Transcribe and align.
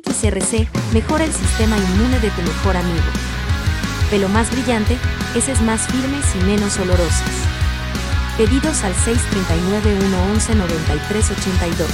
PXRC 0.00 0.68
mejora 0.92 1.24
el 1.24 1.32
sistema 1.32 1.76
inmune 1.76 2.20
de 2.20 2.30
tu 2.30 2.42
mejor 2.42 2.76
amigo. 2.76 3.02
Pelo 4.10 4.28
más 4.28 4.48
brillante, 4.50 4.98
heces 5.34 5.60
más 5.62 5.86
firmes 5.86 6.24
y 6.34 6.38
menos 6.44 6.78
olorosas. 6.78 7.30
Pedidos 8.36 8.84
al 8.84 8.94
639-111-9382. 8.94 11.86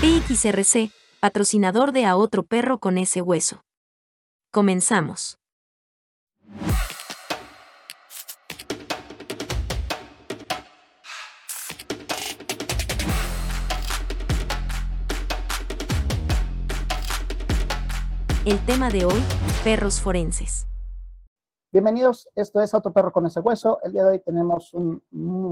PXRC, 0.00 0.90
patrocinador 1.20 1.92
de 1.92 2.06
A 2.06 2.16
Otro 2.16 2.42
Perro 2.42 2.78
con 2.78 2.96
ese 2.98 3.22
hueso. 3.22 3.64
Comenzamos. 4.50 5.38
El 18.48 18.64
tema 18.64 18.88
de 18.88 19.04
hoy, 19.04 19.20
perros 19.62 20.00
forenses. 20.00 20.66
Bienvenidos, 21.70 22.30
esto 22.34 22.62
es 22.62 22.72
Otro 22.72 22.94
Perro 22.94 23.12
con 23.12 23.26
ese 23.26 23.40
hueso. 23.40 23.78
El 23.82 23.92
día 23.92 24.04
de 24.04 24.12
hoy 24.12 24.18
tenemos 24.20 24.72
un, 24.72 25.02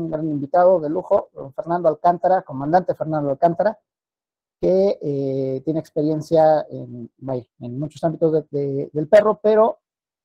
gran 0.09 0.27
invitado 0.27 0.81
de 0.81 0.89
lujo, 0.89 1.29
Fernando 1.55 1.91
Alcántara, 1.91 2.41
comandante 2.41 2.95
Fernando 2.95 3.29
Alcántara, 3.29 3.79
que 4.59 4.99
eh, 5.03 5.61
tiene 5.63 5.79
experiencia 5.79 6.67
en, 6.71 7.11
en 7.61 7.79
muchos 7.79 8.03
ámbitos 8.03 8.47
del 8.51 9.09
perro, 9.11 9.41
pero 9.43 9.81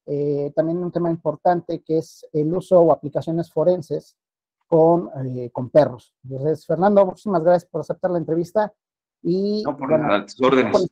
eh, 0.05 0.53
también 0.55 0.77
un 0.77 0.93
tema 0.93 1.09
importante 1.09 1.81
que 1.81 1.97
es 1.97 2.25
el 2.31 2.53
uso 2.53 2.79
o 2.79 2.93
aplicaciones 2.93 3.51
forenses 3.51 4.15
con, 4.69 5.09
eh, 5.25 5.49
con 5.51 5.69
perros. 5.71 6.15
Entonces, 6.23 6.65
Fernando, 6.65 7.05
muchísimas 7.05 7.43
gracias 7.43 7.69
por 7.69 7.81
aceptar 7.81 8.11
la 8.11 8.19
entrevista. 8.19 8.73
Y, 9.23 9.61
no, 9.63 9.75
por 9.75 9.89
nada, 9.89 10.25
órdenes. 10.41 10.89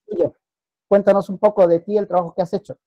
Cuéntanos 0.90 1.30
un 1.30 1.38
poco 1.38 1.68
de 1.68 1.80
ti, 1.82 1.98
el 1.98 2.08
trabajo 2.08 2.34
que 2.36 2.42
has 2.42 2.52
hecho. 2.52 2.78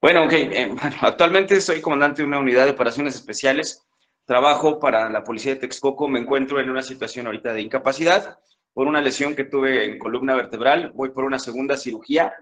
Bueno, 0.00 0.24
ok. 0.24 0.32
Eh, 0.32 0.74
actualmente 1.02 1.60
soy 1.60 1.82
comandante 1.82 2.22
de 2.22 2.28
una 2.28 2.38
unidad 2.38 2.64
de 2.64 2.70
operaciones 2.70 3.14
especiales. 3.14 3.86
Trabajo 4.24 4.80
para 4.80 5.10
la 5.10 5.22
policía 5.22 5.54
de 5.54 5.60
Texcoco. 5.60 6.08
Me 6.08 6.20
encuentro 6.20 6.58
en 6.58 6.70
una 6.70 6.82
situación 6.82 7.26
ahorita 7.26 7.52
de 7.52 7.60
incapacidad 7.60 8.38
por 8.72 8.86
una 8.86 9.02
lesión 9.02 9.36
que 9.36 9.44
tuve 9.44 9.84
en 9.84 9.98
columna 9.98 10.34
vertebral. 10.34 10.92
Voy 10.94 11.10
por 11.10 11.24
una 11.24 11.38
segunda 11.38 11.76
cirugía, 11.76 12.32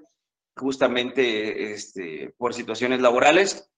justamente 0.55 1.73
este, 1.73 2.33
por 2.39 2.55
situaciones 2.55 3.01
laborales. 3.01 3.69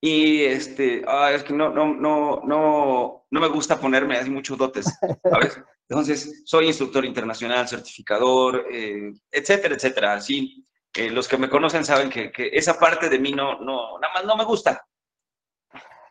Y 0.00 0.44
este, 0.44 1.02
ah, 1.06 1.30
es 1.32 1.44
que 1.44 1.52
no, 1.52 1.68
no, 1.68 1.94
no, 1.94 2.40
no, 2.44 3.26
no 3.30 3.40
me 3.40 3.48
gusta 3.48 3.78
ponerme 3.78 4.16
así 4.16 4.30
muchos 4.30 4.56
dotes, 4.56 4.86
¿sabes? 5.22 5.60
Entonces, 5.88 6.42
soy 6.46 6.68
instructor 6.68 7.04
internacional, 7.04 7.68
certificador, 7.68 8.64
eh, 8.70 9.12
etcétera, 9.30 9.74
etcétera. 9.74 10.14
Así, 10.14 10.66
eh, 10.94 11.10
los 11.10 11.28
que 11.28 11.36
me 11.36 11.50
conocen 11.50 11.84
saben 11.84 12.08
que, 12.08 12.32
que, 12.32 12.48
esa 12.52 12.78
parte 12.78 13.08
de 13.08 13.18
mí 13.18 13.32
no, 13.32 13.60
no, 13.60 13.98
nada 13.98 14.14
más 14.14 14.24
no 14.24 14.36
me 14.36 14.44
gusta. 14.44 14.86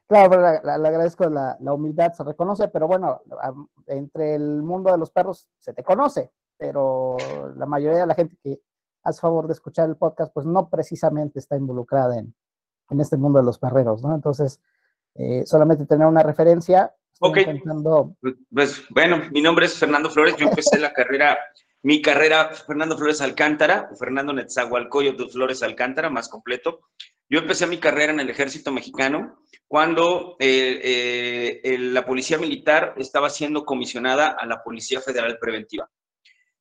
Claro, 0.08 0.42
le, 0.42 0.88
agradezco 0.88 1.30
la, 1.30 1.58
la, 1.59 1.74
humildad, 1.74 2.14
se 2.14 2.24
reconoce, 2.24 2.68
pero 2.68 2.88
bueno, 2.88 3.22
entre 3.88 4.36
el 4.36 4.62
mundo 4.62 4.92
de 4.92 4.98
los 4.98 5.12
perros 5.12 5.48
se 5.59 5.74
te 5.74 5.84
conoce, 5.84 6.31
pero 6.58 7.16
la 7.56 7.66
mayoría 7.66 8.00
de 8.00 8.08
la 8.08 8.16
gente 8.16 8.36
que 8.44 8.59
hace 9.03 9.22
favor 9.22 9.48
de 9.48 9.53
escuchar 9.53 9.88
el 9.88 9.98
podcast, 9.98 10.34
pues 10.34 10.46
no 10.46 10.68
precisamente 10.68 11.40
está 11.40 11.56
involucrada 11.56 12.18
en, 12.18 12.36
en 12.90 13.02
este 13.02 13.18
mundo 13.18 13.40
de 13.40 13.45
los 13.45 13.59
perreros, 13.59 14.02
¿no? 14.02 14.14
Entonces, 14.16 14.59
eh, 15.16 15.44
solamente 15.45 15.86
tener 15.86 16.08
una 16.08 16.23
referencia. 16.23 16.94
Ok. 17.20 17.40
Pues, 18.22 18.36
pues, 18.54 18.84
bueno, 18.90 19.22
mi 19.31 19.42
nombre 19.42 19.66
es 19.66 19.78
Fernando 19.78 20.09
Flores, 20.09 20.36
yo 20.38 20.48
empecé 20.48 20.80
la 20.80 20.94
carrera, 20.94 21.38
mi 21.84 22.02
carrera, 22.02 22.50
Fernando 22.50 22.98
Flores 22.98 23.22
Alcántara, 23.22 23.90
Fernando 23.98 24.34
Netzahualcoyo 24.34 25.16
Flores 25.30 25.64
Alcántara, 25.64 26.09
más 26.09 26.30
completo. 26.30 26.80
Yo 27.30 27.40
empecé 27.40 27.68
mi 27.68 27.78
carrera 27.78 28.12
en 28.12 28.20
el 28.22 28.30
ejército 28.30 28.72
mexicano 28.72 29.44
cuando 29.68 30.36
eh, 30.40 31.62
eh, 31.63 31.78
la 31.78 32.03
policía 32.03 32.40
militar 32.40 32.96
estaba 32.97 33.30
siendo 33.30 33.66
comisionada 33.66 34.30
a 34.30 34.47
la 34.47 34.63
Policía 34.63 35.00
Federal 35.00 35.38
Preventiva. 35.38 35.88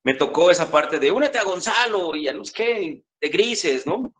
Me 0.04 0.14
tocó 0.14 0.50
esa 0.50 0.70
parte 0.70 0.98
de 0.98 1.10
únete 1.10 1.38
a 1.38 1.44
Gonzalo 1.44 2.14
y 2.14 2.28
a 2.28 2.34
los 2.34 2.52
que, 2.52 3.02
de 3.18 3.28
grises, 3.28 3.86
¿no? 3.86 4.12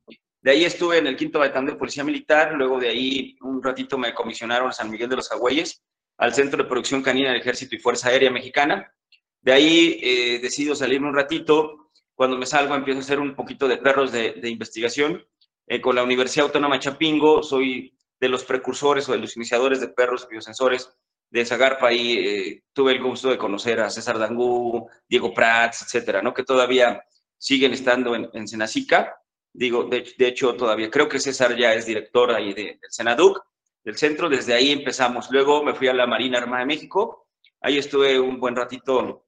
De 0.49 0.55
ahí 0.55 0.65
estuve 0.65 0.97
en 0.97 1.07
el 1.07 1.15
quinto 1.15 1.41
batallón 1.41 1.67
de 1.67 1.75
Policía 1.75 2.03
Militar, 2.03 2.55
luego 2.55 2.81
de 2.81 2.89
ahí 2.89 3.37
un 3.43 3.63
ratito 3.63 3.99
me 3.99 4.15
comisionaron 4.15 4.71
a 4.71 4.73
San 4.73 4.91
Miguel 4.91 5.11
de 5.11 5.17
los 5.17 5.31
Agüeyes, 5.31 5.85
al 6.17 6.33
Centro 6.33 6.63
de 6.63 6.69
Producción 6.71 7.03
Canina 7.03 7.29
del 7.29 7.43
Ejército 7.43 7.77
y 7.77 7.79
Fuerza 7.79 8.09
Aérea 8.09 8.31
Mexicana. 8.31 8.91
De 9.43 9.53
ahí 9.53 10.01
eh, 10.03 10.39
decido 10.41 10.75
salirme 10.75 11.09
un 11.09 11.15
ratito. 11.15 11.91
Cuando 12.15 12.39
me 12.39 12.47
salgo 12.47 12.75
empiezo 12.75 13.01
a 13.01 13.03
hacer 13.03 13.21
un 13.21 13.35
poquito 13.35 13.69
de 13.69 13.77
perros 13.77 14.11
de, 14.11 14.41
investigación. 14.49 15.23
Eh, 15.67 15.83
con 15.83 15.95
la 15.95 16.03
Universidad 16.03 16.47
Autónoma 16.47 16.79
Chapingo 16.79 17.43
soy 17.43 17.95
de 18.19 18.29
los 18.31 18.43
precursores 18.45 19.07
o 19.11 19.13
de 19.13 19.19
los 19.19 19.37
iniciadores 19.37 19.83
de 19.83 19.89
perros 19.89 20.27
biosensores 20.31 20.91
de 21.29 21.45
Zagarpa. 21.45 21.89
Ahí 21.89 22.17
eh, 22.27 22.63
tuve 22.73 22.93
el 22.93 23.03
gusto 23.03 23.29
de 23.29 23.37
conocer 23.37 23.81
a 23.81 23.91
César 23.91 24.19
Dangú, 24.19 24.89
Diego 25.07 25.35
Prats, 25.35 25.83
etcétera, 25.83 26.23
¿no? 26.23 26.33
que 26.33 26.43
todavía 26.43 27.05
siguen 27.37 27.75
estando 27.75 28.15
en, 28.15 28.31
en 28.33 28.49
Senacica. 28.49 29.18
Digo, 29.53 29.85
de, 29.85 30.15
hecho, 30.19 30.55
todavía 30.55 30.91
creo 30.91 31.09
que 31.09 31.19
César 31.19 31.57
ya 31.57 31.75
es 31.75 31.87
director 31.87 32.31
ahí 32.31 32.53
del 32.53 32.79
Senaduc, 32.89 33.45
del 33.83 33.97
centro. 33.97 34.29
Desde 34.29 34.55
ahí 34.55 34.73
empezamos. 34.73 35.31
Luego 35.31 35.63
me 35.63 35.75
fui 35.75 35.89
a 35.89 35.95
la 35.95 36.07
Marina 36.07 36.39
Armada 36.39 36.61
de 36.61 36.67
México. 36.67 37.29
Ahí 37.61 37.79
estuve 37.79 38.21
un 38.21 38.39
buen 38.39 38.55
ratito 38.55 39.27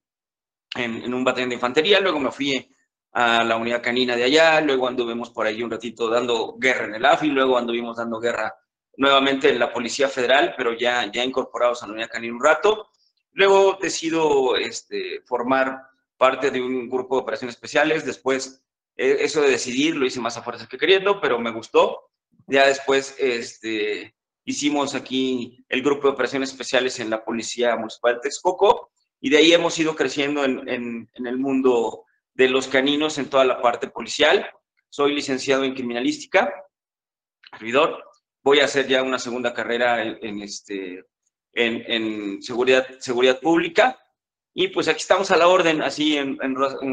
en, 0.75 1.13
un 1.13 1.23
batallón 1.23 1.49
de 1.49 1.55
infantería. 1.55 1.99
Luego 1.99 2.19
me 2.19 2.31
fui 2.31 2.73
a 3.13 3.43
la 3.43 3.57
unidad 3.57 3.81
canina 3.81 4.15
de 4.15 4.23
allá. 4.23 4.61
Luego 4.61 4.87
anduvimos 4.87 5.31
por 5.31 5.47
ahí 5.47 5.61
un 5.63 5.71
ratito 5.71 6.09
dando 6.09 6.55
guerra 6.57 6.85
en 6.85 6.95
el 6.95 7.05
AFI. 7.05 7.27
Luego 7.27 7.57
anduvimos 7.57 7.97
dando 7.97 8.19
guerra 8.19 8.55
nuevamente 8.97 9.49
en 9.49 9.59
la 9.59 9.73
Policía 9.73 10.07
Federal, 10.07 10.53
pero 10.55 10.73
ya, 10.73 11.09
ya 11.11 11.23
incorporados 11.23 11.81
a 11.81 11.87
la 11.87 11.93
unidad 11.93 12.09
canina 12.09 12.33
un 12.33 12.43
rato. 12.43 12.89
Luego 13.33 13.77
decido 13.81 14.55
este, 14.55 15.21
formar 15.25 15.81
parte 16.17 16.51
de 16.51 16.61
un 16.61 16.89
grupo 16.89 17.15
de 17.15 17.21
operaciones 17.23 17.55
especiales. 17.55 18.05
Después 18.05 18.63
eso 18.95 19.41
de 19.41 19.49
decidir 19.49 19.95
lo 19.95 20.05
hice 20.05 20.19
más 20.19 20.37
a 20.37 20.43
fuerza 20.43 20.67
que 20.67 20.77
queriendo, 20.77 21.19
pero 21.21 21.39
me 21.39 21.51
gustó. 21.51 22.09
Ya 22.47 22.67
después 22.67 23.15
este, 23.17 24.15
hicimos 24.45 24.95
aquí 24.95 25.63
el 25.69 25.81
grupo 25.81 26.07
de 26.07 26.13
operaciones 26.13 26.51
especiales 26.51 26.99
en 26.99 27.09
la 27.09 27.23
Policía 27.23 27.75
Municipal 27.75 28.15
de 28.15 28.21
Texcoco 28.21 28.91
y 29.19 29.29
de 29.29 29.37
ahí 29.37 29.53
hemos 29.53 29.77
ido 29.79 29.95
creciendo 29.95 30.43
en, 30.43 30.67
en, 30.67 31.27
el 31.27 31.37
mundo 31.37 32.05
de 32.33 32.49
los 32.49 32.67
caninos 32.67 33.17
en 33.17 33.29
toda 33.29 33.45
la 33.45 33.61
parte 33.61 33.87
policial. 33.87 34.49
Soy 34.89 35.13
licenciado 35.13 35.63
en 35.63 35.73
criminalística, 35.73 36.53
servidor. 37.51 38.03
Voy 38.43 38.59
a 38.59 38.65
hacer 38.65 38.87
ya 38.87 39.03
una 39.03 39.19
segunda 39.19 39.53
carrera 39.53 40.03
en, 40.03 40.41
este, 40.41 41.05
en, 41.53 42.41
seguridad, 42.41 42.87
seguridad 42.99 43.39
pública. 43.39 43.99
Y 44.53 44.69
pues 44.69 44.87
aquí 44.87 44.99
estamos 44.99 45.29
a 45.31 45.37
la 45.37 45.47
orden, 45.47 45.81
así 45.81 46.17
en 46.17 46.37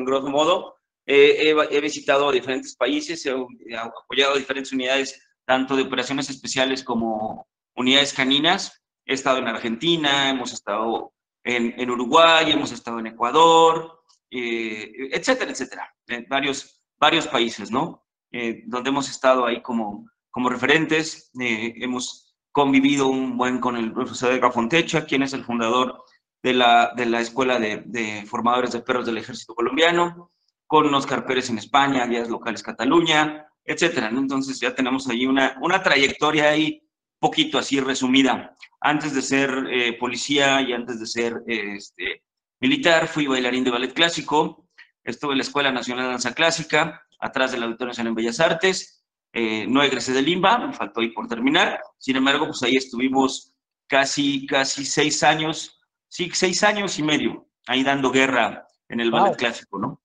grosso 0.05 0.29
modo 0.29 0.78
he, 1.09 1.81
visitado 1.81 2.31
diferentes 2.31 2.77
países, 2.77 3.25
he, 3.25 3.33
apoyado 3.77 4.37
diferentes 4.37 4.73
unidades, 4.73 5.21
tanto 5.47 5.75
de 5.75 5.83
operaciones 5.83 6.29
especiales 6.29 6.85
como 6.85 7.49
unidades 7.75 8.13
caninas. 8.13 8.83
He 9.07 9.15
estado 9.15 9.39
en 9.39 9.49
Argentina, 9.49 10.29
hemos 10.29 10.53
estado 10.53 11.15
en, 11.43 11.91
Uruguay, 11.91 12.53
hemos 12.53 12.73
estado 12.73 12.99
en 12.99 13.07
Ecuador, 13.07 14.03
eh, 14.31 14.93
etcétera, 15.11 15.51
etcétera. 15.51 15.95
En 16.07 16.27
varios, 16.29 16.83
varios 16.99 17.27
países, 17.27 17.71
¿no? 17.71 18.05
Eh, 18.31 18.65
donde 18.67 18.91
hemos 18.91 19.09
estado 19.09 19.47
ahí 19.47 19.63
como, 19.63 20.11
como 20.31 20.51
referentes. 20.51 21.31
Eh, 21.41 21.73
hemos 21.77 22.37
convivido 22.53 23.07
un 23.07 23.39
buen 23.39 23.61
con 23.61 23.79
el 23.79 23.95
profesor 23.95 24.33
Edgar 24.33 24.53
Fontecha, 24.53 25.07
quien 25.07 25.23
es 25.23 25.33
el 25.33 25.45
fundador 25.45 26.05
de 26.43 26.53
la, 26.53 26.93
de 26.95 27.07
la 27.07 27.21
Escuela 27.21 27.59
de, 27.59 27.83
de 27.87 28.27
Formadores 28.27 28.73
de 28.73 28.83
Perros 28.83 29.07
del 29.07 29.17
Ejército 29.17 29.55
Colombiano 29.55 30.33
con 30.69 30.95
Oscar 30.95 31.27
Pérez 31.27 31.49
en 31.49 31.59
España, 31.59 32.07
Guías 32.07 32.29
Locales 32.29 32.63
Cataluña, 32.63 33.47
etcétera. 33.65 34.11
Entonces 34.11 34.61
ya 34.61 34.75
tenemos 34.75 35.09
ahí 35.09 35.27
una, 35.27 35.57
una 35.63 35.83
trayectoria 35.83 36.51
ahí 36.51 36.83
poquito 37.19 37.59
así 37.59 37.81
resumida. 37.81 38.55
Antes 38.81 39.15
de 39.15 39.23
ser 39.23 39.51
eh, 39.71 39.95
policía 39.95 40.61
y 40.61 40.75
antes 40.75 41.01
de 41.01 41.07
ser 41.07 41.43
este, 41.47 42.23
militar, 42.61 43.09
fui 43.09 43.27
bailarín 43.27 43.65
de 43.65 43.71
ballet 43.71 43.93
clásico, 43.93 44.69
estuve 45.03 45.33
en 45.33 45.39
la 45.39 45.43
Escuela 45.43 45.73
Nacional 45.73 46.05
de 46.05 46.11
Danza 46.11 46.35
Clásica, 46.35 47.03
atrás 47.19 47.51
del 47.51 47.63
Auditorio 47.63 47.89
Nacional 47.89 48.11
en 48.11 48.15
Bellas 48.15 48.39
Artes, 48.39 49.05
eh, 49.33 49.67
no 49.67 49.83
egresé 49.83 50.13
de 50.13 50.23
Limba, 50.23 50.59
me 50.59 50.75
faltó 50.75 51.01
ahí 51.01 51.09
por 51.09 51.29
terminar, 51.29 51.81
sin 51.97 52.17
embargo, 52.17 52.47
pues 52.47 52.63
ahí 52.63 52.77
estuvimos 52.77 53.55
casi, 53.87 54.47
casi 54.47 54.85
seis 54.85 55.23
años, 55.23 55.81
sí, 56.09 56.31
seis 56.33 56.63
años 56.63 56.99
y 56.99 57.03
medio, 57.03 57.49
ahí 57.67 57.83
dando 57.83 58.13
guerra 58.13 58.67
en 58.89 59.01
el 59.01 59.11
ballet 59.11 59.37
clásico, 59.37 59.79
¿no? 59.79 60.01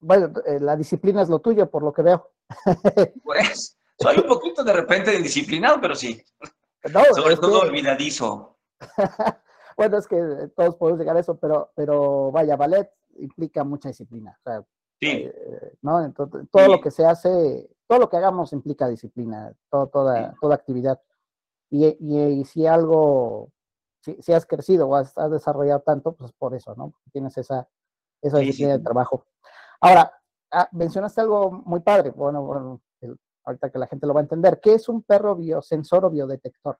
Bueno, 0.00 0.32
eh, 0.46 0.58
la 0.60 0.76
disciplina 0.76 1.22
es 1.22 1.28
lo 1.28 1.40
tuyo, 1.40 1.70
por 1.70 1.82
lo 1.82 1.92
que 1.92 2.02
veo. 2.02 2.30
Pues, 3.24 3.78
soy 3.98 4.18
un 4.18 4.26
poquito 4.26 4.64
de 4.64 4.72
repente 4.72 5.14
indisciplinado, 5.14 5.80
pero 5.80 5.94
sí. 5.94 6.20
Sobre 7.14 7.36
todo 7.36 7.60
olvidadizo. 7.60 8.56
bueno, 9.76 9.98
es 9.98 10.06
que 10.06 10.50
todos 10.56 10.76
podemos 10.76 10.98
llegar 10.98 11.16
a 11.16 11.20
eso, 11.20 11.36
pero, 11.38 11.70
pero 11.74 12.32
vaya, 12.32 12.56
ballet, 12.56 12.90
implica 13.18 13.62
mucha 13.62 13.88
disciplina. 13.88 14.36
O 14.38 14.42
sea, 14.42 14.64
sí. 15.00 15.30
¿no? 15.82 16.02
Entonces, 16.02 16.46
todo 16.50 16.68
lo 16.68 16.80
que 16.80 16.90
se 16.90 17.04
hace, 17.04 17.68
todo 17.86 17.98
lo 17.98 18.08
que 18.08 18.16
hagamos 18.16 18.52
implica 18.52 18.88
disciplina, 18.88 19.52
todo, 19.70 19.88
toda, 19.88 20.34
toda 20.40 20.54
actividad. 20.54 21.00
Y, 21.70 21.86
y, 21.86 22.44
si 22.46 22.66
algo, 22.66 23.52
si, 24.00 24.32
has 24.32 24.44
crecido 24.44 24.88
o 24.88 24.96
has, 24.96 25.14
desarrollado 25.30 25.80
tanto, 25.80 26.12
pues 26.12 26.32
por 26.32 26.54
eso, 26.54 26.74
¿no? 26.74 26.94
Tienes 27.12 27.38
esa, 27.38 27.68
esa 28.22 28.38
disciplina 28.38 28.78
de 28.78 28.84
trabajo. 28.84 29.24
Ahora, 29.80 30.12
ah, 30.52 30.68
mencionaste 30.72 31.20
algo 31.20 31.50
muy 31.64 31.80
padre, 31.80 32.10
bueno, 32.10 32.42
bueno 32.42 32.80
ahorita 33.44 33.70
que 33.70 33.78
la 33.78 33.86
gente 33.86 34.06
lo 34.06 34.14
va 34.14 34.20
a 34.20 34.22
entender. 34.22 34.60
¿Qué 34.62 34.74
es 34.74 34.88
un 34.88 35.02
perro 35.02 35.34
biosensor 35.36 36.04
o 36.04 36.10
biodetector? 36.10 36.78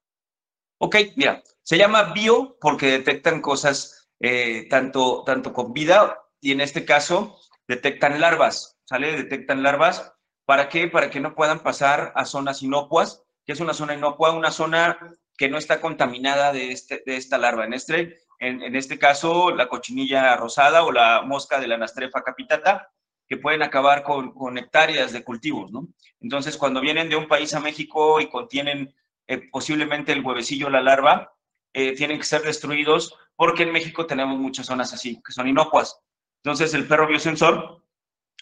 Ok, 0.79 0.97
mira, 1.17 1.43
se 1.63 1.77
llama 1.77 2.13
bio 2.13 2.57
porque 2.61 2.91
detectan 2.91 3.41
cosas 3.41 4.11
eh, 4.21 4.67
tanto, 4.69 5.25
tanto 5.25 5.53
con 5.53 5.73
vida 5.73 6.19
y 6.41 6.53
en 6.53 6.61
este 6.61 6.85
caso 6.85 7.39
detectan 7.69 8.21
larvas, 8.21 8.79
¿sale? 8.85 9.17
Detectan 9.17 9.63
larvas. 9.63 10.13
¿Para 10.45 10.69
qué? 10.69 10.89
Para 10.89 11.11
que 11.11 11.21
no 11.21 11.35
puedan 11.35 11.61
pasar 11.61 12.13
a 12.15 12.25
zonas 12.25 12.63
inocuas. 12.63 13.25
que 13.45 13.53
es 13.53 13.61
una 13.61 13.75
zona 13.75 13.95
inocua? 13.95 14.33
Una 14.33 14.51
zona 14.51 14.99
que 15.37 15.49
no 15.49 15.59
está 15.59 15.81
contaminada 15.81 16.53
de, 16.53 16.73
este, 16.73 17.03
de 17.07 17.17
esta 17.17 17.39
larva. 17.39 17.65
En 17.65 17.75
este, 17.75 18.19
en, 18.41 18.75
este 18.75 18.99
caso, 18.99 19.51
la 19.55 19.69
cochinilla 19.69 20.35
rosada 20.35 20.83
o 20.85 20.93
la 20.93 21.21
mosca 21.23 21.61
de 21.61 21.69
la 21.69 21.75
Anastrefa 21.75 22.23
capitata, 22.23 22.91
que 23.29 23.37
pueden 23.37 23.63
acabar 23.63 24.03
con, 24.03 24.57
hectáreas 24.57 25.13
de 25.13 25.23
cultivos, 25.23 25.71
¿no? 25.71 25.87
Entonces, 26.21 26.57
cuando 26.57 26.81
vienen 26.81 27.11
de 27.11 27.17
un 27.17 27.29
país 27.29 27.53
a 27.53 27.61
México 27.61 28.19
y 28.19 28.31
contienen 28.31 28.95
eh, 29.29 29.49
posiblemente 29.53 30.13
el 30.13 30.25
huevecillo 30.25 30.69
o 30.69 30.71
la 30.71 30.81
larva, 30.81 31.35
eh, 31.75 31.95
tienen 31.95 32.19
que 32.19 32.25
ser 32.25 32.43
destruidos 32.43 33.15
porque 33.37 33.63
en 33.65 33.73
México 33.73 34.07
tenemos 34.07 34.39
muchas 34.39 34.67
zonas 34.67 34.93
así, 34.95 35.21
que 35.25 35.33
son 35.33 35.47
inocuas. 35.47 36.01
Entonces, 36.43 36.73
el 36.73 36.89
perro 36.89 37.07
biosensor 37.07 37.85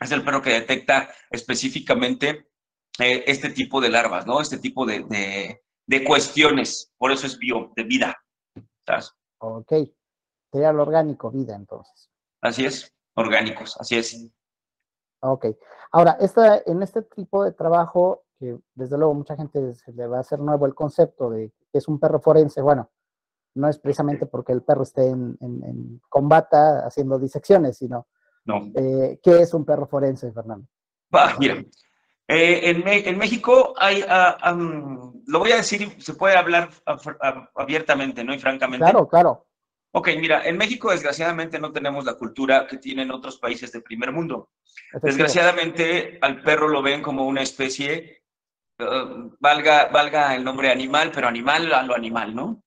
es 0.01 0.13
el 0.13 0.23
perro 0.23 0.41
que 0.41 0.51
detecta 0.51 1.13
específicamente 1.29 2.47
eh, 3.01 3.25
este 3.27 3.51
tipo 3.51 3.81
de 3.81 3.91
larvas, 3.91 4.27
¿no? 4.27 4.41
Este 4.41 4.59
tipo 4.59 4.87
de, 4.87 5.61
de, 5.87 6.05
cuestiones. 6.05 6.93
Por 6.97 7.11
eso 7.11 7.27
es 7.27 7.37
bio, 7.37 7.73
de 7.75 7.83
vida. 7.83 8.17
¿sabes? 8.87 9.13
Ok. 9.39 9.73
Sería 10.51 10.73
lo 10.73 10.83
orgánico, 10.83 11.31
vida, 11.31 11.55
entonces. 11.55 12.11
Así 12.41 12.65
es, 12.65 12.95
orgánicos, 13.15 13.77
así 13.79 13.97
es. 13.97 14.29
Ok. 15.21 15.47
Ahora, 15.93 16.17
esta, 16.21 16.63
en 16.65 16.83
este 16.83 17.03
tipo 17.03 17.45
de 17.45 17.53
trabajo, 17.53 18.25
que 18.39 18.59
desde 18.75 18.97
luego 18.97 19.15
mucha 19.15 19.37
gente 19.37 19.75
se 19.75 19.93
le 19.93 20.07
va 20.07 20.19
a 20.19 20.21
hacer 20.21 20.39
nuevo 20.39 20.67
el 20.67 20.75
concepto 20.75 21.31
de 21.31 21.53
que 21.71 21.79
es 21.79 21.89
un 21.89 21.99
perro 21.99 22.21
forense, 22.21 22.63
bueno, 22.63 22.91
no 23.55 23.69
es 23.69 23.79
precisamente 23.79 24.27
porque 24.27 24.53
el 24.53 24.63
perro 24.63 24.85
esté 24.85 25.09
en, 25.09 25.37
en, 25.41 26.01
combata 26.09 26.87
haciendo 26.87 27.19
disecciones, 27.19 27.79
sino 27.79 28.07
no. 28.45 28.71
Eh, 28.75 29.21
¿qué 29.23 29.41
es 29.41 29.53
un 29.53 29.65
perro 29.65 29.87
forense, 29.87 30.33
Fernando? 30.33 30.67
Va, 31.15 31.37
mira, 31.39 31.63
eh, 32.29 32.71
en, 32.71 32.87
en, 32.87 33.19
México 33.19 33.75
hay, 33.79 34.03
uh, 34.03 35.23
lo 35.27 35.39
voy 35.39 35.53
a 35.53 35.57
decir, 35.57 35.97
se 36.01 36.15
puede 36.15 36.37
hablar 36.37 36.71
abiertamente, 37.55 38.23
¿no? 38.23 38.35
Y 38.35 38.39
francamente. 38.39 38.85
Claro, 38.85 39.09
claro. 39.09 39.47
Ok, 39.93 40.11
mira, 40.21 40.47
en 40.47 40.59
México 40.59 40.91
desgraciadamente 40.91 41.59
no 41.59 41.73
tenemos 41.73 42.05
la 42.05 42.15
cultura 42.15 42.67
que 42.67 42.77
tienen 42.77 43.11
otros 43.11 43.39
países 43.39 43.73
del 43.73 43.83
primer 43.83 44.13
mundo. 44.13 44.51
Desgraciadamente 45.03 46.19
al 46.21 46.43
perro 46.43 46.69
lo 46.69 46.83
ven 46.83 47.03
como 47.03 47.27
una 47.27 47.43
especie, 47.43 48.23
uh, 48.79 49.31
valga, 49.41 49.87
valga 49.87 50.35
el 50.37 50.45
nombre 50.45 50.71
animal, 50.71 51.11
pero 51.13 51.27
animal 51.27 51.73
a 51.73 51.83
lo 51.83 51.97
animal, 51.97 52.35
¿no? 52.35 52.63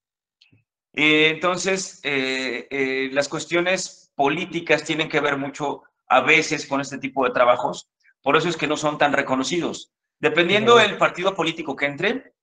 Eh, 0.93 1.29
entonces, 1.29 2.01
eh, 2.03 2.67
eh, 2.69 3.09
las 3.13 3.29
cuestiones 3.29 4.11
políticas 4.15 4.83
tienen 4.83 5.09
que 5.09 5.21
ver 5.21 5.37
mucho 5.37 5.83
a 6.07 6.21
veces 6.21 6.65
con 6.65 6.81
este 6.81 6.97
tipo 6.97 7.23
de 7.23 7.31
trabajos, 7.31 7.89
por 8.21 8.37
eso 8.37 8.49
es 8.49 8.57
que 8.57 8.67
no 8.67 8.77
son 8.77 8.97
tan 8.97 9.13
reconocidos. 9.13 9.91
Dependiendo 10.19 10.75
del 10.75 10.97
partido 10.97 11.35
político 11.35 11.75
que 11.75 11.85
entre, 11.85 12.33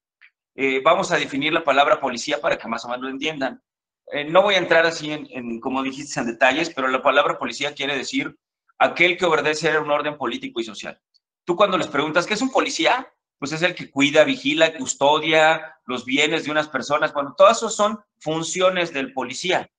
vamos 0.82 1.12
a 1.12 1.16
definir 1.16 1.52
la 1.52 1.64
palabra 1.64 2.00
policía 2.00 2.40
para 2.40 2.58
que 2.58 2.69
más 2.69 2.84
o 2.84 2.88
menos 2.88 3.04
lo 3.04 3.10
entiendan. 3.10 3.62
no 4.28 4.42
voy 4.42 4.54
a 4.54 4.58
entrar 4.58 4.84
así 4.84 5.12
en, 5.12 5.60
como 5.60 5.82
dijiste, 5.82 6.19
en 6.19 6.26
detalles, 6.26 6.70
pero 6.75 6.88
la 6.88 7.02
palabra 7.02 7.38
policía 7.38 7.75
quiere 7.75 7.96
decir 7.96 8.36
aquel 8.78 9.16
que 9.16 9.26
obedece 9.26 9.70
a 9.70 9.80
un 9.80 9.90
orden 9.90 10.19
político 10.19 10.60
y 10.60 10.64
social. 10.64 11.00
Tú 11.44 11.54
cuando 11.54 11.78
les 11.78 11.86
preguntas, 11.86 12.26
¿qué 12.26 12.34
es 12.34 12.42
un 12.42 12.50
policía? 12.50 13.12
pues 13.38 13.52
es 13.52 13.62
el 13.62 13.74
que 13.74 13.90
cuida, 13.90 14.24
vigila, 14.24 14.76
custodia 14.76 15.78
los 15.86 16.04
bienes 16.04 16.44
de 16.44 16.50
unas 16.50 16.69
personas. 16.69 17.12
Bueno, 17.12 17.34
todas 17.36 17.58
eso 17.58 17.70
son 17.70 18.00
funciones 18.19 18.92
del 18.92 19.12
policía, 19.12 19.70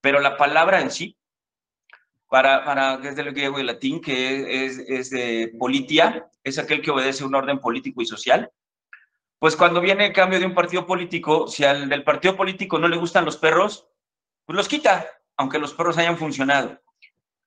pero 0.00 0.20
la 0.20 0.36
palabra 0.36 0.80
en 0.80 0.90
sí, 0.90 1.16
para, 2.32 2.64
para 2.64 2.98
que 2.98 3.08
es 3.08 3.14
del 3.14 3.30
griego 3.34 3.60
y 3.60 3.62
latín, 3.62 4.00
que 4.00 4.64
es, 4.64 4.78
es 4.88 5.10
de 5.10 5.52
politia, 5.58 6.30
es 6.42 6.58
aquel 6.58 6.80
que 6.80 6.90
obedece 6.90 7.24
un 7.24 7.34
orden 7.34 7.58
político 7.58 8.00
y 8.00 8.06
social. 8.06 8.50
Pues 9.38 9.54
cuando 9.54 9.82
viene 9.82 10.06
el 10.06 10.12
cambio 10.14 10.40
de 10.40 10.46
un 10.46 10.54
partido 10.54 10.86
político, 10.86 11.46
si 11.46 11.62
al 11.64 11.90
del 11.90 12.04
partido 12.04 12.34
político 12.34 12.78
no 12.78 12.88
le 12.88 12.96
gustan 12.96 13.26
los 13.26 13.36
perros, 13.36 13.86
pues 14.46 14.56
los 14.56 14.66
quita, 14.66 15.06
aunque 15.36 15.58
los 15.58 15.74
perros 15.74 15.98
hayan 15.98 16.16
funcionado. 16.16 16.80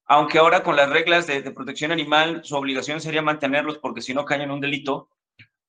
Aunque 0.05 0.37
ahora 0.37 0.61
con 0.61 0.75
las 0.75 0.87
reglas 0.87 1.25
de, 1.25 1.41
de 1.41 1.49
protección 1.49 1.91
animal, 1.91 2.41
su 2.43 2.55
obligación 2.55 3.01
sería 3.01 3.23
mantenerlos 3.23 3.79
porque 3.79 4.03
si 4.03 4.13
no 4.13 4.23
caen 4.23 4.41
en 4.41 4.51
un 4.51 4.61
delito, 4.61 5.09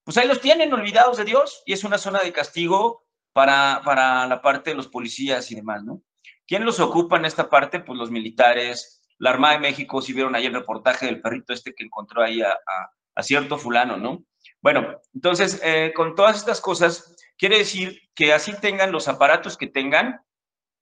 pues 0.04 0.18
ahí 0.18 0.28
los 0.28 0.42
tienen 0.42 0.74
olvidados 0.74 1.16
de 1.16 1.24
Dios 1.24 1.62
y 1.64 1.72
es 1.72 1.84
una 1.84 1.96
zona 1.96 2.18
de 2.18 2.34
castigo 2.34 3.06
para, 3.32 3.80
para 3.82 4.26
la 4.26 4.42
parte 4.42 4.72
de 4.72 4.76
los 4.76 4.88
policías 4.88 5.50
y 5.50 5.54
demás, 5.54 5.82
¿no? 5.84 6.02
¿Quién 6.46 6.64
los 6.64 6.78
ocupa 6.78 7.16
en 7.16 7.24
esta 7.24 7.50
parte? 7.50 7.80
Pues 7.80 7.98
los 7.98 8.10
militares, 8.10 8.95
la 9.18 9.30
Armada 9.30 9.54
de 9.54 9.60
México, 9.60 10.00
si 10.02 10.12
vieron 10.12 10.34
ahí 10.34 10.46
el 10.46 10.54
reportaje 10.54 11.06
del 11.06 11.20
perrito 11.20 11.52
este 11.52 11.74
que 11.74 11.84
encontró 11.84 12.22
ahí 12.22 12.42
a, 12.42 13.22
cierto 13.22 13.56
fulano, 13.56 13.96
¿no? 13.96 14.24
Bueno, 14.60 15.00
entonces, 15.14 15.60
eh, 15.64 15.92
con 15.94 16.14
todas 16.14 16.36
estas 16.36 16.60
cosas, 16.60 17.16
quiere 17.38 17.58
decir 17.58 17.98
que 18.14 18.32
así 18.32 18.52
tengan 18.60 18.92
los 18.92 19.08
aparatos 19.08 19.56
que 19.56 19.68
tengan, 19.68 20.20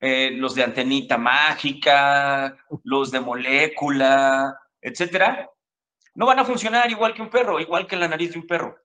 eh, 0.00 0.32
los 0.32 0.54
de 0.54 0.64
antenita 0.64 1.16
mágica, 1.16 2.56
los 2.82 3.12
de 3.12 3.20
molécula, 3.20 4.58
etcétera, 4.80 5.48
no 6.14 6.26
van 6.26 6.40
a 6.40 6.44
funcionar 6.44 6.90
igual 6.90 7.14
que 7.14 7.22
un 7.22 7.30
perro, 7.30 7.60
igual 7.60 7.86
que 7.86 7.96
la 7.96 8.08
nariz 8.08 8.32
de 8.32 8.40
un 8.40 8.46
perro 8.46 8.84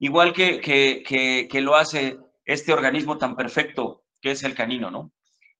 igual 0.00 0.32
que, 0.32 0.60
que, 0.60 1.60
lo 1.60 1.76
hace 1.76 2.18
este 2.44 2.72
organismo 2.72 3.18
tan 3.18 3.36
perfecto 3.36 4.02
que 4.20 4.32
es 4.32 4.42
el 4.42 4.54
canino, 4.54 4.90
¿no? 4.90 5.12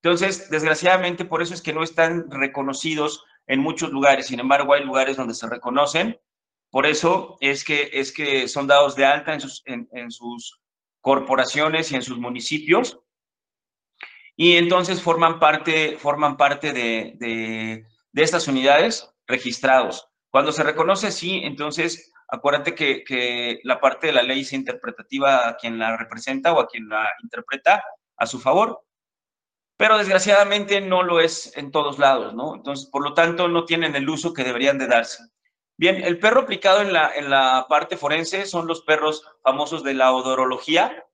Entonces, 0.03 0.51
desgraciadamente, 0.51 1.25
por 1.27 1.43
eso 1.43 1.55
es 1.55 1.63
que 1.63 1.75
no 1.75 1.83
están 1.83 2.31
reconocidos 2.31 3.25
en 3.47 3.61
muchos 3.61 3.91
lugares. 3.91 4.27
Sin 4.27 4.41
embargo, 4.41 4.75
hay 4.75 4.85
lugares 4.85 5.17
donde 5.17 5.35
se 5.35 5.49
reconocen. 5.49 6.19
Por 6.71 6.87
eso 6.87 7.37
es 7.41 7.65
que, 7.65 7.91
es 7.93 8.13
que 8.13 8.49
son 8.49 8.67
dados 8.67 8.95
de 8.97 9.05
alta 9.05 9.35
en 9.35 9.41
sus, 9.41 9.63
en, 9.67 10.11
sus 10.11 10.61
corporaciones 11.01 11.91
y 11.91 11.97
en 11.97 12.03
sus 12.03 12.19
municipios. 12.19 13.01
Y 14.37 14.57
entonces 14.57 15.03
forman 15.03 15.39
parte, 15.39 15.99
forman 15.99 16.37
parte 16.37 16.73
de, 16.73 17.15
de, 17.19 18.23
estas 18.23 18.47
unidades 18.49 19.13
registrados. 19.27 20.07
Cuando 20.31 20.53
se 20.53 20.63
reconoce 20.63 21.09
así, 21.09 21.41
entonces 21.43 22.11
Acuérdate 22.33 22.77
que, 22.77 23.59
la 23.65 23.81
parte 23.81 24.07
de 24.07 24.13
la 24.13 24.23
ley 24.23 24.43
es 24.43 24.53
interpretativa 24.53 25.49
a 25.49 25.57
quien 25.57 25.79
la 25.79 25.97
representa 25.97 26.53
o 26.53 26.61
a 26.61 26.69
quien 26.69 26.89
la 26.89 27.09
interpreta 27.23 27.83
a 28.17 28.27
su 28.27 28.39
favor, 28.39 28.85
pero 29.81 29.97
desgraciadamente 29.97 30.83
no 30.83 31.03
lo 31.03 31.21
es 31.21 31.57
en 31.57 31.71
todos 31.71 31.99
lados, 31.99 32.35
¿no? 32.35 32.55
Entonces, 32.55 32.85
por 32.91 33.03
lo 33.03 33.15
tanto, 33.15 33.49
no 33.49 33.65
tienen 33.65 33.97
el 33.97 34.11
uso 34.11 34.35
que 34.35 34.45
deberían 34.45 34.77
de 34.77 34.87
darse. 34.87 35.23
Bien, 35.79 36.05
el 36.05 36.19
perro 36.19 36.43
aplicado 36.43 36.83
en 36.83 36.93
la, 36.93 37.15
en 37.17 37.31
la 37.31 37.65
parte 37.67 37.97
forense 37.97 38.45
son 38.45 38.67
los 38.67 38.83
perros 38.83 39.25
famosos 39.43 39.83
de 39.83 39.95
la 39.95 40.13
odorología, 40.13 41.07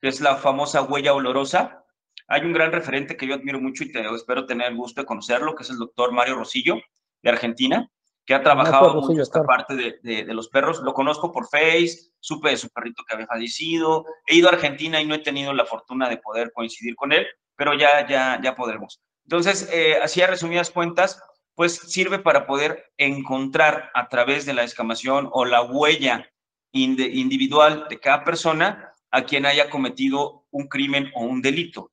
que 0.00 0.08
es 0.08 0.22
la 0.22 0.36
famosa 0.36 0.80
huella 0.80 1.12
olorosa. 1.12 1.84
Hay 2.26 2.40
un 2.46 2.54
gran 2.54 2.72
referente 2.72 3.14
que 3.14 3.26
yo 3.26 3.34
admiro 3.34 3.60
mucho 3.60 3.84
y 3.84 3.92
te, 3.92 4.00
espero 4.14 4.46
tener 4.46 4.68
el 4.68 4.76
gusto 4.78 5.02
de 5.02 5.06
conocerlo, 5.06 5.54
que 5.54 5.64
es 5.64 5.68
el 5.68 5.76
doctor 5.76 6.10
Mario 6.10 6.36
Rosillo, 6.36 6.76
de 7.22 7.30
Argentina 7.30 7.90
que 8.26 8.32
ha 8.32 8.42
trabajado 8.42 9.02
mucho 9.02 9.20
esta 9.20 9.42
parte 9.42 9.74
de, 9.74 10.24
de, 10.24 10.32
los 10.32 10.48
perros. 10.48 10.80
Lo 10.80 10.94
conozco 10.94 11.30
por 11.30 11.46
Face, 11.46 12.10
supe 12.20 12.48
de 12.48 12.56
su 12.56 12.70
perrito 12.70 13.02
que 13.06 13.14
había 13.14 13.26
fallecido. 13.26 14.06
He 14.26 14.36
ido 14.36 14.48
a 14.48 14.52
Argentina 14.52 14.98
y 14.98 15.06
no 15.06 15.14
he 15.14 15.18
tenido 15.18 15.52
la 15.52 15.66
fortuna 15.66 16.08
de 16.08 16.16
poder 16.16 16.50
coincidir 16.54 16.96
con 16.96 17.12
él, 17.12 17.26
pero 17.56 17.74
ya, 17.74 18.06
ya, 18.06 18.40
ya 18.42 18.54
podremos. 18.54 19.00
Entonces, 19.24 19.68
eh, 19.72 19.98
así 20.02 20.20
a 20.22 20.26
resumidas 20.26 20.70
cuentas, 20.70 21.22
pues 21.54 21.74
sirve 21.76 22.18
para 22.18 22.46
poder 22.46 22.92
encontrar 22.96 23.90
a 23.94 24.08
través 24.08 24.44
de 24.44 24.54
la 24.54 24.64
escamación 24.64 25.28
o 25.32 25.44
la 25.44 25.62
huella 25.62 26.30
individual 26.72 27.86
de 27.88 28.00
cada 28.00 28.24
persona 28.24 28.92
a 29.12 29.24
quien 29.24 29.46
haya 29.46 29.70
cometido 29.70 30.44
un 30.50 30.66
crimen 30.66 31.10
o 31.14 31.22
un 31.22 31.40
delito, 31.40 31.92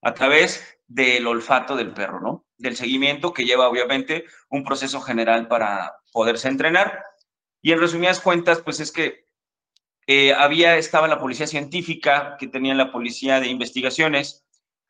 a 0.00 0.14
través 0.14 0.78
del 0.86 1.26
olfato 1.26 1.76
del 1.76 1.92
perro, 1.92 2.20
¿no? 2.20 2.46
Del 2.56 2.76
seguimiento 2.76 3.34
que 3.34 3.44
lleva 3.44 3.68
obviamente 3.68 4.24
un 4.48 4.64
proceso 4.64 5.00
general 5.02 5.48
para 5.48 5.96
poderse 6.12 6.48
entrenar. 6.48 7.04
Y 7.60 7.72
en 7.72 7.80
resumidas 7.80 8.20
cuentas, 8.20 8.62
pues 8.62 8.80
es 8.80 8.90
que 8.90 9.26
eh, 10.06 10.32
había, 10.32 10.76
estaba 10.76 11.08
la 11.08 11.20
policía 11.20 11.46
científica, 11.46 12.36
que 12.38 12.48
tenía 12.48 12.74
la 12.74 12.90
policía 12.90 13.38
de 13.38 13.48
investigaciones. 13.48 14.44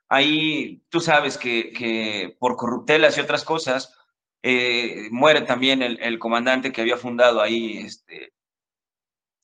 Ahí 0.09 0.83
tú 0.89 1.01
sabes 1.01 1.39
que, 1.39 1.73
que 1.73 2.37
por 2.39 2.57
corruptelas 2.57 3.17
y 3.17 3.21
otras 3.21 3.45
cosas, 3.45 3.95
eh, 4.43 5.09
muere 5.11 5.43
también 5.43 5.83
el, 5.83 6.19
comandante 6.19 6.73
que 6.73 6.81
había 6.81 6.97
fundado 6.97 7.41
ahí 7.41 7.79
este, 7.79 8.33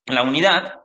la 0.07 0.23
unidad, 0.23 0.83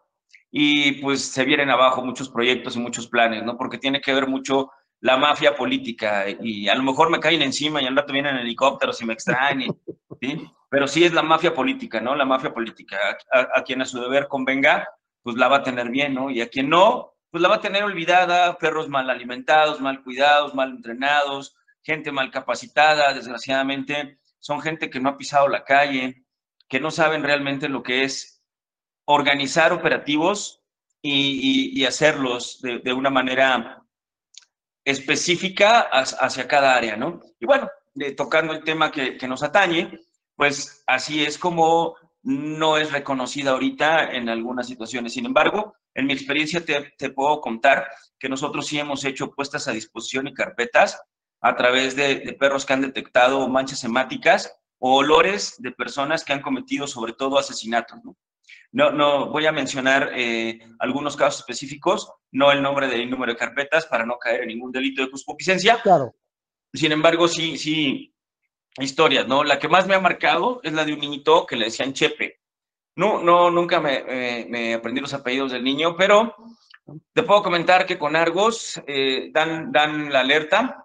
y 0.56 1.01
pues 1.01 1.32
se 1.32 1.46
vienen 1.46 1.72
abajo 1.72 2.06
muchos 2.06 2.30
proyectos 2.30 2.75
y 2.75 2.80
muchos 2.80 3.08
planes, 3.08 3.44
¿no? 3.44 3.58
Porque 3.58 3.80
tiene 3.80 4.01
que 4.01 4.13
ver 4.13 4.27
mucho 4.27 4.70
la 5.00 5.18
mafia 5.18 5.56
política 5.56 6.25
y 6.30 6.70
a 6.70 6.75
lo 6.75 6.84
mejor 6.84 7.10
me 7.10 7.20
caen 7.20 7.42
encima 7.42 7.82
y 7.82 7.88
al 7.88 7.96
rato 7.96 8.13
vienen 8.13 8.36
en 8.36 8.42
helicópteros 8.42 9.01
y 9.01 9.06
me 9.06 9.13
extrañan, 9.13 9.75
¿sí? 10.22 10.48
Pero 10.70 10.88
sí 10.88 11.03
es 11.03 11.12
la 11.12 11.24
mafia 11.24 11.56
política, 11.56 12.00
¿no? 12.00 12.15
La 12.15 12.25
mafia 12.25 12.53
política. 12.53 13.18
A, 13.32 13.63
quien 13.63 13.82
a 13.82 13.86
su 13.86 14.00
deber 14.00 14.27
convenga, 14.27 14.88
pues 15.24 15.36
la 15.38 15.48
va 15.48 15.58
a 15.58 15.63
tener 15.63 15.89
bien, 15.89 16.13
¿no? 16.13 16.30
Y 16.30 16.42
a 16.42 16.48
quien 16.48 16.70
no, 16.70 17.12
pues 17.34 17.42
la 17.42 17.50
va 17.50 17.56
a 17.56 17.62
tener 17.62 17.84
olvidada, 17.84 18.60
perros 18.60 18.90
mal 18.90 19.10
alimentados, 19.10 19.82
mal 19.82 20.04
cuidados, 20.04 20.54
mal 20.54 20.70
entrenados, 20.70 21.56
gente 21.82 22.12
mal 22.12 22.30
capacitada, 22.30 23.12
desgraciadamente, 23.12 24.20
son 24.38 24.62
gente 24.62 24.92
que 24.92 25.00
no 25.00 25.10
ha 25.10 25.18
pisado 25.18 25.48
la 25.48 25.63
calle, 25.63 26.25
que 26.70 26.80
no 26.80 26.92
saben 26.92 27.24
realmente 27.24 27.70
lo 27.70 27.82
que 27.82 28.04
es 28.04 28.44
organizar 29.06 29.74
operativos 29.74 30.62
y, 31.02 31.84
hacerlos 31.86 32.62
de, 32.62 32.94
una 32.94 33.10
manera 33.10 33.84
específica 34.86 35.80
hacia 35.90 36.48
cada 36.48 36.75
área, 36.75 36.96
¿no? 36.98 37.20
Y 37.40 37.48
bueno, 37.48 37.68
tocando 38.16 38.54
el 38.54 38.63
tema 38.63 38.92
que, 38.92 39.18
nos 39.28 39.42
atañe, 39.42 40.00
pues 40.36 40.84
así 40.86 41.25
es 41.25 41.40
como 41.40 41.96
no 42.24 42.77
es 42.77 42.92
reconocida 42.92 43.51
ahorita 43.51 44.13
en 44.13 44.30
algunas 44.30 44.68
situaciones. 44.68 45.13
Sin 45.13 45.25
embargo, 45.25 45.75
en 45.94 46.08
mi 46.08 46.13
experiencia 46.13 46.65
te, 46.65 46.94
te, 46.98 47.10
puedo 47.10 47.42
contar 47.42 47.88
que 48.18 48.30
nosotros 48.30 48.65
sí 48.65 48.80
hemos 48.80 49.03
hecho 49.06 49.32
puestas 49.32 49.68
a 49.68 49.74
disposición 49.74 50.27
y 50.27 50.34
carpetas 50.34 51.00
a 51.44 51.56
través 51.56 51.96
de, 51.96 52.36
perros 52.39 52.65
que 52.65 52.74
han 52.74 52.82
detectado 52.82 53.48
manchas 53.50 53.84
hemáticas 53.84 54.56
o 54.80 54.96
olores 54.96 55.56
de 55.60 55.72
personas 55.72 56.24
que 56.24 56.32
han 56.32 56.42
cometido 56.42 56.88
sobre 56.88 57.13
todo 57.13 57.38
asesinatos. 57.38 58.00
No, 58.03 58.15
no, 58.72 58.92
no 58.92 59.30
voy 59.30 59.46
a 59.46 59.51
mencionar 59.51 60.12
eh, 60.15 60.60
algunos 60.80 61.18
casos 61.18 61.42
específicos, 61.42 62.10
no 62.32 62.51
el 62.51 62.62
nombre 62.62 62.88
del 62.88 63.10
número 63.10 63.34
de 63.34 63.38
carpetas 63.38 63.86
para 63.86 64.06
no 64.06 64.18
caer 64.18 64.42
en 64.42 64.48
ningún 64.48 64.72
delito 64.72 65.01
de 65.01 65.12
concupiscencia. 65.12 65.82
Claro. 65.82 66.15
Sin 66.74 66.94
embargo, 66.94 67.27
sí, 67.27 67.58
sí, 67.58 68.12
historias, 68.80 69.27
¿no? 69.27 69.44
La 69.44 69.60
que 69.60 69.68
más 69.68 69.88
me 69.88 69.96
ha 69.96 70.00
marcado 70.00 70.60
es 70.63 70.74
la 70.74 70.86
de 70.86 70.94
un 70.94 71.00
niñito 71.00 71.46
que 71.46 71.56
le 71.56 71.65
decían 71.65 71.94
Chepe. 71.94 72.39
No, 72.96 73.22
no, 73.24 73.50
nunca 73.50 73.80
me, 73.80 74.46
me, 74.50 74.74
aprendí 74.74 75.01
los 75.01 75.13
apellidos 75.13 75.51
del 75.51 75.63
niño, 75.63 75.96
pero 75.98 76.36
te 77.13 77.24
puedo 77.24 77.42
comentar 77.42 77.86
que 77.86 77.98
con 77.98 78.15
Argos 78.15 78.82
eh, 78.88 79.30
dan, 79.32 79.72
dan 79.72 80.12
la 80.12 80.20
alerta 80.20 80.84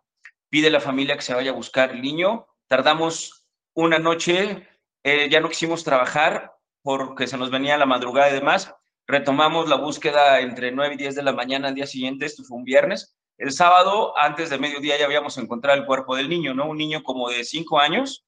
pide 0.49 0.71
la 0.71 0.81
familia 0.81 1.17
que 1.17 1.23
se 1.23 1.35
vaya 1.35 1.51
a 1.51 1.55
buscar 1.55 1.91
el 1.91 2.03
niño. 2.03 2.47
Tardamos 2.67 3.45
una 3.75 3.99
noche, 3.99 4.67
eh, 5.03 5.29
ya 5.31 5.41
no 5.41 5.49
quisimos 5.49 5.85
trabajar 5.85 6.53
porque 6.83 7.27
se 7.27 7.37
nos 7.37 7.51
venía 7.51 7.77
la 7.77 7.87
madrugada 7.87 8.31
y 8.31 8.35
demás. 8.35 8.75
Retomamos 9.07 9.69
la 9.69 9.77
búsqueda 9.77 10.41
entre 10.41 10.71
9 10.73 10.95
y 10.95 10.99
10 10.99 11.15
de 11.17 11.23
la 11.23 11.33
mañana 11.33 11.69
al 11.69 11.75
día 11.75 11.87
siguiente, 11.87 12.27
esto 12.27 12.45
fue 12.45 12.59
un 12.59 12.65
viernes. 12.65 13.17
El 13.39 13.53
sábado, 13.53 14.19
antes 14.19 14.51
de 14.51 14.59
mediodía, 14.59 14.99
ya 14.99 15.07
habíamos 15.07 15.39
encontrado 15.39 15.79
el 15.79 15.87
cuerpo 15.87 16.17
del 16.17 16.29
niño, 16.29 16.55
¿no? 16.55 16.69
Un 16.69 16.77
niño 16.77 17.03
como 17.03 17.31
de 17.31 17.45
5 17.45 17.79
años, 17.79 18.27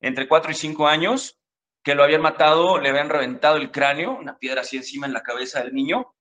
entre 0.00 0.28
4 0.28 0.52
y 0.52 0.54
5 0.54 0.86
años, 0.86 1.38
que 1.82 1.94
lo 1.94 2.04
habían 2.04 2.22
matado, 2.22 2.78
le 2.78 2.88
habían 2.88 3.10
reventado 3.10 3.56
el 3.56 3.70
cráneo, 3.70 4.16
una 4.16 4.38
piedra 4.38 4.62
así 4.62 4.76
encima 4.76 5.06
en 5.06 5.12
la 5.12 5.22
cabeza 5.22 5.62
del 5.62 5.74
niño, 5.74 6.14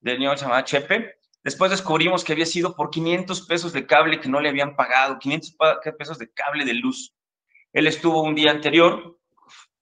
del 0.00 0.18
niño 0.18 0.36
se 0.36 0.44
llamaba 0.44 0.64
Chepe, 0.64 1.20
Después 1.42 1.70
descubrimos 1.70 2.22
que 2.22 2.32
había 2.32 2.44
sido 2.44 2.74
por 2.76 2.90
500 2.90 3.46
pesos 3.46 3.72
de 3.72 3.86
cable 3.86 4.20
que 4.20 4.28
no 4.28 4.40
le 4.40 4.50
habían 4.50 4.76
pagado, 4.76 5.18
500 5.18 5.56
pesos 5.98 6.18
de 6.18 6.30
cable 6.30 6.66
de 6.66 6.74
luz. 6.74 7.14
Él 7.72 7.86
estuvo 7.86 8.22
un 8.22 8.34
día 8.34 8.50
anterior 8.50 9.18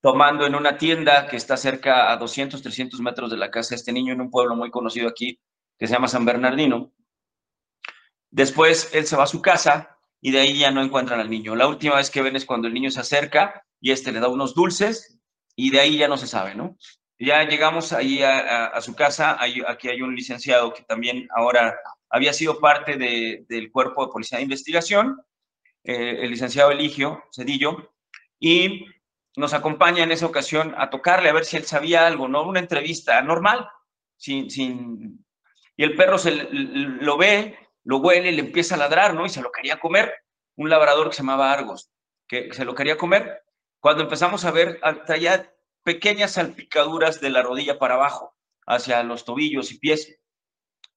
tomando 0.01 0.45
en 0.45 0.55
una 0.55 0.77
tienda 0.77 1.27
que 1.27 1.35
está 1.35 1.57
cerca 1.57 2.11
a 2.11 2.17
200, 2.17 2.61
300 2.61 3.01
metros 3.01 3.29
de 3.29 3.35
la 3.35 3.51
casa 3.51 3.71
de 3.71 3.75
este 3.75 3.91
niño 3.91 4.13
en 4.13 4.21
un 4.21 4.31
pueblo 4.31 4.55
muy 4.55 4.71
conocido 4.71 5.09
aquí 5.09 5.37
que 5.77 5.87
se 5.87 5.93
llama 5.93 6.07
San 6.07 6.23
Bernardino. 6.23 6.93
Después 8.31 8.89
él 8.93 9.05
se 9.05 9.15
va 9.15 9.23
a 9.23 9.27
su 9.27 9.41
casa 9.41 9.97
y 10.21 10.31
de 10.31 10.41
ahí 10.41 10.59
ya 10.59 10.71
no 10.71 10.83
encuentran 10.83 11.19
al 11.19 11.29
niño. 11.29 11.55
La 11.55 11.67
última 11.67 11.95
vez 11.95 12.09
que 12.09 12.21
ven 12.21 12.35
es 12.35 12.45
cuando 12.45 12.67
el 12.67 12.73
niño 12.73 12.91
se 12.91 12.99
acerca 12.99 13.65
y 13.79 13.91
este 13.91 14.11
le 14.11 14.19
da 14.19 14.27
unos 14.27 14.53
dulces 14.53 15.19
y 15.55 15.71
de 15.71 15.79
ahí 15.79 15.97
ya 15.97 16.07
no 16.07 16.17
se 16.17 16.27
sabe, 16.27 16.55
¿no? 16.55 16.77
Ya 17.17 17.43
llegamos 17.43 17.91
ahí 17.91 18.23
a, 18.23 18.79
su 18.79 18.95
casa, 18.95 19.37
aquí 19.67 19.89
hay 19.89 20.01
un 20.01 20.15
licenciado 20.15 20.73
que 20.73 20.83
también 20.83 21.27
ahora 21.35 21.77
había 22.09 22.31
sido 22.31 22.61
parte 22.61 22.95
del 22.97 23.71
cuerpo 23.71 24.05
de 24.05 24.11
policía 24.11 24.37
de 24.37 24.45
investigación, 24.45 25.21
eh, 25.83 26.19
el 26.21 26.29
licenciado 26.29 26.71
Eligio 26.71 27.21
Cedillo, 27.35 27.93
y 28.39 28.85
nos 29.35 29.53
acompaña 29.53 30.03
en 30.03 30.13
esa 30.13 30.27
ocasión 30.27 30.73
a 30.77 30.89
tocarle 30.89 31.29
a 31.29 31.33
ver 31.33 31.43
si 31.43 31.57
él 31.57 31.65
sabía 31.65 32.07
algo, 32.07 32.29
¿no? 32.29 32.43
Una 32.43 32.61
entrevista 32.61 33.21
normal, 33.21 33.67
sin, 34.15 34.49
sin... 34.49 35.25
y 35.75 35.83
el 35.83 35.95
perro 35.97 36.17
se 36.17 36.47
lo 36.51 37.17
ve, 37.17 37.57
lo 37.83 37.97
huele, 37.97 38.31
le 38.31 38.41
empieza 38.41 38.75
a 38.75 38.77
ladrar, 38.77 39.13
¿no? 39.13 39.25
Y 39.25 39.29
se 39.29 39.41
lo 39.41 39.51
quería 39.51 39.79
comer, 39.79 40.13
un 40.55 40.69
labrador 40.69 41.09
que 41.09 41.15
se 41.15 41.21
llamaba 41.21 41.51
Argos, 41.51 41.91
que 42.27 42.53
se 42.53 42.65
lo 42.65 42.75
quería 42.75 42.97
comer. 42.97 43.43
Cuando 43.79 44.03
empezamos 44.03 44.45
a 44.45 44.51
ver, 44.51 44.79
hasta 44.81 45.13
allá 45.13 45.53
pequeñas 45.83 46.33
salpicaduras 46.33 47.21
de 47.21 47.29
la 47.29 47.41
rodilla 47.41 47.79
para 47.79 47.95
abajo, 47.95 48.35
hacia 48.67 49.01
los 49.03 49.25
tobillos 49.25 49.71
y 49.71 49.79
pies. 49.79 50.19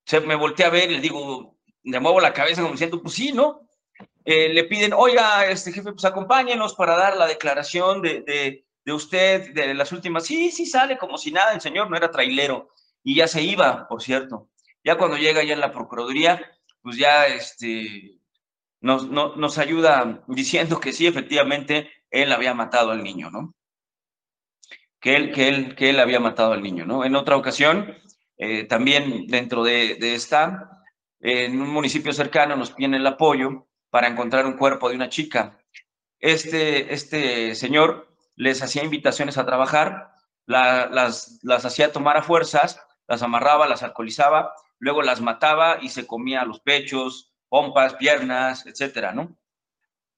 Se 0.05 0.21
me 0.21 0.35
volteé 0.35 0.67
a 0.67 0.71
ver 0.71 0.91
y 0.91 0.97
le 0.97 1.01
digo, 1.01 1.57
le 1.85 2.01
muevo 2.01 2.21
la 2.21 2.33
cabeza 2.33 2.61
como 2.63 2.73
diciendo, 2.73 3.01
pues 3.01 3.15
sí, 3.15 3.33
¿no? 3.33 3.69
Eh, 4.25 4.53
le 4.53 4.65
piden, 4.65 4.93
oiga, 4.93 5.47
este 5.47 5.73
jefe, 5.73 5.93
pues 5.93 6.05
acompáñenos 6.05 6.75
para 6.75 6.97
dar 6.97 7.17
la 7.17 7.27
declaración 7.27 8.03
de, 8.03 8.65
de, 8.85 8.93
usted 8.93 9.53
de 9.53 9.75
las 9.75 9.93
últimas. 9.93 10.27
Sí, 10.27 10.51
sí, 10.51 10.67
sale 10.67 10.99
como 10.99 11.19
si 11.19 11.33
nada, 11.33 11.55
el 11.55 11.61
señor 11.61 11.91
no 11.91 11.97
era 11.97 12.11
trailero 12.11 12.69
y 13.03 13.17
ya 13.17 13.27
se 13.27 13.43
iba, 13.43 13.89
por 13.89 14.03
cierto. 14.03 14.49
Ya 14.85 14.97
cuando 14.97 15.17
llega 15.17 15.43
ya 15.43 15.55
en 15.55 15.61
la 15.61 15.73
Procuraduría, 15.73 16.41
pues 16.83 16.97
ya 16.97 17.27
este, 17.27 18.19
nos, 18.81 19.09
nos 19.09 19.59
ayuda 19.59 20.25
diciendo 20.27 20.81
que 20.81 20.93
sí, 20.93 21.07
efectivamente, 21.07 21.91
él 22.11 22.33
había 22.33 22.55
matado 22.55 22.91
al 22.91 23.03
niño, 23.03 23.31
¿no? 23.31 23.55
que 25.03 25.17
él, 25.17 25.33
que 25.33 25.49
él, 25.49 25.75
que 25.75 25.91
él 25.91 25.99
había 25.99 26.21
matado 26.21 26.53
al 26.53 26.63
niño, 26.63 26.87
¿no? 26.87 27.05
En 27.05 27.17
otra 27.17 27.37
ocasión, 27.37 27.93
eh, 28.39 28.65
también 28.65 29.27
dentro 29.27 29.65
de, 29.65 29.99
esta, 30.15 30.85
en 31.21 31.61
un 31.61 31.71
municipio 31.71 32.13
cercano 32.13 32.55
nos 32.55 32.71
piden 32.71 32.95
el 32.95 33.07
apoyo 33.07 33.67
para 33.91 34.07
encontrar 34.07 34.47
un 34.47 34.57
cuerpo 34.57 34.89
de 34.89 34.95
una 34.95 35.09
chica. 35.09 35.59
Este, 36.21 36.95
este 36.95 37.57
señor 37.57 38.15
les 38.37 38.63
hacía 38.63 38.85
invitaciones 38.85 39.39
a 39.39 39.45
trabajar, 39.45 40.13
las, 40.47 41.41
las 41.43 41.65
hacía 41.65 41.93
tomar 41.93 42.17
a 42.17 42.23
fuerzas, 42.23 42.81
las 43.09 43.23
amarraba, 43.23 43.67
las 43.67 43.83
alcoholizaba, 43.83 44.55
luego 44.83 45.03
las 45.03 45.21
mataba 45.21 45.79
y 45.81 45.89
se 45.89 46.07
comía 46.07 46.45
los 46.45 46.61
pechos, 46.61 47.33
pompas, 47.49 47.95
piernas, 47.95 48.67
etcétera, 48.67 49.13
¿no? 49.13 49.37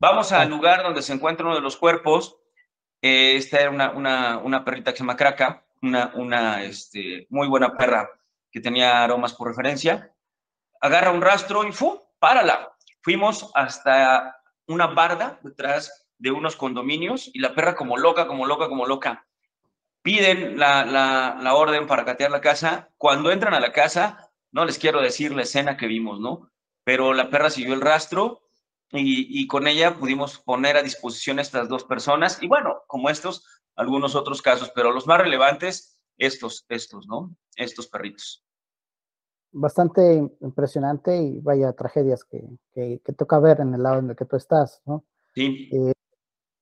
Vamos 0.00 0.32
al 0.32 0.48
lugar 0.48 0.82
donde 0.82 1.02
se 1.02 1.12
encuentra 1.12 1.46
uno 1.46 1.54
de 1.54 1.60
los 1.60 1.76
cuerpos 1.76 2.38
eh, 3.06 3.36
esta 3.36 3.60
era 3.60 3.70
una, 3.70 4.38
una, 4.38 4.64
perrita 4.64 4.90
que 4.90 4.96
se 4.96 5.02
llama 5.02 5.18
Craca, 5.18 5.62
una, 5.82 6.10
una 6.14 6.62
este, 6.62 7.26
muy 7.28 7.46
buena 7.46 7.76
perra 7.76 8.08
que 8.50 8.60
tenía 8.60 9.04
aromas 9.04 9.34
por 9.34 9.48
referencia. 9.48 10.10
Agarra 10.80 11.10
un 11.10 11.20
rastro 11.20 11.68
y 11.68 11.72
¡fu! 11.72 12.02
¡Párala! 12.18 12.72
Fuimos 13.02 13.50
hasta 13.52 14.40
una 14.68 14.86
barda 14.86 15.38
detrás 15.42 16.06
de 16.16 16.30
unos 16.30 16.56
condominios 16.56 17.30
y 17.34 17.40
la 17.40 17.54
perra 17.54 17.76
como 17.76 17.98
loca, 17.98 18.26
como 18.26 18.46
loca, 18.46 18.70
como 18.70 18.86
loca. 18.86 19.26
Piden 20.00 20.58
la, 20.58 20.86
la, 20.86 21.36
la 21.42 21.54
orden 21.56 21.86
para 21.86 22.06
catear 22.06 22.30
la 22.30 22.40
casa. 22.40 22.88
Cuando 22.96 23.30
entran 23.30 23.52
a 23.52 23.60
la 23.60 23.72
casa, 23.72 24.23
no 24.54 24.64
les 24.64 24.78
quiero 24.78 25.02
decir 25.02 25.34
la 25.34 25.42
escena 25.42 25.76
que 25.76 25.88
vimos, 25.88 26.20
¿no? 26.20 26.48
Pero 26.84 27.12
la 27.12 27.28
perra 27.28 27.50
siguió 27.50 27.74
el 27.74 27.80
rastro 27.80 28.42
y, 28.92 29.44
con 29.48 29.66
ella 29.66 29.98
pudimos 29.98 30.38
poner 30.38 30.76
a 30.76 30.82
disposición 30.82 31.40
estas 31.40 31.68
dos 31.68 31.82
personas 31.82 32.40
y 32.40 32.46
bueno, 32.46 32.82
como 32.86 33.10
estos, 33.10 33.44
algunos 33.74 34.14
otros 34.14 34.40
casos, 34.40 34.70
pero 34.72 34.92
los 34.92 35.08
más 35.08 35.20
relevantes, 35.20 35.98
estos, 36.16 36.64
estos, 36.68 37.08
¿no? 37.08 37.34
Estos 37.56 37.88
perritos. 37.88 38.46
Bastante 39.50 40.18
impresionante 40.40 41.16
y 41.20 41.40
vaya 41.40 41.72
tragedias 41.72 42.22
que, 42.22 42.48
que, 42.72 43.00
toca 43.16 43.40
ver 43.40 43.60
en 43.60 43.74
el 43.74 43.82
lado 43.82 43.98
en 43.98 44.10
el 44.10 44.16
que 44.16 44.24
tú 44.24 44.36
estás, 44.36 44.80
¿no? 44.86 45.04
Sí. 45.34 45.68
Eh, 45.72 45.92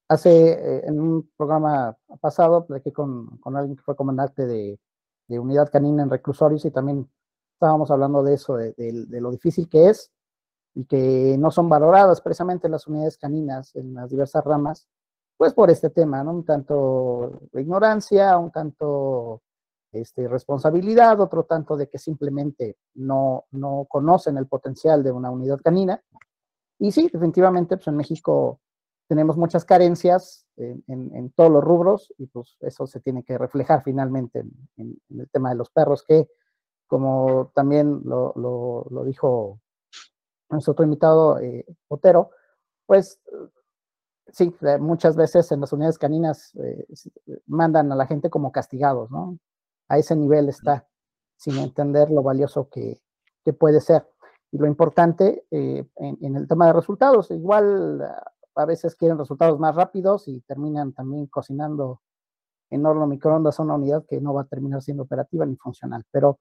hace, 0.08 0.52
eh, 0.52 0.82
en 0.86 0.98
un 0.98 1.30
programa 1.36 1.94
pasado, 2.22 2.66
platiqué 2.66 2.92
con, 2.92 3.36
con 3.38 3.54
alguien 3.54 3.76
que 3.76 3.82
fue 3.82 3.96
comandante 3.96 4.46
de, 4.46 4.80
de, 5.28 5.38
unidad 5.38 5.70
canina 5.70 6.02
en 6.02 6.10
reclusorios 6.10 6.64
y 6.64 6.70
también 6.70 7.10
estábamos 7.62 7.92
hablando 7.92 8.24
de 8.24 8.34
eso, 8.34 8.56
de, 8.56 9.04
lo 9.20 9.30
difícil 9.30 9.68
que 9.68 9.90
es 9.90 10.10
y 10.74 10.84
que 10.84 11.36
no 11.38 11.52
son 11.52 11.68
valoradas 11.68 12.20
precisamente 12.20 12.68
las 12.68 12.88
unidades 12.88 13.16
caninas 13.16 13.76
en 13.76 13.94
las 13.94 14.10
diversas 14.10 14.42
ramas, 14.44 14.88
pues 15.36 15.54
por 15.54 15.70
este 15.70 15.88
tema, 15.90 16.24
¿no? 16.24 16.32
Un 16.32 16.44
tanto 16.44 17.42
ignorancia, 17.52 18.36
un 18.36 18.50
tanto 18.50 19.42
este, 19.92 20.26
responsabilidad, 20.26 21.20
otro 21.20 21.44
tanto 21.44 21.76
de 21.76 21.88
que 21.88 21.98
simplemente 21.98 22.78
no, 22.94 23.44
no 23.52 23.86
conocen 23.88 24.38
el 24.38 24.48
potencial 24.48 25.04
de 25.04 25.12
una 25.12 25.30
unidad 25.30 25.60
canina. 25.62 26.02
Y 26.80 26.90
sí, 26.90 27.08
definitivamente, 27.12 27.76
pues 27.76 27.86
en 27.86 27.96
México 27.96 28.58
tenemos 29.06 29.36
muchas 29.36 29.64
carencias 29.64 30.46
en, 30.56 31.30
todos 31.36 31.50
los 31.50 31.62
rubros 31.62 32.12
y 32.18 32.26
pues 32.26 32.56
eso 32.60 32.88
se 32.88 32.98
tiene 32.98 33.22
que 33.22 33.38
reflejar 33.38 33.84
finalmente 33.84 34.42
en, 34.76 34.98
el 35.10 35.28
tema 35.30 35.50
de 35.50 35.56
los 35.56 35.70
perros, 35.70 36.02
que 36.02 36.28
como 36.92 37.50
también 37.54 38.02
lo, 38.04 38.34
lo, 38.36 39.04
dijo 39.04 39.58
nuestro 40.50 40.72
otro 40.72 40.84
invitado, 40.84 41.38
eh, 41.38 41.64
Otero, 41.88 42.32
pues 42.84 43.18
sí, 44.30 44.54
muchas 44.78 45.16
veces 45.16 45.50
en 45.52 45.62
las 45.62 45.72
unidades 45.72 45.96
caninas 45.96 46.54
eh, 46.56 46.86
mandan 47.46 47.90
a 47.92 47.96
la 47.96 48.06
gente 48.06 48.28
como 48.28 48.52
castigados, 48.52 49.10
¿no? 49.10 49.38
A 49.88 49.96
ese 49.96 50.14
nivel 50.14 50.50
está, 50.50 50.86
sin 51.38 51.56
entender 51.56 52.10
lo 52.10 52.22
valioso 52.22 52.68
que, 52.68 53.00
que 53.42 53.54
puede 53.54 53.80
ser. 53.80 54.06
Y 54.50 54.58
lo 54.58 54.66
importante 54.66 55.46
eh, 55.50 55.88
en, 55.96 56.18
en, 56.20 56.36
el 56.36 56.46
tema 56.46 56.66
de 56.66 56.74
resultados, 56.74 57.30
igual 57.30 58.06
a 58.54 58.64
veces 58.66 58.96
quieren 58.96 59.16
resultados 59.16 59.58
más 59.58 59.74
rápidos 59.76 60.28
y 60.28 60.42
terminan 60.42 60.92
también 60.92 61.26
cocinando 61.28 62.02
en 62.68 62.84
horno 62.84 63.06
microondas 63.06 63.58
a 63.58 63.62
una 63.62 63.76
unidad 63.76 64.04
que 64.06 64.20
no 64.20 64.34
va 64.34 64.42
a 64.42 64.46
terminar 64.46 64.82
siendo 64.82 65.04
operativa 65.04 65.46
ni 65.46 65.56
funcional. 65.56 66.04
Pero 66.10 66.38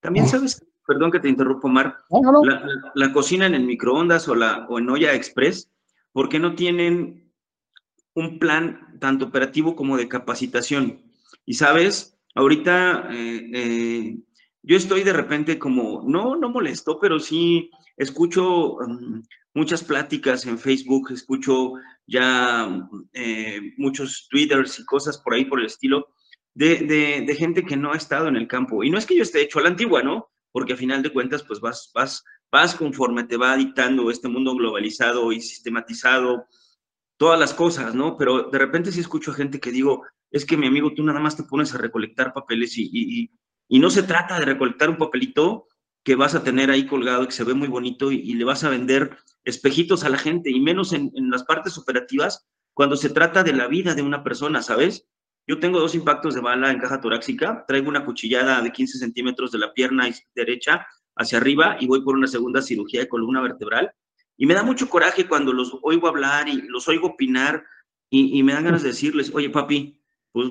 también 0.00 0.28
sabes, 0.28 0.64
perdón 0.86 1.10
que 1.10 1.20
te 1.20 1.28
interrumpo, 1.28 1.68
Mar, 1.68 1.98
La, 2.44 2.64
la, 2.94 3.12
cocinan 3.12 3.54
en 3.54 3.66
microondas 3.66 4.28
o, 4.28 4.34
la, 4.34 4.66
o 4.68 4.78
en 4.78 4.88
olla 4.90 5.14
express 5.14 5.70
porque 6.12 6.38
no 6.38 6.54
tienen 6.54 7.32
un 8.14 8.38
plan 8.38 8.98
tanto 9.00 9.26
operativo 9.26 9.76
como 9.76 9.96
de 9.96 10.08
capacitación. 10.08 11.00
Y 11.44 11.54
sabes, 11.54 12.18
ahorita 12.34 13.08
eh, 13.10 13.50
eh, 13.54 14.18
yo 14.62 14.76
estoy 14.76 15.04
de 15.04 15.12
repente 15.12 15.58
como, 15.58 16.02
no, 16.06 16.36
no 16.36 16.50
molesto, 16.50 16.98
pero 17.00 17.20
sí 17.20 17.70
escucho 17.96 18.78
mm, 18.86 19.20
muchas 19.54 19.84
pláticas 19.84 20.46
en 20.46 20.58
Facebook, 20.58 21.12
escucho 21.12 21.74
ya 22.06 22.88
eh, 23.12 23.74
muchos 23.76 24.26
twitters 24.30 24.80
y 24.80 24.84
cosas 24.84 25.18
por 25.18 25.34
ahí 25.34 25.44
por 25.44 25.60
el 25.60 25.66
estilo 25.66 26.08
de, 26.58 27.36
gente 27.38 27.64
que 27.64 27.76
no 27.76 27.92
ha 27.92 27.96
estado 27.96 28.28
en 28.28 28.36
el 28.36 28.48
campo. 28.48 28.82
Y 28.82 28.90
no 28.90 28.98
es 28.98 29.06
que 29.06 29.16
yo 29.16 29.22
esté 29.22 29.42
hecho 29.42 29.58
a 29.58 29.62
la 29.62 29.68
antigua, 29.68 30.02
¿no? 30.02 30.28
Porque 30.50 30.72
a 30.72 30.76
final 30.76 31.02
de 31.02 31.12
cuentas, 31.12 31.44
pues 31.44 31.60
vas, 31.60 31.90
vas, 31.94 32.24
vas 32.50 32.74
conforme 32.74 33.24
te 33.24 33.36
va 33.36 33.56
dictando 33.56 34.10
este 34.10 34.28
mundo 34.28 34.54
globalizado 34.54 35.30
y 35.32 35.40
sistematizado, 35.40 36.46
todas 37.16 37.38
las 37.38 37.54
cosas, 37.54 37.94
¿no? 37.94 38.16
Pero 38.16 38.44
de 38.50 38.58
repente 38.58 38.90
sí 38.90 39.00
escucho 39.00 39.30
a 39.30 39.34
gente 39.34 39.60
que 39.60 39.70
digo, 39.70 40.04
es 40.30 40.44
que 40.44 40.56
mi 40.56 40.66
amigo, 40.66 40.92
tú 40.94 41.04
nada 41.04 41.20
más 41.20 41.36
te 41.36 41.44
pones 41.44 41.74
a 41.74 41.78
recolectar 41.78 42.32
papeles 42.32 42.76
y, 42.76 43.30
y, 43.68 43.78
no 43.78 43.90
se 43.90 44.02
trata 44.02 44.38
de 44.38 44.46
recolectar 44.46 44.90
un 44.90 44.98
papelito 44.98 45.66
que 46.02 46.16
vas 46.16 46.34
a 46.34 46.42
tener 46.42 46.70
ahí 46.70 46.86
colgado 46.86 47.22
y 47.22 47.26
que 47.26 47.32
se 47.32 47.44
ve 47.44 47.54
muy 47.54 47.68
bonito 47.68 48.10
y, 48.10 48.34
le 48.34 48.44
vas 48.44 48.64
a 48.64 48.70
vender 48.70 49.16
espejitos 49.44 50.04
a 50.04 50.08
la 50.08 50.18
gente 50.18 50.50
y 50.50 50.60
menos 50.60 50.92
en, 50.92 51.12
las 51.30 51.44
partes 51.44 51.78
operativas 51.78 52.46
cuando 52.74 52.96
se 52.96 53.10
trata 53.10 53.42
de 53.42 53.52
la 53.52 53.68
vida 53.68 53.94
de 53.94 54.02
una 54.02 54.24
persona, 54.24 54.62
¿sabes? 54.62 55.08
Yo 55.48 55.58
tengo 55.58 55.80
dos 55.80 55.94
impactos 55.94 56.34
de 56.34 56.42
bala 56.42 56.70
en 56.70 56.78
caja 56.78 57.00
torácica, 57.00 57.64
traigo 57.66 57.88
una 57.88 58.04
cuchillada 58.04 58.60
de 58.60 58.70
15 58.70 58.98
centímetros 58.98 59.50
de 59.50 59.58
la 59.58 59.72
pierna 59.72 60.06
derecha 60.34 60.86
hacia 61.16 61.38
arriba 61.38 61.78
y 61.80 61.86
voy 61.86 62.02
por 62.02 62.14
una 62.14 62.26
segunda 62.26 62.60
cirugía 62.60 63.00
de 63.00 63.08
columna 63.08 63.40
vertebral. 63.40 63.90
Y 64.36 64.44
me 64.44 64.52
da 64.52 64.62
mucho 64.62 64.90
coraje 64.90 65.26
cuando 65.26 65.54
los 65.54 65.74
oigo 65.82 66.06
hablar 66.06 66.50
y 66.50 66.60
los 66.68 66.86
oigo 66.86 67.08
opinar 67.08 67.64
y, 68.10 68.42
me 68.42 68.52
dan 68.52 68.64
ganas 68.64 68.82
de 68.82 68.88
decirles, 68.88 69.30
oye 69.34 69.48
papi, 69.48 69.98
pues 70.32 70.50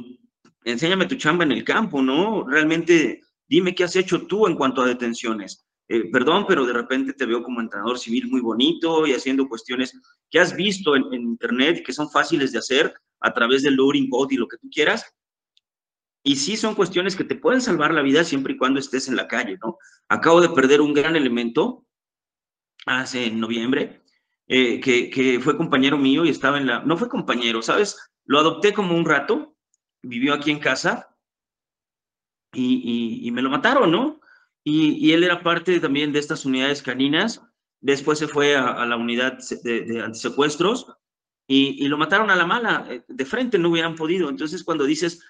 enséñame 0.64 1.06
tu 1.06 1.16
chamba 1.16 1.44
en 1.44 1.52
el 1.52 1.64
campo, 1.64 2.02
¿no? 2.02 2.44
Realmente 2.48 3.22
dime 3.48 3.76
qué 3.76 3.84
has 3.84 3.96
hecho 3.96 4.26
tú 4.26 4.48
en 4.48 4.56
cuanto 4.56 4.82
a 4.82 4.88
detenciones. 4.88 5.64
Eh, 5.88 6.10
perdón, 6.12 6.46
pero 6.48 6.66
de 6.66 6.74
repente 6.74 7.14
te 7.14 7.28
veo 7.28 7.44
como 7.44 7.62
entrenador 7.62 8.00
civil 8.00 8.28
muy 8.30 8.42
bonito 8.42 9.06
y 9.06 9.14
haciendo 9.14 9.48
cuestiones 9.48 9.96
que 10.30 10.40
has 10.40 10.56
visto 10.56 10.96
en, 10.96 11.14
internet 11.14 11.78
y 11.80 11.84
que 11.84 11.94
son 11.94 12.10
fáciles 12.10 12.52
de 12.52 12.58
hacer 12.58 12.94
a 13.20 13.34
través 13.34 13.64
del 13.64 13.76
luring 13.76 14.10
code 14.10 14.36
y 14.36 14.38
lo 14.38 14.48
que 14.48 14.58
tú 14.58 14.70
quieras. 14.70 15.14
Y 16.24 16.36
sí 16.36 16.58
son 16.58 16.76
cuestiones 16.76 17.16
que 17.16 17.24
te 17.24 17.36
pueden 17.36 17.62
salvar 17.62 17.94
la 17.94 18.02
vida 18.02 18.24
siempre 18.24 18.54
y 18.54 18.58
cuando 18.58 18.80
estés 18.80 19.08
en 19.08 19.16
la 19.16 19.28
calle, 19.28 19.58
¿no? 19.64 19.78
Acabo 20.10 20.42
de 20.42 20.50
perder 20.50 20.82
un 20.82 20.94
gran 20.94 21.16
elemento 21.16 21.86
hace 22.86 23.26
en 23.28 23.40
noviembre, 23.40 24.02
eh, 24.48 24.80
que, 24.80 25.10
que 25.10 25.40
fue 25.40 25.58
compañero 25.58 25.98
mío 25.98 26.26
y 26.26 26.30
estaba 26.30 26.58
en 26.58 26.68
la... 26.68 26.80
No 26.82 26.98
fue 26.98 27.10
compañero, 27.10 27.62
¿sabes? 27.62 27.98
Lo 28.26 28.40
adopté 28.40 28.74
como 28.74 28.96
un 28.96 29.06
rato, 29.06 29.56
vivió 30.02 30.34
aquí 30.34 30.52
en 30.52 30.60
casa 30.60 31.16
y, 32.54 33.30
me 33.32 33.42
lo 33.42 33.50
mataron, 33.50 33.92
¿no? 33.92 34.20
Y, 34.64 35.12
él 35.12 35.24
era 35.24 35.44
parte 35.44 35.80
también 35.80 36.12
de 36.12 36.20
estas 36.20 36.46
unidades 36.46 36.82
caninas. 36.82 37.42
Después 37.80 38.20
se 38.20 38.28
fue 38.28 38.56
a, 38.56 38.86
la 38.86 38.98
unidad 38.98 39.38
de, 39.64 39.82
de 39.82 40.02
antisecuestros 40.02 40.88
y, 41.48 41.84
y, 41.84 41.88
lo 41.88 41.98
mataron 41.98 42.30
a 42.30 42.36
la 42.36 42.46
mala. 42.46 42.86
Eh, 42.90 43.04
de 43.08 43.26
frente 43.26 43.58
no 43.58 43.70
hubieran 43.70 43.96
podido. 43.96 44.30
Entonces, 44.30 44.64
cuando 44.64 44.86
dices, 44.86 45.24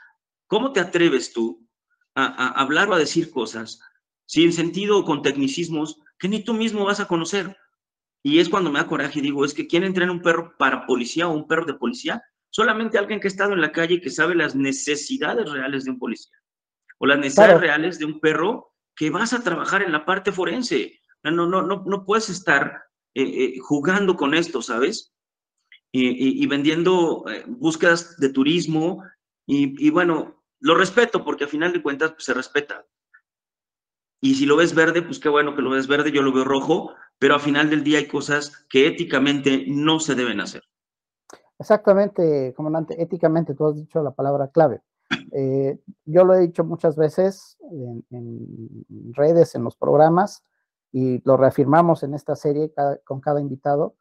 ¿cómo 0.48 0.74
te 0.74 0.80
atreves 0.80 1.32
tú 1.32 1.68
a, 2.16 2.60
hablar 2.60 2.90
o 2.90 2.96
a 2.96 3.00
decir 3.00 3.30
cosas 3.30 3.80
sin 4.26 4.52
sentido 4.52 4.98
o 4.98 5.06
con 5.06 5.22
tecnicismos 5.22 6.02
que 6.18 6.28
ni 6.28 6.44
tú 6.44 6.54
mismo 6.54 6.86
vas 6.86 7.00
a 7.00 7.08
conocer? 7.08 7.56
Y 8.24 8.40
es 8.40 8.50
cuando 8.50 8.72
me 8.72 8.80
da 8.80 8.88
coraje 8.88 9.20
y 9.20 9.22
digo, 9.22 9.46
es 9.46 9.54
que 9.54 9.68
¿quién 9.68 9.84
entrena 9.84 10.12
un 10.12 10.22
perro 10.22 10.56
para 10.58 10.86
policía 10.86 11.28
o 11.28 11.34
un 11.34 11.48
perro 11.48 11.66
de 11.66 11.76
policía? 11.76 12.24
Solamente 12.50 12.98
alguien 12.98 13.20
que 13.20 13.28
ha 13.28 13.30
estado 13.30 13.54
en 13.54 13.62
la 13.62 13.72
calle 13.72 13.96
y 13.96 14.02
que 14.02 14.10
sabe 14.10 14.34
las 14.34 14.56
necesidades 14.56 15.50
reales 15.50 15.86
de 15.86 15.92
un 15.92 16.00
policía 16.00 16.36
o 17.00 17.06
las 17.06 17.20
necesidades 17.20 17.60
reales 17.60 18.00
de 18.00 18.06
un 18.06 18.20
perro 18.20 18.74
que 18.96 19.10
vas 19.10 19.34
a 19.34 19.44
trabajar 19.44 19.84
en 19.84 19.92
la 19.92 20.06
parte 20.06 20.32
forense. 20.32 21.00
No, 21.24 21.32
no, 21.32 21.62
no, 21.62 21.84
no 21.86 22.06
puedes 22.06 22.30
estar 22.30 22.84
eh, 23.14 23.24
eh, 23.24 23.60
jugando 23.60 24.16
con 24.16 24.34
esto, 24.34 24.62
¿sabes? 24.62 25.14
Y, 26.00 26.46
vendiendo 26.48 27.26
eh, 27.30 27.44
búsquedas 27.48 28.18
de 28.18 28.30
turismo. 28.30 29.04
Y, 29.46 29.90
bueno, 29.90 30.44
lo 30.60 30.76
respeto 30.76 31.24
porque 31.24 31.46
a 31.46 31.48
final 31.48 31.74
de 31.74 31.82
cuentas 31.82 32.12
pues, 32.12 32.26
se 32.26 32.34
respeta. 32.34 32.86
Y 34.22 34.36
si 34.36 34.46
lo 34.46 34.56
ves 34.56 34.74
verde, 34.74 35.02
pues 35.02 35.20
qué 35.20 35.30
bueno 35.30 35.56
que 35.56 35.62
lo 35.62 35.70
ves 35.70 35.88
verde, 35.88 36.12
yo 36.12 36.22
lo 36.22 36.34
veo 36.34 36.44
rojo, 36.44 36.94
pero 37.20 37.36
a 37.36 37.40
final 37.40 37.70
del 37.70 37.84
día 37.84 38.00
hay 38.00 38.08
cosas 38.08 38.66
que 38.70 38.88
éticamente 38.88 39.66
no 39.68 40.00
se 40.00 40.16
deben 40.16 40.42
hacer. 40.42 40.64
Exactamente, 41.60 42.54
comandante, 42.56 43.02
éticamente 43.02 43.56
tú 43.56 43.68
has 43.68 43.76
dicho 43.76 44.04
la 44.04 44.12
palabra 44.12 44.50
clave. 44.50 44.82
Eh, 45.32 45.80
yo 46.06 46.24
lo 46.24 46.36
he 46.36 46.42
dicho 46.42 46.64
muchas 46.64 46.96
veces 46.96 47.58
en, 47.72 48.06
redes, 49.14 49.56
en 49.56 49.64
los 49.64 49.76
programas, 49.76 50.44
y 50.92 51.22
lo 51.26 51.38
reafirmamos 51.38 52.04
en 52.04 52.14
esta 52.14 52.36
serie 52.36 52.72
con 53.04 53.20
cada 53.20 53.42
invitado, 53.42 53.96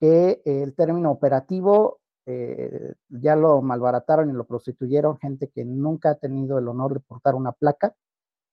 que 0.00 0.42
el 0.44 0.74
término 0.74 1.10
operativo 1.10 2.00
eh, 2.26 2.94
ya 3.08 3.36
lo 3.36 3.60
malbarataron 3.62 4.30
y 4.30 4.32
lo 4.32 4.44
prostituyeron 4.44 5.18
gente 5.18 5.48
que 5.48 5.64
nunca 5.64 6.10
ha 6.10 6.14
tenido 6.16 6.58
el 6.58 6.68
honor 6.68 6.94
de 6.94 7.00
portar 7.00 7.34
una 7.34 7.52
placa, 7.52 7.94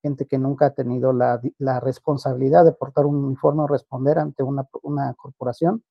gente 0.02 0.26
que 0.26 0.38
nunca 0.38 0.68
ha 0.68 0.74
tenido 0.74 1.14
la, 1.14 1.40
responsabilidad 1.80 2.66
de 2.66 2.74
portar 2.74 3.06
un 3.06 3.24
uniforme 3.24 3.64
o 3.64 3.68
responder 3.68 4.20
ante 4.20 4.44
una, 4.44 4.68
una 4.84 5.14
corporación, 5.16 5.84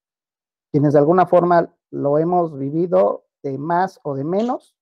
quienes 0.71 0.93
de 0.93 0.99
alguna 0.99 1.27
forma 1.27 1.73
lo 1.91 2.19
hemos 2.19 2.57
vivido 2.57 3.25
de 3.43 3.59
más 3.59 4.01
o 4.03 4.15
de 4.15 4.25
menos, 4.25 4.77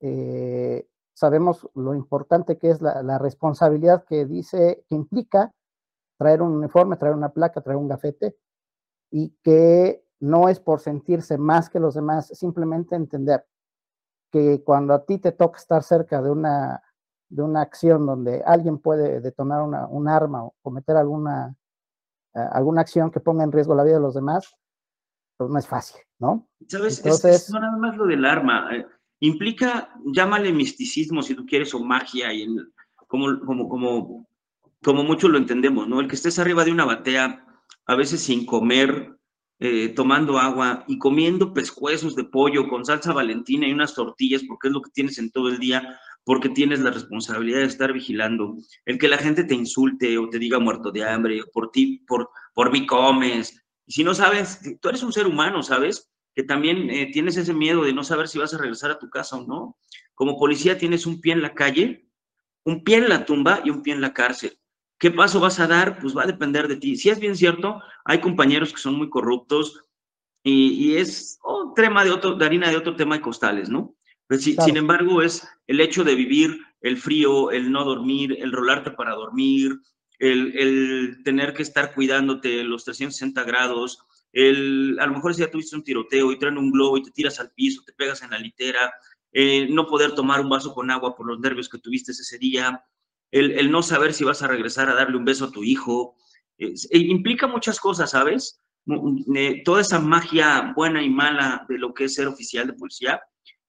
eh, 0.00 0.86
sabemos 1.14 1.68
lo 1.74 1.94
importante 1.94 2.58
que 2.58 2.70
es 2.70 2.80
la, 2.80 3.18
responsabilidad 3.18 4.04
que 4.04 4.24
dice, 4.24 4.84
que 4.88 4.94
implica 4.94 5.52
traer 6.16 6.42
un 6.42 6.52
uniforme, 6.52 6.96
traer 6.96 7.14
una 7.14 7.30
placa, 7.30 7.60
traer 7.60 7.76
un 7.76 7.88
gafete, 7.88 8.36
y 9.10 9.30
que 9.42 10.04
no 10.20 10.48
es 10.48 10.60
por 10.60 10.80
sentirse 10.80 11.38
más 11.38 11.70
que 11.70 11.80
los 11.80 11.94
demás, 11.94 12.28
simplemente 12.28 12.96
entender 12.96 13.44
que 14.30 14.62
cuando 14.62 14.94
a 14.94 15.04
ti 15.04 15.18
te 15.18 15.32
toca 15.32 15.58
estar 15.58 15.82
cerca 15.82 16.20
de 16.20 16.30
una, 16.30 16.82
de 17.28 17.42
una 17.42 17.62
acción 17.62 18.06
donde 18.06 18.42
alguien 18.44 18.78
puede 18.78 19.20
detonar 19.20 19.62
una, 19.62 19.86
un 19.86 20.08
arma 20.08 20.44
o 20.44 20.54
cometer 20.62 20.96
alguna, 20.96 21.54
eh, 22.34 22.46
alguna 22.52 22.80
acción 22.80 23.10
que 23.10 23.20
ponga 23.20 23.44
en 23.44 23.52
riesgo 23.52 23.74
la 23.74 23.84
vida 23.84 23.94
de 23.94 24.02
los 24.02 24.14
demás, 24.14 24.54
pues 25.36 25.50
no 25.50 25.58
es 25.58 25.66
fácil, 25.66 26.00
¿no? 26.18 26.48
¿Sabes? 26.66 26.98
Entonces, 26.98 27.48
no 27.50 27.60
nada 27.60 27.76
más 27.76 27.96
lo 27.96 28.06
del 28.06 28.24
arma. 28.24 28.68
Eh, 28.74 28.86
implica, 29.20 29.90
llámale 30.12 30.52
misticismo 30.52 31.22
si 31.22 31.34
tú 31.34 31.46
quieres, 31.46 31.72
o 31.74 31.80
magia, 31.82 32.32
y 32.32 32.46
como, 33.06 33.40
como, 33.46 33.68
como, 33.68 34.26
como 34.82 35.04
muchos 35.04 35.30
lo 35.30 35.38
entendemos, 35.38 35.88
¿no? 35.88 36.00
El 36.00 36.08
que 36.08 36.16
estés 36.16 36.38
arriba 36.38 36.64
de 36.64 36.72
una 36.72 36.84
batea, 36.84 37.47
a 37.86 37.94
veces 37.94 38.20
sin 38.20 38.46
comer, 38.46 39.16
eh, 39.60 39.88
tomando 39.88 40.38
agua 40.38 40.84
y 40.86 40.98
comiendo 40.98 41.52
pescuezos 41.52 42.14
de 42.14 42.24
pollo 42.24 42.68
con 42.68 42.84
salsa 42.84 43.12
valentina 43.12 43.66
y 43.66 43.72
unas 43.72 43.94
tortillas, 43.94 44.42
porque 44.46 44.68
es 44.68 44.74
lo 44.74 44.82
que 44.82 44.90
tienes 44.90 45.18
en 45.18 45.30
todo 45.30 45.48
el 45.48 45.58
día, 45.58 45.98
porque 46.24 46.48
tienes 46.48 46.80
la 46.80 46.90
responsabilidad 46.90 47.60
de 47.60 47.66
estar 47.66 47.92
vigilando. 47.92 48.56
El 48.84 48.98
que 48.98 49.08
la 49.08 49.18
gente 49.18 49.44
te 49.44 49.54
insulte 49.54 50.18
o 50.18 50.28
te 50.28 50.38
diga 50.38 50.58
muerto 50.58 50.90
de 50.90 51.04
hambre, 51.04 51.42
por 51.52 51.70
ti, 51.70 52.04
por, 52.06 52.30
por 52.54 52.70
mí 52.70 52.86
comes. 52.86 53.64
Si 53.86 54.04
no 54.04 54.14
sabes, 54.14 54.60
tú 54.80 54.88
eres 54.88 55.02
un 55.02 55.12
ser 55.12 55.26
humano, 55.26 55.62
¿sabes? 55.62 56.10
que 56.38 56.44
también 56.44 56.88
eh, 56.88 57.10
tienes 57.12 57.36
ese 57.36 57.52
miedo 57.52 57.82
de 57.82 57.92
no 57.92 58.04
saber 58.04 58.28
si 58.28 58.38
vas 58.38 58.54
a 58.54 58.58
regresar 58.58 58.92
a 58.92 58.98
tu 59.00 59.10
casa 59.10 59.34
o 59.34 59.44
no. 59.44 59.76
Como 60.14 60.38
policía 60.38 60.78
tienes 60.78 61.04
un 61.04 61.20
pie 61.20 61.32
en 61.32 61.42
la 61.42 61.52
calle, 61.52 62.06
un 62.64 62.84
pie 62.84 62.98
en 62.98 63.08
la 63.08 63.24
tumba 63.24 63.60
y 63.64 63.70
un 63.70 63.82
pie 63.82 63.94
en 63.94 64.00
la 64.00 64.12
cárcel. 64.14 64.56
¿Qué 64.98 65.10
paso 65.10 65.40
vas 65.40 65.60
a 65.60 65.66
dar? 65.66 65.98
Pues 66.00 66.16
va 66.16 66.24
a 66.24 66.26
depender 66.26 66.66
de 66.66 66.76
ti. 66.76 66.96
Si 66.96 67.08
es 67.08 67.20
bien 67.20 67.36
cierto, 67.36 67.80
hay 68.04 68.20
compañeros 68.20 68.72
que 68.72 68.80
son 68.80 68.94
muy 68.96 69.08
corruptos 69.08 69.84
y, 70.42 70.96
es 70.96 71.38
otro 71.42 71.74
tema 71.74 72.04
de, 72.04 72.10
otro, 72.10 72.34
de 72.34 72.44
harina 72.44 72.70
de 72.70 72.76
otro 72.76 72.96
tema 72.96 73.16
de 73.16 73.20
costales, 73.20 73.68
¿no? 73.68 73.94
Pues 74.26 74.42
sin 74.42 74.76
embargo, 74.76 75.22
es 75.22 75.46
el 75.66 75.80
hecho 75.80 76.04
de 76.04 76.14
vivir 76.14 76.58
el 76.80 76.96
frío, 76.96 77.50
el 77.50 77.70
no 77.70 77.84
dormir, 77.84 78.36
el 78.40 78.52
rolarte 78.52 78.90
para 78.90 79.14
dormir, 79.14 79.78
el, 80.18 80.56
el 80.58 81.22
tener 81.24 81.54
que 81.54 81.62
estar 81.62 81.94
cuidándote 81.94 82.62
los 82.64 82.84
360 82.84 83.42
grados, 83.44 84.04
el, 84.32 84.98
a 85.00 85.06
lo 85.06 85.14
mejor 85.14 85.34
si 85.34 85.40
ya 85.40 85.50
tuviste 85.50 85.76
un 85.76 85.84
tiroteo 85.84 86.32
y 86.32 86.38
traen 86.38 86.58
un 86.58 86.70
globo 86.70 86.98
y 86.98 87.02
te 87.02 87.10
tiras 87.10 87.40
al 87.40 87.50
piso, 87.52 87.82
te 87.84 87.92
pegas 87.92 88.22
en 88.22 88.30
la 88.30 88.38
litera, 88.38 88.92
eh, 89.32 89.66
no 89.70 89.86
poder 89.86 90.12
tomar 90.12 90.40
un 90.40 90.48
vaso 90.48 90.74
con 90.74 90.90
agua 90.90 91.16
por 91.16 91.26
los 91.26 91.40
nervios 91.40 91.68
que 91.68 91.78
tuviste 91.78 92.12
ese 92.12 92.38
día, 92.38 92.84
el, 93.30 93.52
el 93.52 93.70
no 93.70 93.82
saber 93.82 94.12
si 94.12 94.24
vas 94.24 94.42
a 94.42 94.48
regresar 94.48 94.88
a 94.88 94.94
darle 94.94 95.16
un 95.16 95.24
beso 95.24 95.46
a 95.46 95.50
tu 95.50 95.64
hijo, 95.64 96.16
e 96.58 96.98
implica 96.98 97.46
muchas 97.46 97.78
cosas, 97.78 98.10
¿sabes? 98.10 98.60
Eh, 99.34 99.62
toda 99.64 99.80
esa 99.80 100.00
magia 100.00 100.72
buena 100.74 101.02
y 101.02 101.10
mala 101.10 101.64
de 101.68 101.78
lo 101.78 101.94
que 101.94 102.04
es 102.04 102.14
ser 102.14 102.26
oficial 102.26 102.66
de 102.66 102.72
policía 102.72 103.20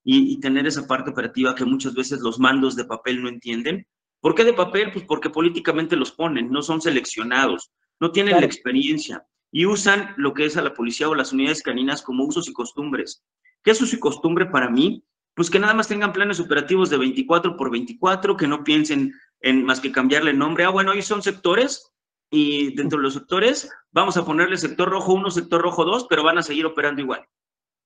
y, 0.02 0.40
tener 0.40 0.66
esa 0.66 0.86
parte 0.86 1.10
operativa 1.10 1.54
que 1.54 1.64
muchas 1.64 1.94
veces 1.94 2.20
los 2.20 2.40
mandos 2.40 2.74
de 2.74 2.86
papel 2.86 3.22
no 3.22 3.28
entienden. 3.28 3.86
¿Por 4.20 4.34
qué 4.34 4.44
de 4.44 4.54
papel? 4.54 4.92
Pues 4.92 5.04
porque 5.04 5.30
políticamente 5.30 5.94
los 5.94 6.12
ponen, 6.12 6.50
no 6.50 6.62
son 6.62 6.80
seleccionados, 6.80 7.70
no 8.00 8.10
tienen 8.10 8.40
la 8.40 8.46
experiencia 8.46 9.24
y 9.52 9.66
usan 9.66 10.14
lo 10.16 10.32
que 10.32 10.46
es 10.46 10.56
a 10.56 10.62
la 10.62 10.72
policía 10.72 11.08
o 11.08 11.14
las 11.14 11.32
unidades 11.32 11.62
caninas 11.62 12.02
como 12.02 12.24
usos 12.24 12.48
y 12.48 12.52
costumbres. 12.52 13.22
¿Qué 13.62 13.72
es 13.72 13.82
uso 13.82 13.96
y 13.96 14.00
costumbre 14.00 14.46
para 14.46 14.70
mí? 14.70 15.04
Pues 15.34 15.50
que 15.50 15.58
nada 15.58 15.74
más 15.74 15.86
tengan 15.86 16.12
planes 16.12 16.40
operativos 16.40 16.88
de 16.88 16.96
24 16.96 17.56
por 17.56 17.70
24, 17.70 18.36
que 18.36 18.48
no 18.48 18.64
piensen 18.64 19.12
en 19.40 19.64
más 19.64 19.80
que 19.80 19.92
cambiarle 19.92 20.32
nombre. 20.32 20.64
Ah, 20.64 20.70
bueno, 20.70 20.92
hoy 20.92 21.02
son 21.02 21.22
sectores 21.22 21.92
y 22.30 22.74
dentro 22.74 22.98
de 22.98 23.04
los 23.04 23.14
sectores 23.14 23.70
vamos 23.90 24.16
a 24.16 24.24
ponerle 24.24 24.56
sector 24.56 24.88
rojo 24.88 25.14
1, 25.14 25.30
sector 25.30 25.60
rojo 25.62 25.84
2, 25.84 26.06
pero 26.08 26.22
van 26.22 26.38
a 26.38 26.42
seguir 26.42 26.66
operando 26.66 27.00
igual. 27.00 27.26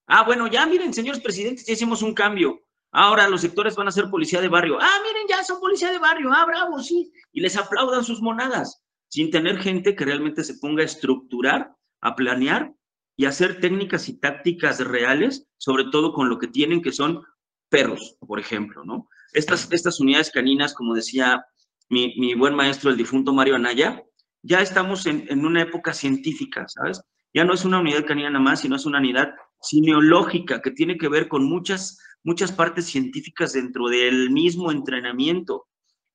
Ah, 0.07 0.25
bueno, 0.25 0.47
ya 0.47 0.67
miren, 0.67 0.93
señores 0.93 1.21
presidentes, 1.23 1.67
ya 1.67 1.73
hicimos 1.73 2.03
un 2.03 2.15
cambio. 2.15 2.61
Ahora 2.93 3.29
los 3.29 3.41
sectores 3.41 3.75
van 3.75 3.89
a 3.89 3.93
ser 3.93 4.11
policía 4.11 4.41
de 4.41 4.49
barrio. 4.49 4.79
Ah, 4.81 5.01
miren, 5.03 5.27
ya 5.29 5.43
son 5.43 5.59
policía 5.61 5.91
de 5.91 5.99
barrio. 5.99 6.31
Ah, 6.33 6.45
bravo, 6.45 6.79
sí. 6.81 7.11
Y 7.33 7.41
les 7.41 7.57
aplaudan 7.57 8.05
sus 8.05 8.21
monadas, 8.21 8.85
sin 9.09 9.31
tener 9.31 9.59
gente 9.59 9.97
que 9.97 10.05
realmente 10.05 10.45
se 10.45 10.55
ponga 10.55 10.83
a 10.83 10.87
estructurar, 10.87 11.75
a 12.01 12.15
planear 12.15 12.73
y 13.17 13.25
hacer 13.25 13.61
técnicas 13.61 14.09
y 14.09 14.19
tácticas 14.19 14.81
reales, 14.81 15.49
sobre 15.57 15.85
todo 15.91 16.13
con 16.13 16.29
lo 16.29 16.39
que 16.39 16.49
tienen, 16.49 16.83
que 16.83 16.93
son 16.93 17.25
perros, 17.69 18.17
por 18.21 18.39
ejemplo, 18.39 18.85
¿no? 18.85 19.09
Estas, 19.35 19.71
estas 19.71 20.01
unidades 20.01 20.31
caninas, 20.31 20.73
como 20.73 20.95
decía 20.95 21.45
mi, 21.91 22.15
mi 22.19 22.35
buen 22.35 22.55
maestro, 22.55 22.91
el 22.91 22.97
difunto 22.97 23.35
Mario 23.35 23.57
Anaya, 23.57 24.03
ya 24.43 24.61
estamos 24.61 25.07
en, 25.07 25.27
en, 25.29 25.45
una 25.45 25.63
época 25.63 25.93
científica, 25.93 26.67
¿sabes? 26.69 27.03
Ya 27.35 27.45
no 27.45 27.53
es 27.53 27.65
una 27.65 27.81
unidad 27.81 28.07
canina 28.07 28.31
nada 28.31 28.45
más, 28.45 28.61
sino 28.61 28.77
es 28.77 28.87
una 28.87 28.99
unidad 28.99 29.35
cineológica 29.61 30.63
que 30.63 30.71
tiene 30.71 30.97
que 30.97 31.09
ver 31.09 31.29
con 31.29 31.45
muchas, 31.45 31.99
muchas 32.23 32.53
partes 32.53 32.87
científicas 32.87 33.53
dentro 33.53 33.89
del 33.89 34.31
mismo 34.31 34.71
entrenamiento. 34.71 35.67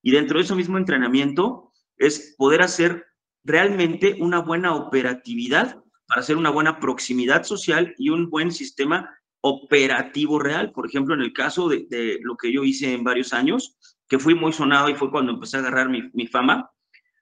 Y 0.02 0.12
dentro 0.12 0.38
de 0.38 0.46
ese 0.46 0.56
mismo 0.56 0.78
entrenamiento 0.78 1.74
es 1.98 2.36
poder 2.38 2.62
hacer 2.62 3.06
realmente 3.44 4.16
una 4.20 4.40
buena 4.40 4.76
operatividad 4.76 5.84
para 6.08 6.22
hacer 6.22 6.38
una 6.38 6.50
buena 6.50 6.80
proximidad 6.80 7.44
social 7.44 7.94
y 7.98 8.10
un 8.10 8.30
buen 8.30 8.52
sistema 8.52 9.19
operativo 9.42 10.40
real. 10.40 10.72
Por 10.72 10.88
ejemplo, 10.88 11.16
en 11.16 11.22
el 11.22 11.34
caso 11.34 11.70
de, 11.70 12.20
lo 12.22 12.36
que 12.36 12.52
yo 12.52 12.64
hice 12.64 12.94
en 12.94 13.04
varios 13.04 13.34
años, 13.34 13.78
que 14.08 14.20
fui 14.20 14.36
muy 14.36 14.54
sonado 14.54 14.90
y 14.90 14.96
fue 14.96 15.12
cuando 15.12 15.32
empecé 15.32 15.58
a 15.58 15.60
agarrar 15.62 15.90
mi, 15.90 16.10
mi 16.14 16.28
fama, 16.28 16.72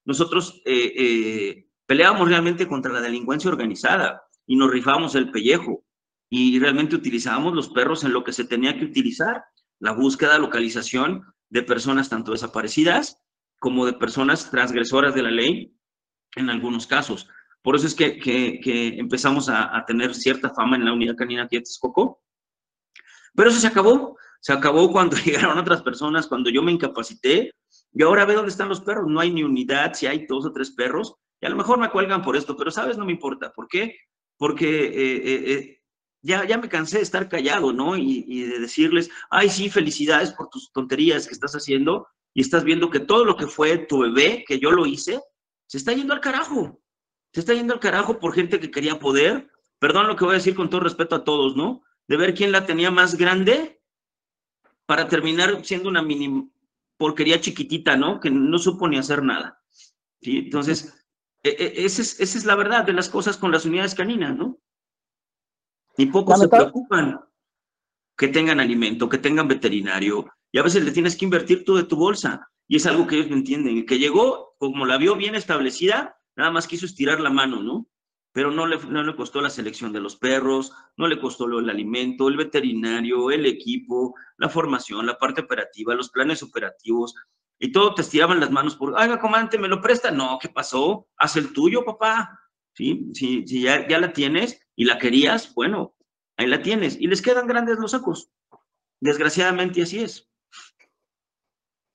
nosotros 0.05 0.61
eh, 0.65 0.93
eh, 0.95 1.67
peleábamos 1.85 2.29
realmente 2.29 2.67
contra 2.67 2.93
la 2.93 3.01
delincuencia 3.01 3.51
organizada 3.51 4.21
y 4.45 4.55
nos 4.55 4.71
rifábamos 4.71 5.15
el 5.15 5.31
pellejo 5.31 5.83
y 6.29 6.59
realmente 6.59 6.95
utilizábamos 6.95 7.53
los 7.53 7.69
perros 7.69 8.03
en 8.03 8.13
lo 8.13 8.23
que 8.23 8.33
se 8.33 8.45
tenía 8.45 8.77
que 8.77 8.85
utilizar, 8.85 9.43
la 9.79 9.91
búsqueda, 9.91 10.39
localización 10.39 11.23
de 11.49 11.63
personas 11.63 12.09
tanto 12.09 12.31
desaparecidas 12.31 13.21
como 13.59 13.85
de 13.85 13.93
personas 13.93 14.49
transgresoras 14.51 15.13
de 15.15 15.23
la 15.23 15.31
ley 15.31 15.75
en 16.35 16.49
algunos 16.49 16.87
casos. 16.87 17.27
Por 17.67 17.75
eso 17.75 17.85
es 17.85 17.95
que, 17.95 18.17
que, 18.17 18.97
empezamos 18.97 19.49
a, 19.49 19.83
tener 19.85 20.15
cierta 20.15 20.51
fama 20.51 20.77
en 20.77 20.85
la 20.85 20.93
unidad 20.93 21.17
canina 21.17 21.43
aquí 21.43 21.57
de. 21.57 21.65
Pero 23.35 23.49
eso 23.49 23.59
se 23.59 23.67
acabó. 23.67 24.15
Se 24.39 24.53
acabó 24.53 24.89
cuando 24.93 25.17
llegaron 25.17 25.57
otras 25.57 25.81
personas, 25.81 26.27
cuando 26.27 26.49
yo 26.49 26.63
me 26.63 26.71
incapacité 26.71 27.51
y 27.91 28.03
ahora 28.03 28.23
ve 28.23 28.35
dónde 28.35 28.51
están 28.51 28.69
los 28.69 28.79
perros. 28.79 29.07
No 29.09 29.19
hay 29.19 29.33
ni 29.33 29.43
unidad, 29.43 29.95
si 29.95 30.07
hay 30.07 30.25
dos 30.27 30.45
o 30.45 30.53
tres 30.53 30.71
perros. 30.71 31.15
Y 31.41 31.45
a 31.45 31.49
lo 31.49 31.57
mejor 31.57 31.77
me 31.77 31.89
cuelgan 31.89 32.21
por 32.21 32.37
esto, 32.37 32.55
pero 32.55 32.71
sabes, 32.71 32.97
no 32.97 33.03
me 33.03 33.11
importa. 33.11 33.51
¿Por 33.51 33.67
qué? 33.67 33.97
Porque 34.37 34.85
eh, 34.85 35.17
eh, 35.17 35.51
eh, 35.51 35.81
ya, 36.21 36.45
ya 36.45 36.57
me 36.57 36.69
cansé 36.69 36.99
de 36.99 37.03
estar 37.03 37.27
callado, 37.27 37.73
¿no? 37.73 37.97
Y, 37.97 38.23
y, 38.29 38.43
de 38.43 38.59
decirles, 38.59 39.09
ay, 39.29 39.49
sí, 39.49 39.69
felicidades 39.69 40.31
por 40.31 40.47
tus 40.47 40.71
tonterías 40.71 41.27
que 41.27 41.33
estás 41.33 41.51
haciendo. 41.51 42.07
Y 42.33 42.39
estás 42.39 42.63
viendo 42.63 42.89
que 42.89 43.01
todo 43.01 43.25
lo 43.25 43.35
que 43.35 43.47
fue 43.47 43.77
tu 43.77 43.99
bebé, 44.03 44.45
que 44.47 44.57
yo 44.57 44.71
lo 44.71 44.85
hice, 44.85 45.19
se 45.65 45.77
está 45.77 45.91
yendo 45.91 46.13
al 46.13 46.21
carajo. 46.21 46.79
Se 47.37 47.41
está 47.41 47.53
yendo 47.53 47.75
al 47.75 47.79
carajo 47.79 48.17
por 48.17 48.33
gente 48.33 48.59
que 48.59 48.71
quería 48.71 48.97
poder. 48.97 49.47
Perdón 49.77 50.07
lo 50.07 50.15
que 50.15 50.25
voy 50.25 50.33
a 50.33 50.37
decir 50.39 50.55
con 50.55 50.71
todo 50.71 50.81
respeto 50.81 51.13
a 51.13 51.23
todos, 51.23 51.55
¿no? 51.55 51.83
De 52.07 52.17
ver 52.17 52.33
quién 52.33 52.51
la 52.51 52.65
tenía 52.65 52.89
más 52.89 53.15
grande 53.15 53.79
para 54.87 55.07
terminar 55.07 55.63
siendo 55.63 55.87
una 55.87 56.01
mini 56.01 56.51
porquería 56.97 57.39
chiquitita, 57.39 57.95
¿no? 57.95 58.19
Que 58.19 58.31
no 58.31 58.57
supo 58.57 58.87
ni 58.87 58.97
hacer 58.97 59.21
nada. 59.21 59.61
¿sí? 60.19 60.39
Entonces, 60.45 61.05
e, 61.43 61.49
e, 61.49 61.85
esa 61.85 62.01
es, 62.01 62.19
esa 62.19 62.39
es 62.39 62.45
la 62.45 62.55
verdad 62.55 62.85
de 62.85 62.93
las 62.93 63.07
cosas 63.07 63.37
con 63.37 63.51
las 63.51 63.65
unidades 63.65 63.93
caninas, 63.93 64.35
¿no? 64.35 64.57
Y 65.95 66.07
pocos 66.07 66.39
se 66.39 66.49
preocupan 66.49 67.19
que 68.17 68.29
tengan 68.29 68.59
alimento, 68.59 69.07
que 69.07 69.19
tengan 69.19 69.47
veterinario, 69.47 70.25
y 70.51 70.57
a 70.57 70.63
veces 70.63 70.83
le 70.83 70.91
tienes 70.91 71.15
que 71.15 71.25
invertir 71.25 71.65
tú 71.65 71.75
de 71.75 71.83
tu 71.83 71.97
bolsa, 71.97 72.49
y 72.67 72.77
es 72.77 72.87
algo 72.87 73.05
que 73.05 73.17
ellos 73.17 73.29
no 73.29 73.35
entienden. 73.35 73.85
Que 73.85 73.99
llegó, 73.99 74.55
como 74.57 74.87
la 74.87 74.97
vio 74.97 75.15
bien 75.15 75.35
establecida, 75.35 76.16
nada 76.37 76.51
más 76.51 76.67
quiso 76.67 76.85
estirar 76.85 77.19
la 77.19 77.29
mano, 77.29 77.61
¿no? 77.61 77.87
pero 78.37 78.51
no 78.51 78.67
le, 78.67 78.77
no 78.77 79.01
le 79.01 79.15
costó 79.15 79.41
la 79.41 79.49
selección 79.49 79.91
de 79.91 79.99
los 79.99 80.15
perros, 80.15 80.71
no 80.95 81.07
le 81.07 81.19
costó 81.19 81.45
el 81.45 81.71
alimento, 81.71 82.27
el 82.27 82.37
veterinario, 82.37 83.31
el 83.31 83.47
equipo, 83.47 84.13
la 84.37 84.47
formación, 84.47 85.07
la 85.07 85.17
parte 85.17 85.41
operativa, 85.41 85.95
los 85.95 86.11
planes 86.11 86.43
operativos, 86.43 87.15
y 87.57 87.71
todo 87.71 87.95
te 87.95 88.03
estiraban 88.03 88.39
las 88.39 88.51
manos 88.51 88.75
por, 88.75 88.93
ay, 88.95 89.09
comandante, 89.17 89.57
¿me 89.57 89.67
lo 89.67 89.81
presta? 89.81 90.11
No, 90.11 90.37
¿qué 90.39 90.49
pasó? 90.49 91.07
Haz 91.17 91.35
el 91.37 91.51
tuyo, 91.51 91.83
papá. 91.83 92.39
Sí, 92.75 93.09
sí 93.15 93.43
ya, 93.43 93.87
ya 93.87 93.97
la 93.97 94.13
tienes 94.13 94.61
y 94.75 94.85
la 94.85 94.99
querías, 94.99 95.51
bueno, 95.55 95.95
ahí 96.37 96.45
la 96.45 96.61
tienes. 96.61 96.95
Y 97.01 97.07
les 97.07 97.23
quedan 97.23 97.47
grandes 97.47 97.79
los 97.79 97.89
sacos. 97.89 98.29
Desgraciadamente 99.01 99.81
así 99.81 100.01
es. 100.01 100.29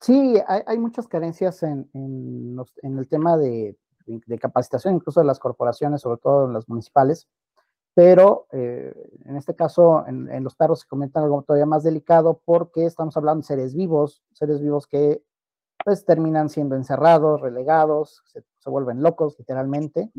Sí, 0.01 0.35
hay, 0.45 0.61
hay 0.67 0.77
muchas 0.77 1.07
carencias 1.07 1.63
en, 1.63 1.89
en 1.93 2.97
el 2.97 3.07
tema 3.07 3.37
de 3.37 3.77
de 4.05 4.39
capacitación, 4.39 4.95
incluso 4.95 5.19
de 5.19 5.25
las 5.25 5.39
corporaciones, 5.39 6.01
sobre 6.01 6.19
todo 6.19 6.47
las 6.47 6.67
municipales, 6.67 7.27
pero 7.93 8.47
eh, 8.51 8.93
en 9.25 9.35
este 9.35 9.55
caso 9.55 10.05
en, 10.07 10.43
los 10.43 10.55
perros 10.55 10.81
se 10.81 10.87
comenta 10.87 11.21
algo 11.21 11.43
todavía 11.43 11.65
más 11.65 11.83
delicado 11.83 12.41
porque 12.43 12.85
estamos 12.85 13.15
hablando 13.17 13.41
de 13.41 13.47
seres 13.47 13.75
vivos, 13.75 14.23
seres 14.33 14.61
vivos 14.61 14.87
que 14.87 15.23
pues 15.85 16.05
terminan 16.05 16.49
siendo 16.49 16.75
encerrados, 16.75 17.41
relegados, 17.41 18.23
se, 18.25 18.69
vuelven 18.69 19.03
locos 19.03 19.35
literalmente, 19.37 20.09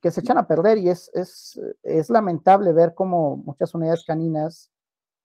que 0.00 0.10
se 0.12 0.20
echan 0.20 0.38
a 0.38 0.46
perder. 0.46 0.78
Y 0.78 0.88
es, 0.90 1.10
es, 1.12 1.60
es 1.82 2.08
lamentable 2.08 2.72
ver 2.72 2.94
cómo 2.94 3.36
muchas 3.36 3.74
unidades 3.74 4.04
caninas 4.04 4.70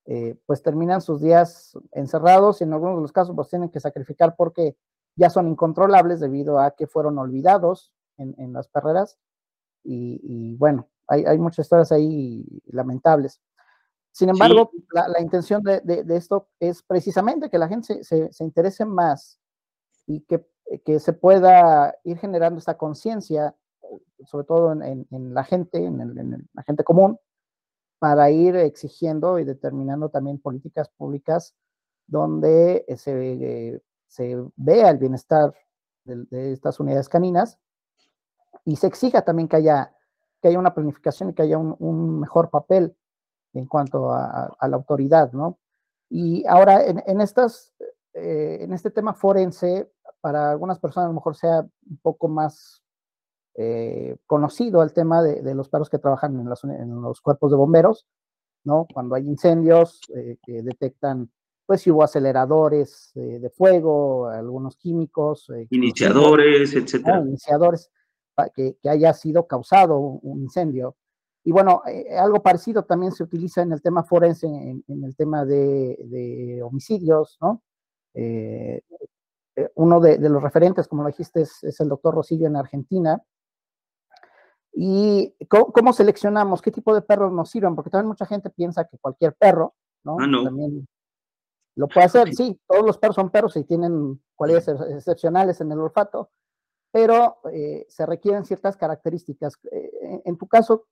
eh, 0.08 0.36
pues 0.46 0.62
terminan 0.64 1.02
sus 1.02 1.22
días 1.22 1.78
encerrados 1.92 2.60
y 2.60 2.64
en 2.64 2.74
algunos 2.74 2.98
de 2.98 3.02
los 3.04 3.12
casos 3.12 3.36
pues 3.36 3.50
tienen 3.50 3.70
que 3.70 3.80
sacrificar 3.80 4.36
porque 4.36 4.76
ya 5.16 5.30
son 5.30 5.48
incontrolables 5.48 6.20
debido 6.20 6.60
a 6.60 6.72
que 6.72 6.88
fueron 6.88 7.18
olvidados 7.18 7.94
en, 8.18 8.54
las 8.54 8.68
perreras. 8.68 9.18
Y, 9.84 10.56
bueno, 10.56 10.90
hay, 11.08 11.38
muchas 11.38 11.66
historias 11.66 11.92
ahí 11.92 12.46
lamentables. 12.66 13.42
Sin 14.12 14.30
embargo, 14.30 14.72
la, 14.92 15.22
intención 15.22 15.62
de, 15.64 16.06
esto 16.10 16.50
es 16.60 16.82
precisamente 16.84 17.50
que 17.50 17.58
la 17.58 17.68
gente 17.68 18.04
se, 18.04 18.30
interese 18.40 18.86
más 18.86 19.40
y 20.08 20.22
que, 20.22 20.46
se 21.00 21.14
pueda 21.14 21.96
ir 22.04 22.18
generando 22.18 22.60
esta 22.60 22.78
conciencia, 22.78 23.56
sobre 24.26 24.46
todo 24.46 24.72
en, 24.72 25.34
la 25.34 25.44
gente, 25.44 25.84
en, 25.84 26.48
la 26.54 26.64
gente 26.64 26.84
común, 26.84 27.20
para 28.00 28.30
ir 28.32 28.56
exigiendo 28.56 29.40
y 29.40 29.46
determinando 29.46 30.10
también 30.10 30.40
políticas 30.40 30.90
públicas 30.90 31.56
donde 32.08 32.86
se 32.98 33.82
se 34.16 34.42
vea 34.56 34.90
el 34.90 34.98
bienestar 34.98 35.54
de, 36.06 36.54
estas 36.54 36.80
unidades 36.80 37.10
caninas 37.10 37.60
y 38.64 38.78
se 38.78 38.88
exija 38.88 39.24
también 39.24 39.50
que 39.50 39.58
haya, 39.58 39.94
que 40.42 40.48
haya 40.48 40.60
una 40.60 40.74
planificación 40.74 41.30
y 41.30 41.34
que 41.34 41.42
haya 41.42 41.58
un, 41.58 42.20
mejor 42.22 42.50
papel 42.50 42.96
en 43.54 43.66
cuanto 43.66 44.12
a, 44.12 44.56
la 44.62 44.76
autoridad, 44.76 45.32
¿no? 45.34 45.60
Y 46.10 46.46
ahora, 46.48 46.86
en, 46.86 47.20
estas, 47.20 47.74
eh, 48.14 48.60
en 48.62 48.74
este 48.74 48.92
tema 48.92 49.14
forense, 49.14 49.92
para 50.22 50.52
algunas 50.52 50.80
personas 50.80 51.06
a 51.06 51.10
lo 51.10 51.16
mejor 51.16 51.36
sea 51.36 51.62
un 51.62 51.98
poco 52.02 52.28
más 52.28 52.84
eh, 53.56 54.18
conocido 54.26 54.82
el 54.84 54.94
tema 54.94 55.22
de, 55.22 55.56
los 55.56 55.70
perros 55.70 55.90
que 55.90 56.00
trabajan 56.00 56.40
en, 56.40 57.02
los 57.02 57.22
cuerpos 57.22 57.52
de 57.52 57.58
bomberos, 57.58 58.08
¿no? 58.64 58.88
Cuando 58.94 59.16
hay 59.16 59.24
incendios, 59.24 60.02
eh, 60.16 60.38
que 60.44 60.62
detectan, 60.62 61.32
pues 61.66 61.82
si 61.82 61.92
hubo 61.92 62.04
aceleradores 62.04 63.12
de 63.16 63.50
fuego, 63.50 64.28
algunos 64.28 64.78
químicos. 64.78 65.52
iniciadores, 65.70 66.74
etcétera. 66.74 67.22
Iniciadores, 67.22 67.92
que, 68.54 68.78
que, 68.82 68.90
haya 68.90 69.14
sido 69.14 69.48
causado 69.48 69.98
un, 69.98 70.42
incendio. 70.42 70.96
Y 71.44 71.52
bueno, 71.52 71.82
algo 72.18 72.42
parecido 72.44 72.84
también 72.84 73.12
se 73.12 73.24
utiliza 73.24 73.62
en 73.62 73.72
el 73.72 73.82
tema 73.82 74.04
forense, 74.04 74.48
en, 74.48 75.04
el 75.04 75.16
tema 75.16 75.46
de, 75.46 75.98
de 76.06 76.62
homicidios, 76.64 77.38
¿no? 77.42 77.64
Eh, 78.16 78.82
eh, 79.56 79.70
uno 79.76 80.00
de, 80.00 80.18
los 80.18 80.42
referentes, 80.42 80.88
como 80.88 81.04
lo 81.04 81.10
dijiste, 81.10 81.42
es, 81.42 81.80
el 81.80 81.90
doctor 81.90 82.16
Rosillo 82.16 82.48
en 82.48 82.56
Argentina. 82.56 83.22
¿Y 84.74 85.34
cómo, 85.48 85.94
seleccionamos? 85.94 86.62
¿Qué 86.62 86.72
tipo 86.72 86.94
de 86.94 87.02
perros 87.02 87.32
nos 87.32 87.50
sirven? 87.50 87.76
Porque 87.76 87.90
también 87.90 88.10
mucha 88.10 88.26
gente 88.26 88.50
piensa 88.50 88.86
que 88.86 88.98
cualquier 88.98 89.34
perro, 89.36 89.74
¿no? 90.04 90.18
Ah, 90.20 90.28
también 90.44 90.86
lo 91.76 91.88
puede 91.88 92.06
hacer. 92.06 92.34
Sí, 92.34 92.60
todos 92.68 92.86
los 92.86 92.98
perros 92.98 93.16
son 93.16 93.30
perros 93.30 93.56
y 93.58 93.64
tienen 93.64 94.22
cualidades 94.36 94.68
excepcionales 94.68 95.62
en 95.62 95.72
el 95.72 95.80
olfato, 95.80 96.32
pero 96.92 97.38
eh, 97.52 97.86
se 97.90 98.06
requieren 98.06 98.46
ciertas 98.46 98.78
características. 98.78 99.60
en 100.02 100.38
tu 100.38 100.48
caso, 100.48 100.88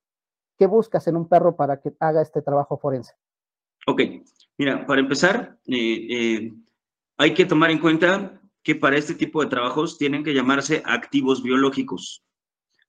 ¿qué 0.58 0.66
buscas 0.66 1.06
en 1.08 1.16
un 1.16 1.28
perro 1.28 1.56
para 1.56 1.80
que 1.80 1.92
haga 2.00 2.22
este 2.22 2.42
trabajo 2.42 2.78
forense? 2.78 3.14
Ok, 3.86 4.00
mira, 4.56 4.86
para 4.86 5.00
empezar, 5.00 5.58
hay 5.66 7.34
que 7.34 7.44
tomar 7.44 7.70
en 7.70 7.78
cuenta 7.78 8.40
que 8.64 8.74
para 8.74 8.96
este 8.96 9.14
tipo 9.14 9.42
de 9.42 9.50
trabajos 9.50 9.98
tienen 9.98 10.24
que 10.24 10.34
llamarse 10.34 10.82
activos 10.86 11.42
biológicos. 11.42 12.24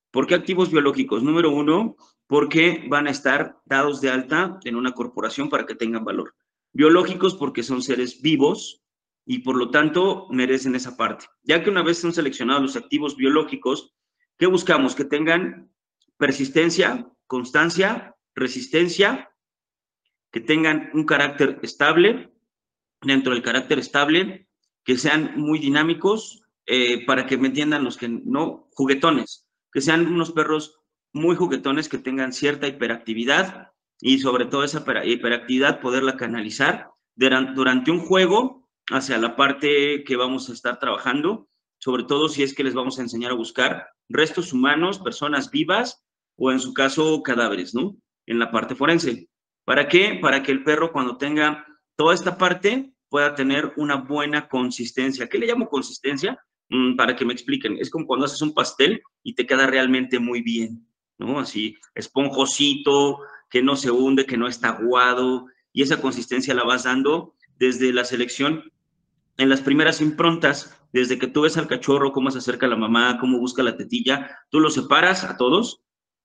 ¿Por 0.10 0.26
qué 0.26 0.36
activos 0.36 0.72
biológicos? 0.72 1.22
Número 1.22 1.52
uno, 1.52 1.98
porque 2.26 2.86
van 2.90 3.08
a 3.08 3.12
estar 3.12 3.58
dados 3.66 4.00
de 4.00 4.10
alta 4.10 4.58
en 4.64 4.78
una 4.78 4.94
corporación 4.94 5.50
para 5.50 5.66
que 5.66 5.76
tengan 5.76 6.06
valor. 6.06 6.34
Biológicos 6.76 7.36
porque 7.36 7.64
son 7.64 7.82
seres 7.82 8.22
vivos 8.22 8.84
y 9.26 9.40
por 9.40 9.56
lo 9.56 9.72
tanto 9.72 10.28
merecen 10.30 10.76
esa 10.76 10.98
parte. 10.98 11.26
Ya 11.42 11.64
que 11.64 11.70
una 11.70 11.82
vez 11.82 12.00
son 12.00 12.12
seleccionados 12.12 12.62
los 12.62 12.76
activos 12.76 13.16
biológicos, 13.16 13.96
¿qué 14.38 14.46
buscamos? 14.46 14.94
Que 14.94 15.06
tengan 15.06 15.72
persistencia, 16.18 17.10
constancia, 17.28 18.18
resistencia, 18.36 19.32
que 20.34 20.42
tengan 20.42 20.90
un 20.94 21.06
carácter 21.06 21.60
estable, 21.64 22.34
dentro 23.02 23.32
del 23.32 23.42
carácter 23.42 23.80
estable, 23.80 24.50
que 24.84 24.98
sean 24.98 25.32
muy 25.38 25.60
dinámicos, 25.60 26.44
eh, 26.66 27.06
para 27.06 27.26
que 27.26 27.38
me 27.38 27.48
entiendan 27.48 27.86
los 27.86 27.96
que 27.96 28.10
no, 28.10 28.68
juguetones, 28.72 29.48
que 29.72 29.80
sean 29.80 30.08
unos 30.08 30.34
perros 30.34 30.78
muy 31.14 31.38
juguetones, 31.38 31.88
que 31.88 32.00
tengan 32.00 32.34
cierta 32.34 32.68
hiperactividad 32.68 33.72
y 34.08 34.20
sobre 34.20 34.46
todo 34.46 34.64
esa 34.64 34.86
hiperactividad 35.04 35.82
poderla 35.82 36.16
canalizar 36.16 36.92
durante 37.16 37.90
un 37.90 38.02
juego 38.02 38.70
hacia 38.92 39.18
la 39.18 39.36
parte 39.36 40.04
que 40.04 40.16
vamos 40.16 40.48
a 40.48 40.54
estar 40.54 40.78
trabajando, 40.78 41.50
sobre 41.80 42.04
todo 42.04 42.30
si 42.30 42.44
es 42.44 42.54
que 42.54 42.64
les 42.64 42.76
vamos 42.76 43.00
a 43.00 43.02
enseñar 43.02 43.32
a 43.32 43.36
buscar 43.36 43.88
restos 44.08 44.54
humanos, 44.54 45.00
personas 45.00 45.50
vivas 45.50 46.06
o 46.38 46.52
en 46.52 46.60
su 46.60 46.72
caso 46.72 47.24
cadáveres, 47.24 47.74
¿no? 47.74 47.98
En 48.28 48.38
la 48.38 48.52
parte 48.52 48.76
forense. 48.76 49.28
¿Para 49.66 49.88
qué? 49.88 50.20
Para 50.22 50.44
que 50.44 50.52
el 50.52 50.64
perro 50.64 50.92
cuando 50.92 51.18
tenga 51.18 51.66
toda 51.96 52.14
esta 52.14 52.38
parte 52.38 52.94
pueda 53.10 53.34
tener 53.34 53.74
una 53.76 53.96
buena 53.96 54.48
consistencia. 54.48 55.28
¿Qué 55.28 55.40
le 55.40 55.48
llamo 55.48 55.68
consistencia? 55.68 56.38
Mm, 56.70 56.96
para 56.96 57.16
que 57.16 57.26
me 57.26 57.34
expliquen. 57.34 57.80
Es 57.80 57.90
como 57.90 58.06
cuando 58.06 58.28
haces 58.28 58.44
un 58.44 58.54
pastel 58.54 59.02
y 59.24 59.34
te 59.34 59.48
queda 59.48 59.66
realmente 59.66 60.20
muy 60.20 60.44
bien, 60.44 60.88
¿no? 61.18 61.40
Así, 61.40 61.76
esponjosito, 61.96 63.18
que 63.56 63.64
no 63.64 63.78
se 63.78 63.90
hunde, 63.90 64.26
que 64.26 64.36
no 64.36 64.50
está 64.50 64.68
aguado, 64.68 65.46
y 65.72 65.82
esa 65.82 66.02
consistencia 66.02 66.54
la 66.54 66.66
vas 66.66 66.84
dando 66.84 67.36
desde 67.58 67.94
la 67.94 68.04
selección 68.04 68.70
en 69.38 69.48
las 69.48 69.62
primeras 69.62 70.02
improntas, 70.02 70.78
desde 70.92 71.18
que 71.18 71.28
tú 71.28 71.44
ves 71.44 71.56
al 71.56 71.70
cachorro, 71.70 72.12
cómo 72.12 72.30
se 72.32 72.40
acerca 72.40 72.68
la 72.68 72.76
mamá, 72.76 73.18
cómo 73.18 73.40
busca 73.40 73.64
la 73.64 73.78
tetilla, 73.78 74.40
tú 74.50 74.60
los 74.60 74.74
separas 74.74 75.24
a 75.24 75.38
todos 75.38 75.80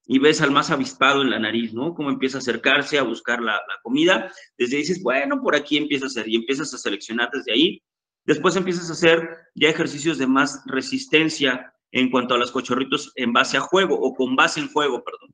y 0.05 0.19
ves 0.19 0.41
al 0.41 0.51
más 0.51 0.71
avispado 0.71 1.21
en 1.21 1.29
la 1.29 1.39
nariz, 1.39 1.73
¿no? 1.73 1.93
Cómo 1.93 2.09
empieza 2.09 2.37
a 2.37 2.41
acercarse 2.41 2.99
a 2.99 3.03
buscar 3.03 3.41
la, 3.41 3.61
comida. 3.81 4.29
Desde 4.57 4.75
ahí 4.75 4.81
dices, 4.81 5.01
bueno, 5.01 5.41
por 5.41 5.55
aquí 5.55 5.77
empieza 5.77 6.07
a 6.07 6.07
hacer 6.07 6.27
y 6.27 6.35
empiezas 6.35 6.73
a 6.73 6.77
seleccionar 6.77 7.29
desde 7.31 7.53
ahí. 7.53 7.81
Después 8.25 8.57
empiezas 8.57 8.89
a 8.89 8.93
hacer 8.93 9.25
ya 9.55 9.69
ejercicios 9.69 10.17
de 10.17 10.27
más 10.27 10.63
resistencia 10.65 11.73
en 11.93 12.11
cuanto 12.11 12.35
a 12.35 12.37
los 12.37 12.51
cochorritos 12.51 13.13
en 13.15 13.31
base 13.31 13.55
a 13.55 13.61
juego 13.61 13.97
o 13.97 14.13
con 14.15 14.35
base 14.35 14.59
en 14.59 14.67
juego, 14.67 15.01
perdón. 15.01 15.33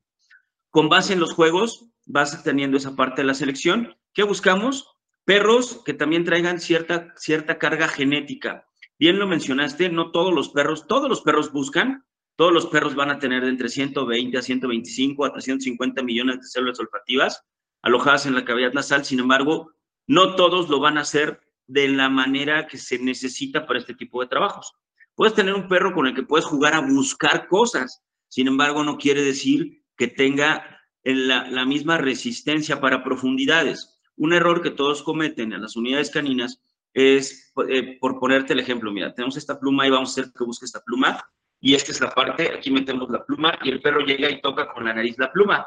Con 0.78 0.88
base 0.88 1.12
en 1.12 1.18
los 1.18 1.32
juegos 1.32 1.86
vas 2.06 2.44
teniendo 2.44 2.76
esa 2.76 2.94
parte 2.94 3.22
de 3.22 3.26
la 3.26 3.34
selección. 3.34 3.96
¿Qué 4.14 4.22
buscamos? 4.22 4.86
Perros 5.24 5.82
que 5.84 5.92
también 5.92 6.22
traigan 6.22 6.60
cierta, 6.60 7.12
cierta 7.16 7.58
carga 7.58 7.88
genética. 7.88 8.64
Bien 8.96 9.18
lo 9.18 9.26
mencionaste, 9.26 9.88
no 9.88 10.12
todos 10.12 10.32
los 10.32 10.50
perros, 10.50 10.86
todos 10.86 11.08
los 11.08 11.22
perros 11.22 11.50
buscan 11.50 12.06
todos 12.36 12.52
los 12.52 12.66
perros 12.66 12.94
van 12.94 13.10
a 13.10 13.18
tener 13.18 13.42
de 13.42 13.48
entre 13.48 13.68
120 13.68 14.38
a 14.38 14.40
125 14.42 15.24
a 15.24 15.32
350 15.32 16.00
millones 16.04 16.36
de 16.36 16.46
células 16.46 16.78
olfativas 16.78 17.44
alojadas 17.82 18.26
en 18.26 18.36
la 18.36 18.44
cavidad 18.44 18.72
nasal. 18.72 19.04
Sin 19.04 19.18
embargo, 19.18 19.72
no 20.06 20.36
todos 20.36 20.68
lo 20.68 20.78
van 20.78 20.96
a 20.96 21.00
hacer 21.00 21.40
de 21.66 21.88
la 21.88 22.08
manera 22.08 22.68
que 22.68 22.78
se 22.78 23.00
necesita 23.00 23.66
para 23.66 23.80
este 23.80 23.94
tipo 23.94 24.20
de 24.20 24.28
trabajos. 24.28 24.74
Puedes 25.16 25.34
tener 25.34 25.54
un 25.54 25.66
perro 25.66 25.92
con 25.92 26.06
el 26.06 26.14
que 26.14 26.22
puedes 26.22 26.44
jugar 26.44 26.74
a 26.74 26.82
buscar 26.82 27.48
cosas. 27.48 28.04
Sin 28.28 28.46
embargo, 28.46 28.84
no 28.84 28.96
quiere 28.96 29.22
decir 29.24 29.77
que 29.98 30.08
tenga 30.08 30.80
la, 31.04 31.66
misma 31.66 31.98
resistencia 31.98 32.80
para 32.80 33.04
profundidades. 33.04 34.00
Un 34.16 34.32
error 34.32 34.62
que 34.62 34.70
todos 34.70 35.02
cometen 35.02 35.52
en 35.52 35.60
las 35.60 35.76
unidades 35.76 36.10
caninas 36.10 36.62
es, 36.94 37.52
eh, 37.68 37.98
por 38.00 38.18
ponerte 38.18 38.54
el 38.54 38.60
ejemplo, 38.60 38.90
mira, 38.90 39.12
tenemos 39.12 39.36
esta 39.36 39.60
pluma 39.60 39.86
y 39.86 39.90
vamos 39.90 40.10
a 40.10 40.20
hacer 40.20 40.32
que 40.32 40.44
busque 40.44 40.64
esta 40.64 40.80
pluma 40.80 41.22
y 41.60 41.74
esta 41.74 41.92
es 41.92 42.00
la 42.00 42.10
parte, 42.10 42.50
aquí 42.54 42.70
metemos 42.70 43.10
la 43.10 43.24
pluma 43.24 43.58
y 43.62 43.70
el 43.70 43.82
perro 43.82 44.00
llega 44.00 44.30
y 44.30 44.40
toca 44.40 44.72
con 44.72 44.84
la 44.84 44.94
nariz 44.94 45.18
la 45.18 45.30
pluma. 45.30 45.66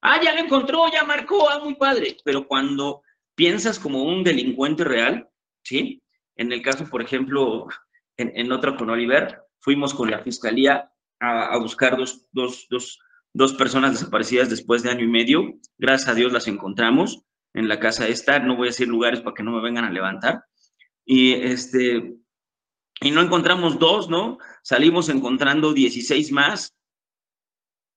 Ah, 0.00 0.20
ya 0.22 0.32
la 0.32 0.40
encontró, 0.40 0.90
ya 0.90 1.04
marcó, 1.04 1.50
ah, 1.50 1.60
muy 1.62 1.74
padre. 1.74 2.16
Pero 2.24 2.46
cuando 2.46 3.02
piensas 3.34 3.78
como 3.78 4.02
un 4.02 4.24
delincuente 4.24 4.84
real, 4.84 5.28
¿sí? 5.62 6.02
En 6.36 6.52
el 6.52 6.62
caso, 6.62 6.88
por 6.88 7.02
ejemplo, 7.02 7.68
en, 8.16 8.32
en 8.34 8.50
otro 8.50 8.76
con 8.76 8.90
Oliver, 8.90 9.42
fuimos 9.60 9.94
con 9.94 10.10
la 10.10 10.20
fiscalía 10.20 10.92
a, 11.22 11.56
buscar 11.58 11.96
dos, 11.96 12.26
dos, 12.32 12.66
dos, 12.68 12.98
dos 13.34 13.54
personas 13.54 13.92
desaparecidas 13.92 14.50
después 14.50 14.82
de 14.82 14.90
año 14.90 15.04
y 15.04 15.08
medio. 15.08 15.54
Gracias 15.78 16.08
a 16.08 16.14
Dios 16.14 16.32
las 16.32 16.48
encontramos 16.48 17.22
en 17.54 17.68
la 17.68 17.80
casa 17.80 18.08
esta. 18.08 18.38
No 18.38 18.56
voy 18.56 18.68
a 18.68 18.70
decir 18.70 18.88
lugares 18.88 19.20
para 19.20 19.34
que 19.34 19.42
no 19.42 19.52
me 19.52 19.62
vengan 19.62 19.84
a 19.84 19.90
levantar. 19.90 20.44
Y 21.04 21.32
este, 21.32 22.16
y 23.00 23.10
no 23.10 23.20
encontramos 23.20 23.78
dos, 23.78 24.08
¿no? 24.08 24.38
Salimos 24.62 25.08
encontrando 25.08 25.72
16 25.72 26.32
más. 26.32 26.74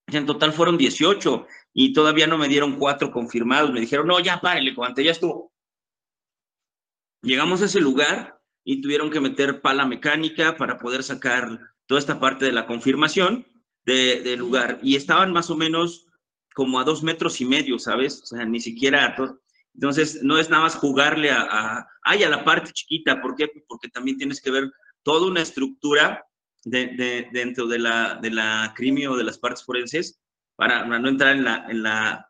En 0.07 0.25
total 0.25 0.53
fueron 0.53 0.77
18 0.77 1.47
y 1.73 1.93
todavía 1.93 2.27
no 2.27 2.37
me 2.37 2.47
dieron 2.47 2.77
cuatro 2.77 3.11
confirmados. 3.11 3.71
Me 3.71 3.81
dijeron, 3.81 4.07
no, 4.07 4.19
ya 4.19 4.39
párele, 4.39 4.73
cuando 4.73 5.01
ya 5.01 5.11
estuvo. 5.11 5.51
Llegamos 7.21 7.61
a 7.61 7.65
ese 7.65 7.79
lugar 7.79 8.39
y 8.63 8.81
tuvieron 8.81 9.09
que 9.09 9.19
meter 9.19 9.61
pala 9.61 9.85
mecánica 9.85 10.57
para 10.57 10.77
poder 10.77 11.03
sacar 11.03 11.59
toda 11.87 11.99
esta 11.99 12.19
parte 12.19 12.45
de 12.45 12.51
la 12.51 12.65
confirmación 12.67 13.47
del 13.85 14.39
lugar. 14.39 14.79
Y 14.81 14.95
estaban 14.95 15.31
más 15.31 15.49
o 15.49 15.55
menos 15.55 16.07
como 16.53 16.79
a 16.79 16.83
dos 16.83 17.03
metros 17.03 17.41
y 17.41 17.45
medio, 17.45 17.77
¿sabes? 17.77 18.21
O 18.23 18.25
sea, 18.25 18.45
ni 18.45 18.59
siquiera 18.59 19.05
a 19.05 19.15
Entonces, 19.73 20.23
no 20.23 20.39
es 20.39 20.49
nada 20.49 20.63
más 20.63 20.75
jugarle 20.75 21.29
a, 21.31 21.41
a, 21.41 21.87
a 22.03 22.15
la 22.15 22.43
parte 22.43 22.71
chiquita. 22.71 23.21
¿Por 23.21 23.35
qué? 23.35 23.49
Porque 23.67 23.89
también 23.89 24.17
tienes 24.17 24.41
que 24.41 24.51
ver 24.51 24.71
toda 25.03 25.27
una 25.27 25.41
estructura 25.41 26.25
de, 26.63 27.27
dentro 27.31 27.67
de 27.67 27.79
la, 27.79 28.15
de 28.15 28.31
la 28.31 28.73
crimio 28.75 29.11
o 29.11 29.17
de 29.17 29.23
las 29.23 29.37
partes 29.37 29.63
forenses 29.63 30.19
para, 30.55 30.85
no 30.85 31.09
entrar 31.09 31.35
en 31.35 31.43
la, 31.43 31.65
en 31.69 31.83
la 31.83 32.29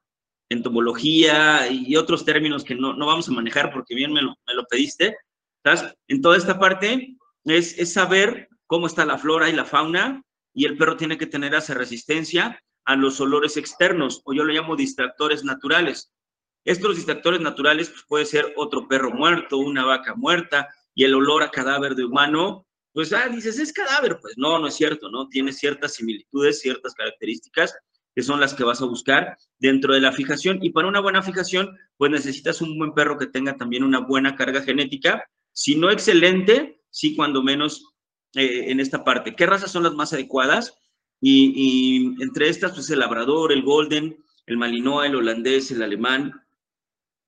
entomología 0.50 1.68
y 1.72 1.96
otros 1.96 2.26
términos 2.26 2.64
que 2.64 2.76
no, 2.76 2.94
no 2.94 3.06
vamos 3.06 3.30
a 3.30 3.32
manejar 3.32 3.72
porque 3.72 3.96
bien 3.96 4.12
me 4.12 4.22
lo, 4.22 4.36
me 4.48 4.54
lo 4.54 4.66
pediste. 4.66 5.16
¿sabes? 5.64 5.86
En 6.08 6.22
toda 6.22 6.38
esta 6.38 6.60
parte 6.60 7.16
es, 7.46 7.78
es 7.78 7.94
saber 7.94 8.50
cómo 8.68 8.88
está 8.88 9.06
la 9.06 9.18
flora 9.18 9.50
y 9.50 9.54
la 9.54 9.66
fauna 9.66 10.24
y 10.56 10.66
el 10.66 10.78
perro 10.78 10.98
tiene 10.98 11.18
que 11.18 11.28
tener 11.28 11.54
esa 11.54 11.76
resistencia 11.76 12.60
a 12.86 12.96
los 12.96 13.20
olores 13.22 13.58
externos, 13.58 14.22
o 14.26 14.34
yo 14.34 14.44
lo 14.44 14.54
llamo 14.54 14.76
distractores 14.76 15.44
naturales. 15.44 16.12
Estos 16.64 16.96
distractores 16.96 17.42
naturales 17.42 17.90
pues, 17.90 18.04
puede 18.08 18.26
ser 18.26 18.54
otro 18.56 18.88
perro 18.88 19.12
muerto, 19.12 19.58
una 19.58 19.86
vaca 19.86 20.16
muerta, 20.16 20.70
y 20.96 21.04
el 21.04 21.14
olor 21.14 21.44
a 21.44 21.52
cadáver 21.52 21.94
de 21.94 22.06
humano, 22.06 22.66
pues, 22.94 23.12
ah, 23.12 23.28
dices, 23.28 23.60
es 23.60 23.74
cadáver. 23.74 24.18
Pues 24.22 24.36
no, 24.38 24.58
no 24.58 24.68
es 24.68 24.76
cierto, 24.76 25.12
¿no? 25.12 25.28
Tiene 25.28 25.52
ciertas 25.52 25.96
similitudes, 25.96 26.62
ciertas 26.62 26.94
características 26.96 27.76
que 28.16 28.24
son 28.24 28.40
las 28.40 28.54
que 28.54 28.64
vas 28.64 28.82
a 28.82 28.86
buscar 28.86 29.38
dentro 29.60 29.94
de 29.94 30.00
la 30.00 30.14
fijación. 30.14 30.60
Y 30.62 30.70
para 30.70 30.88
una 30.88 31.02
buena 31.02 31.22
fijación, 31.22 31.78
pues 31.98 32.10
necesitas 32.10 32.62
un 32.62 32.78
buen 32.80 32.94
perro 32.94 33.18
que 33.18 33.28
tenga 33.28 33.58
también 33.58 33.84
una 33.84 34.00
buena 34.00 34.36
carga 34.36 34.62
genética, 34.62 35.26
si 35.52 35.76
no 35.76 35.92
excelente, 35.92 36.82
sí 36.90 37.16
cuando 37.16 37.44
menos 37.44 37.95
eh, 38.36 38.72
en 38.72 38.80
esta 38.80 39.04
parte. 39.04 39.36
¿Qué 39.36 39.46
razas 39.46 39.72
son 39.72 39.84
las 39.84 39.94
más 39.94 40.14
adecuadas? 40.14 40.78
Y, 41.22 42.22
entre 42.22 42.50
estas, 42.50 42.74
pues 42.74 42.90
el 42.90 43.00
labrador, 43.00 43.52
el 43.52 43.64
golden, 43.64 44.18
el 44.46 44.58
malinois, 44.58 45.10
el 45.10 45.16
holandés, 45.16 45.72
el 45.72 45.82
alemán 45.82 46.34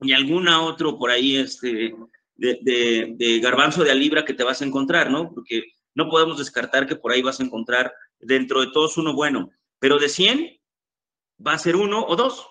y 0.00 0.12
alguna 0.12 0.62
otro 0.62 0.98
por 0.98 1.10
ahí 1.10 1.36
este, 1.36 1.94
de, 2.36 3.14
de, 3.16 3.40
garbanzo 3.40 3.82
de 3.82 3.90
alibra 3.90 4.24
que 4.24 4.34
te 4.34 4.44
vas 4.44 4.62
a 4.62 4.64
encontrar, 4.64 5.10
¿no? 5.10 5.32
Porque 5.34 5.64
no 5.94 6.08
podemos 6.08 6.38
descartar 6.38 6.86
que 6.86 6.96
por 6.96 7.10
ahí 7.10 7.22
vas 7.22 7.40
a 7.40 7.44
encontrar 7.44 7.92
dentro 8.20 8.60
de 8.60 8.68
todos 8.72 8.96
uno 8.98 9.14
bueno, 9.14 9.50
pero 9.80 9.98
de 9.98 10.08
100 10.08 10.60
va 11.44 11.54
a 11.54 11.58
ser 11.58 11.74
uno 11.74 12.04
o 12.04 12.14
dos, 12.14 12.46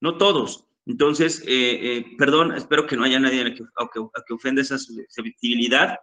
no 0.00 0.16
todos. 0.16 0.64
Entonces, 0.86 1.42
eh, 1.46 1.96
eh, 1.98 2.16
perdón, 2.16 2.52
espero 2.54 2.86
que 2.86 2.96
no 2.96 3.04
haya 3.04 3.20
nadie 3.20 3.42
a 3.42 3.54
que, 3.54 3.62
que, 4.26 4.34
ofenda 4.34 4.62
esa 4.62 4.78
susceptibilidad 4.78 5.98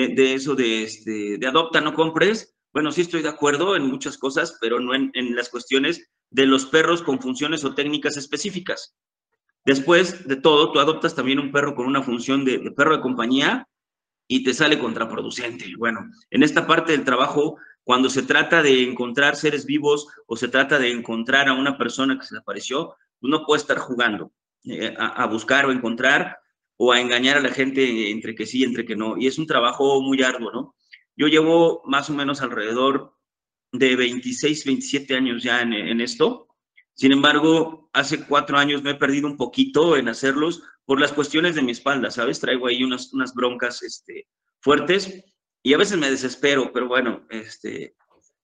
de, 0.00 0.34
eso 0.34 0.54
de, 0.54 0.84
este, 0.84 1.38
de 1.38 1.46
adopta, 1.46 1.80
no 1.80 1.94
compres. 1.94 2.54
Bueno, 2.72 2.90
sí 2.92 3.02
estoy 3.02 3.22
de 3.22 3.28
acuerdo 3.28 3.76
en 3.76 3.86
muchas 3.86 4.16
cosas, 4.16 4.56
pero 4.60 4.80
no 4.80 4.94
en, 4.94 5.10
en 5.14 5.36
las 5.36 5.50
cuestiones 5.50 6.10
de 6.30 6.46
los 6.46 6.66
perros 6.66 7.02
con 7.02 7.20
funciones 7.20 7.64
o 7.64 7.74
técnicas 7.74 8.16
específicas. 8.16 8.96
Después 9.64 10.26
de 10.26 10.36
todo, 10.36 10.72
tú 10.72 10.80
adoptas 10.80 11.14
también 11.14 11.38
un 11.38 11.52
perro 11.52 11.74
con 11.74 11.86
una 11.86 12.02
función 12.02 12.44
de, 12.44 12.58
perro 12.72 12.96
de 12.96 13.02
compañía 13.02 13.68
y 14.26 14.42
te 14.42 14.54
sale 14.54 14.78
contraproducente. 14.78 15.66
Bueno, 15.78 16.00
en 16.30 16.42
esta 16.42 16.66
parte 16.66 16.92
del 16.92 17.04
trabajo, 17.04 17.58
cuando 17.84 18.10
se 18.10 18.22
trata 18.22 18.62
de 18.62 18.82
encontrar 18.82 19.36
seres 19.36 19.66
vivos 19.66 20.08
o 20.26 20.36
se 20.36 20.48
trata 20.48 20.78
de 20.78 20.90
encontrar 20.90 21.48
a 21.48 21.54
una 21.54 21.78
persona 21.78 22.18
que 22.18 22.26
se 22.26 22.34
le 22.34 22.40
apareció, 22.40 22.96
uno 23.20 23.44
puede 23.46 23.60
estar 23.60 23.78
jugando 23.78 24.32
eh, 24.64 24.94
a, 24.98 25.26
buscar 25.26 25.66
o 25.66 25.72
encontrar 25.72 26.38
o 26.76 26.92
a 26.92 27.00
engañar 27.00 27.36
a 27.36 27.42
la 27.42 27.50
gente 27.50 28.10
entre 28.10 28.34
que 28.34 28.46
sí 28.46 28.64
entre 28.64 28.84
que 28.84 28.96
no. 28.96 29.16
Y 29.18 29.26
es 29.26 29.38
un 29.38 29.46
trabajo 29.46 30.00
muy 30.00 30.22
arduo, 30.22 30.52
¿no? 30.52 30.74
Yo 31.16 31.28
llevo 31.28 31.82
más 31.84 32.10
o 32.10 32.14
menos 32.14 32.40
alrededor 32.40 33.16
de 33.72 33.96
26, 33.96 34.64
27 34.64 35.16
años 35.16 35.42
ya 35.42 35.62
en 35.62 36.00
esto 36.00 36.48
sin 36.94 37.12
embargo, 37.12 37.88
hace 37.92 38.24
cuatro 38.26 38.58
años 38.58 38.82
me 38.82 38.90
he 38.90 38.94
perdido 38.94 39.26
un 39.26 39.36
poquito 39.36 39.96
en 39.96 40.08
hacerlos 40.08 40.62
por 40.84 41.00
las 41.00 41.12
cuestiones 41.12 41.54
de 41.54 41.62
mi 41.62 41.72
espalda, 41.72 42.10
¿sabes? 42.10 42.40
Traigo 42.40 42.66
ahí 42.66 42.84
unas, 42.84 43.12
unas 43.12 43.34
broncas 43.34 43.82
este, 43.82 44.28
fuertes 44.60 45.24
y 45.62 45.74
a 45.74 45.78
veces 45.78 45.98
me 45.98 46.10
desespero, 46.10 46.70
pero 46.72 46.88
bueno, 46.88 47.26
este, 47.30 47.96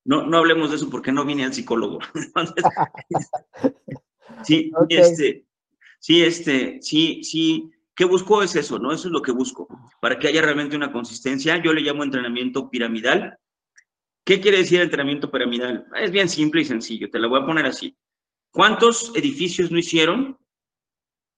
no, 0.04 0.26
no 0.26 0.38
hablemos 0.38 0.70
de 0.70 0.76
eso 0.76 0.88
porque 0.88 1.12
no 1.12 1.24
vine 1.24 1.44
al 1.44 1.52
psicólogo. 1.52 1.98
sí, 4.44 4.72
este, 4.88 5.46
sí, 6.00 6.22
este, 6.22 6.78
sí, 6.80 7.22
sí. 7.22 7.70
¿Qué 7.98 8.04
busco? 8.04 8.44
Es 8.44 8.54
eso, 8.54 8.78
¿no? 8.78 8.92
Eso 8.92 9.08
es 9.08 9.12
lo 9.12 9.20
que 9.20 9.32
busco. 9.32 9.66
Para 10.00 10.20
que 10.20 10.28
haya 10.28 10.40
realmente 10.40 10.76
una 10.76 10.92
consistencia, 10.92 11.60
yo 11.60 11.72
le 11.72 11.80
llamo 11.80 12.04
entrenamiento 12.04 12.70
piramidal. 12.70 13.36
¿Qué 14.24 14.40
quiere 14.40 14.58
decir 14.58 14.80
entrenamiento 14.80 15.32
piramidal? 15.32 15.84
Es 15.96 16.12
bien 16.12 16.28
simple 16.28 16.60
y 16.60 16.64
sencillo, 16.64 17.10
te 17.10 17.18
lo 17.18 17.28
voy 17.28 17.42
a 17.42 17.44
poner 17.44 17.66
así. 17.66 17.98
¿Cuántos 18.52 19.10
edificios 19.16 19.72
no 19.72 19.78
hicieron 19.80 20.38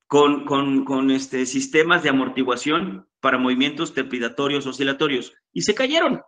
con, 0.07 0.45
con, 0.45 1.11
este, 1.11 1.47
sistemas 1.47 2.03
de 2.03 2.11
amortiguación 2.11 3.09
para 3.21 3.39
movimientos 3.39 3.95
trepidatorios 3.95 4.67
oscilatorios? 4.67 5.33
Y 5.55 5.63
se 5.63 5.75
cayeron, 5.75 6.21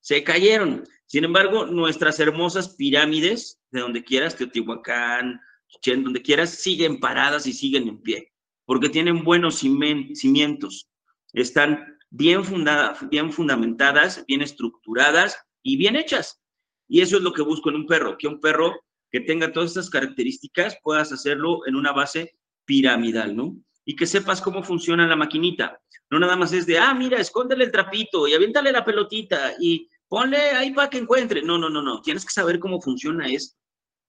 se 0.00 0.24
cayeron. 0.24 0.84
Sin 1.04 1.24
embargo, 1.24 1.66
nuestras 1.66 2.18
hermosas 2.18 2.70
pirámides, 2.76 3.60
de 3.70 3.80
donde 3.80 4.04
quieras, 4.04 4.36
Teotihuacán, 4.36 5.38
donde 5.84 6.22
quieras, 6.22 6.48
siguen 6.48 6.98
paradas 6.98 7.46
y 7.46 7.52
siguen 7.52 7.88
en 7.88 8.00
pie, 8.00 8.33
porque 8.64 8.88
tienen 8.88 9.24
buenos 9.24 9.56
cimientos, 9.56 10.88
están 11.32 11.98
bien, 12.10 12.44
fundadas, 12.44 13.08
bien 13.08 13.32
fundamentadas, 13.32 14.24
bien 14.26 14.42
estructuradas 14.42 15.36
y 15.62 15.76
bien 15.76 15.96
hechas. 15.96 16.40
Y 16.88 17.00
eso 17.00 17.16
es 17.16 17.22
lo 17.22 17.32
que 17.32 17.42
busco 17.42 17.70
en 17.70 17.76
un 17.76 17.86
perro, 17.86 18.16
que 18.18 18.28
un 18.28 18.40
perro 18.40 18.74
que 19.10 19.20
tenga 19.20 19.52
todas 19.52 19.70
estas 19.70 19.90
características, 19.90 20.76
puedas 20.82 21.12
hacerlo 21.12 21.66
en 21.66 21.76
una 21.76 21.92
base 21.92 22.36
piramidal, 22.64 23.36
¿no? 23.36 23.56
Y 23.84 23.96
que 23.96 24.06
sepas 24.06 24.40
cómo 24.40 24.62
funciona 24.62 25.06
la 25.06 25.16
maquinita. 25.16 25.80
No 26.10 26.18
nada 26.18 26.36
más 26.36 26.52
es 26.52 26.66
de, 26.66 26.78
ah, 26.78 26.94
mira, 26.94 27.18
escóndele 27.18 27.64
el 27.64 27.72
trapito 27.72 28.26
y 28.26 28.34
aviéntale 28.34 28.72
la 28.72 28.84
pelotita 28.84 29.54
y 29.60 29.88
ponle 30.08 30.38
ahí 30.38 30.72
para 30.72 30.90
que 30.90 30.98
encuentre. 30.98 31.42
No, 31.42 31.58
no, 31.58 31.68
no, 31.68 31.82
no. 31.82 32.00
Tienes 32.00 32.24
que 32.24 32.32
saber 32.32 32.58
cómo 32.58 32.80
funciona 32.80 33.28
esto. 33.28 33.56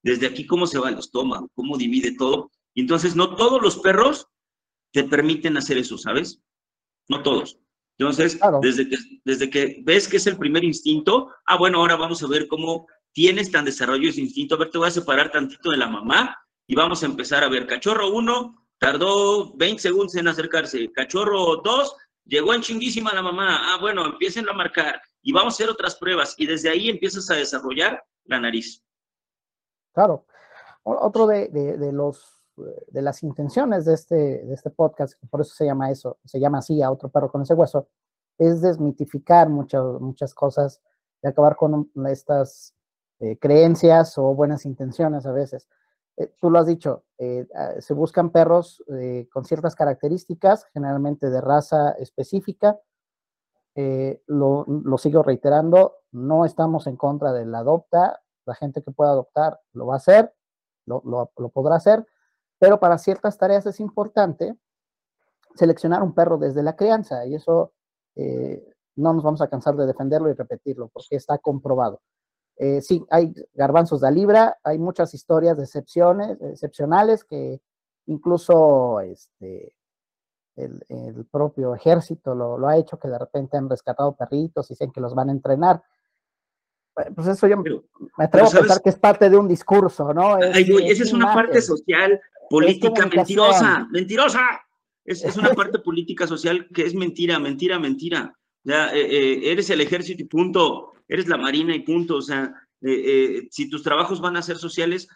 Desde 0.03 0.27
aquí, 0.27 0.45
cómo 0.45 0.67
se 0.67 0.79
va 0.79 0.89
el 0.89 0.99
estómago, 0.99 1.49
cómo 1.55 1.77
divide 1.77 2.15
todo. 2.15 2.51
Y 2.73 2.81
entonces, 2.81 3.15
no 3.15 3.35
todos 3.35 3.61
los 3.61 3.77
perros 3.77 4.27
te 4.95 5.03
permiten 5.03 5.57
hacer 5.57 5.77
eso, 5.77 5.97
¿sabes? 5.97 6.41
No 7.09 7.21
todos. 7.21 7.59
Entonces, 7.97 8.39
desde, 8.61 8.89
que, 8.89 8.95
desde 9.25 9.49
que 9.49 9.81
ves 9.83 10.07
que 10.07 10.17
es 10.17 10.27
el 10.27 10.37
primer 10.37 10.63
instinto, 10.63 11.33
ah, 11.45 11.57
bueno, 11.57 11.79
ahora 11.79 11.97
vamos 11.97 12.23
a 12.23 12.27
ver 12.27 12.47
cómo 12.47 12.87
tienes 13.11 13.51
tan 13.51 13.65
desarrollo 13.65 14.09
ese 14.09 14.21
instinto. 14.21 14.55
A 14.55 14.57
ver, 14.57 14.69
te 14.69 14.77
voy 14.77 14.87
a 14.87 14.91
separar 14.91 15.31
tantito 15.31 15.69
de 15.71 15.77
la 15.77 15.87
mamá 15.87 16.37
y 16.65 16.75
vamos 16.75 17.03
a 17.03 17.07
empezar 17.07 17.43
a 17.43 17.49
ver. 17.49 17.67
Cachorro 17.67 18.09
1 18.09 18.67
tardó 18.77 19.53
20 19.55 19.81
segundos 19.81 20.15
en 20.15 20.29
acercarse. 20.29 20.89
Cachorro 20.93 21.57
2 21.57 21.95
llegó 22.25 22.53
en 22.53 22.61
chinguísima 22.61 23.13
la 23.13 23.21
mamá. 23.21 23.73
Ah, 23.73 23.77
bueno, 23.79 24.05
empiecen 24.05 24.47
a 24.47 24.53
marcar 24.53 25.01
y 25.21 25.33
vamos 25.33 25.53
a 25.53 25.55
hacer 25.55 25.69
otras 25.69 25.95
pruebas 25.95 26.35
y 26.37 26.45
desde 26.45 26.69
ahí 26.69 26.89
empiezas 26.89 27.29
a 27.29 27.35
desarrollar 27.35 28.01
la 28.25 28.39
nariz. 28.39 28.81
Claro. 29.93 30.25
Otro 30.83 31.27
de, 31.27 31.49
los 31.91 32.34
de 32.57 33.01
las 33.01 33.23
intenciones 33.23 33.85
de 33.85 33.93
este, 33.93 34.15
de 34.15 34.53
este 34.53 34.69
podcast, 34.69 35.15
por 35.29 35.41
eso 35.41 35.53
se 35.53 35.65
llama 35.65 35.91
eso, 35.91 36.17
se 36.25 36.39
llama 36.39 36.59
así 36.59 36.81
a 36.81 36.91
otro 36.91 37.09
perro 37.09 37.31
con 37.31 37.41
ese 37.41 37.53
hueso, 37.53 37.87
es 38.37 38.61
desmitificar 38.61 39.49
muchas, 39.49 39.83
muchas 39.99 40.33
cosas 40.33 40.81
y 41.21 41.27
acabar 41.27 41.55
con 41.55 41.89
estas 42.07 42.75
eh, 43.19 43.37
creencias 43.39 44.17
o 44.17 44.33
buenas 44.33 44.65
intenciones 44.65 45.25
a 45.25 45.31
veces. 45.31 45.69
Eh, 46.17 46.33
tú 46.39 46.49
lo 46.49 46.59
has 46.59 46.67
dicho, 46.67 47.05
eh, 47.17 47.47
ah, 47.55 47.73
se 47.79 47.93
buscan 47.93 48.29
perros 48.29 48.83
con 49.31 49.45
ciertas 49.45 49.75
características, 49.75 50.65
generalmente 50.73 51.29
de 51.29 51.41
raza 51.41 51.91
específica. 51.91 52.79
Lo, 54.27 54.63
lo, 54.67 54.97
sigo 54.97 55.21
reiterando, 55.21 55.97
no 56.13 56.45
estamos 56.45 56.87
en 56.87 56.95
contra 56.95 57.33
del 57.33 57.53
adopta, 57.53 58.21
la 58.45 58.55
gente 58.55 58.81
que 58.81 58.91
pueda 58.91 59.11
adoptar 59.11 59.59
lo 59.73 59.87
va 59.87 59.95
a 59.95 59.97
hacer, 59.97 60.33
lo, 60.85 61.01
lo, 61.03 61.29
lo 61.35 61.49
podrá 61.49 61.75
hacer, 61.75 62.05
pero 62.65 62.79
para 62.79 62.97
ciertas 62.97 63.37
tareas 63.37 63.63
es 63.67 63.79
importante 63.79 64.55
seleccionar 65.53 66.01
un 66.01 66.15
perro 66.15 66.39
desde 66.39 66.63
la 66.63 66.75
crianza 66.75 67.27
y 67.27 67.35
eso 67.35 67.71
no 68.95 69.13
nos 69.13 69.23
vamos 69.23 69.41
a 69.41 69.47
cansar 69.47 69.75
de 69.75 69.85
defenderlo 69.85 70.31
y 70.31 70.33
repetirlo 70.33 70.87
porque 70.87 71.15
está 71.15 71.37
comprobado. 71.37 72.01
Eh, 72.57 72.81
sí, 72.81 73.05
hay 73.11 73.35
garbanzos 73.53 74.01
de 74.01 74.11
libra, 74.11 74.57
hay 74.63 74.79
muchas 74.79 75.13
historias 75.13 75.57
de 75.57 75.63
excepciones, 75.63 76.41
excepcionales 76.41 77.23
que 77.23 77.61
incluso 78.07 78.99
este, 79.01 79.75
el, 80.55 81.27
propio 81.29 81.75
ejército 81.75 82.33
lo, 82.33 82.67
ha 82.67 82.77
hecho, 82.77 82.97
que 82.97 83.09
de 83.09 83.19
repente 83.19 83.57
han 83.57 83.69
rescatado 83.69 84.15
perritos 84.15 84.71
y 84.71 84.73
dicen 84.73 84.91
que 84.91 85.01
los 85.01 85.13
van 85.13 85.29
a 85.29 85.33
entrenar. 85.33 85.83
Eh, 86.97 87.11
pues 87.13 87.27
eso 87.27 87.45
yo 87.45 87.57
me 87.57 88.25
atrevo 88.25 88.47
a 88.47 88.51
pensar 88.51 88.81
que 88.81 88.89
es 88.89 88.97
parte 88.97 89.29
de 89.29 89.37
un 89.37 89.47
discurso, 89.47 90.13
¿no? 90.13 90.37
esa 90.39 90.59
es 91.03 91.13
una 91.13 91.33
parte 91.33 91.61
social, 91.61 92.21
política, 92.49 93.07
mentirosa, 93.07 93.87
mentirosa. 93.91 94.61
Es, 95.03 95.23
es, 95.23 95.37
una 95.37 95.53
parte 95.53 95.79
política 95.79 96.25
social 96.25 96.67
que 96.73 96.83
es 96.83 96.95
mentira, 96.95 97.37
mentira, 97.39 97.77
mentira. 97.79 98.33
Ya, 98.63 98.89
eh, 98.95 99.51
eres 99.51 99.69
el 99.69 99.81
ejército 99.81 100.23
y 100.23 100.25
punto 100.25 100.95
eres 101.07 101.27
la 101.27 101.37
marina 101.37 101.75
y 101.75 101.79
punto. 101.79 102.17
O 102.17 102.21
sea, 102.21 102.53
eh, 102.81 103.03
eh, 103.05 103.47
si 103.51 103.69
tus 103.69 103.83
trabajos 103.83 104.21
van 104.21 104.37
a 104.37 104.41
ser 104.41 104.57
sociales, 104.57 105.07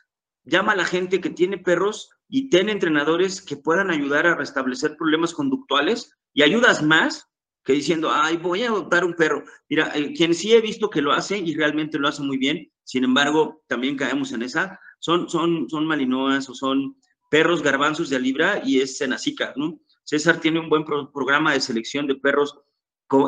llama 0.44 0.74
a 0.74 0.78
la 0.78 0.86
gente 0.86 1.22
que 1.22 1.30
tiene 1.30 1.58
perros 1.58 2.10
y 2.28 2.50
ten 2.50 2.70
entrenadores 2.70 3.42
que 3.42 3.58
puedan 3.58 3.90
ayudar 3.90 4.28
a 4.28 4.36
restablecer 4.36 4.96
problemas 4.98 5.34
conductuales 5.34 6.16
y 6.34 6.44
ayudas 6.44 6.84
más 6.84 7.28
que 7.64 7.74
diciendo, 7.74 8.10
ay, 8.12 8.38
voy 8.38 8.64
a 8.64 8.70
adoptar 8.70 9.04
un 9.04 9.14
perro. 9.14 9.44
Mira, 9.70 9.92
eh, 9.96 10.14
quien 10.14 10.34
sí 10.34 10.54
he 10.54 10.62
visto 10.62 10.90
que 10.90 11.02
lo 11.02 11.12
hace 11.12 11.38
y 11.38 11.56
realmente 11.56 12.00
lo 12.00 12.08
hace 12.08 12.24
muy 12.24 12.38
bien, 12.38 12.72
sin 12.84 13.04
embargo, 13.04 13.64
también 13.68 13.98
caemos 13.98 14.32
en 14.32 14.42
esa, 14.42 14.80
son, 15.00 15.30
son, 15.30 15.70
son 15.70 15.86
malinoas 15.86 16.50
o 16.50 16.56
son 16.56 16.96
perros 17.30 17.62
garbanzos 17.62 18.10
de 18.10 18.20
libra 18.20 18.62
y 18.66 18.82
es 18.82 18.98
Senacica, 18.98 19.54
¿no? 19.56 19.80
César 20.04 20.40
tiene 20.40 20.60
un 20.60 20.70
buen 20.70 20.84
programa 20.84 21.54
de 21.54 21.62
selección 21.62 22.08
de 22.08 22.16
perros 22.16 22.60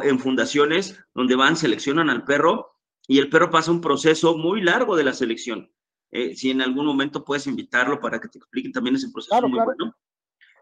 en 0.03 0.19
fundaciones 0.19 0.99
donde 1.13 1.35
van, 1.35 1.55
seleccionan 1.55 2.09
al 2.09 2.23
perro 2.23 2.75
y 3.07 3.19
el 3.19 3.29
perro 3.29 3.49
pasa 3.49 3.71
un 3.71 3.81
proceso 3.81 4.37
muy 4.37 4.61
largo 4.61 4.95
de 4.95 5.03
la 5.03 5.13
selección. 5.13 5.71
Eh, 6.11 6.35
si 6.35 6.51
en 6.51 6.61
algún 6.61 6.85
momento 6.85 7.23
puedes 7.23 7.47
invitarlo 7.47 7.99
para 7.99 8.19
que 8.19 8.27
te 8.27 8.37
expliquen 8.37 8.71
también 8.71 8.95
ese 8.95 9.09
proceso 9.11 9.47
muy 9.47 9.59
bueno. 9.63 9.95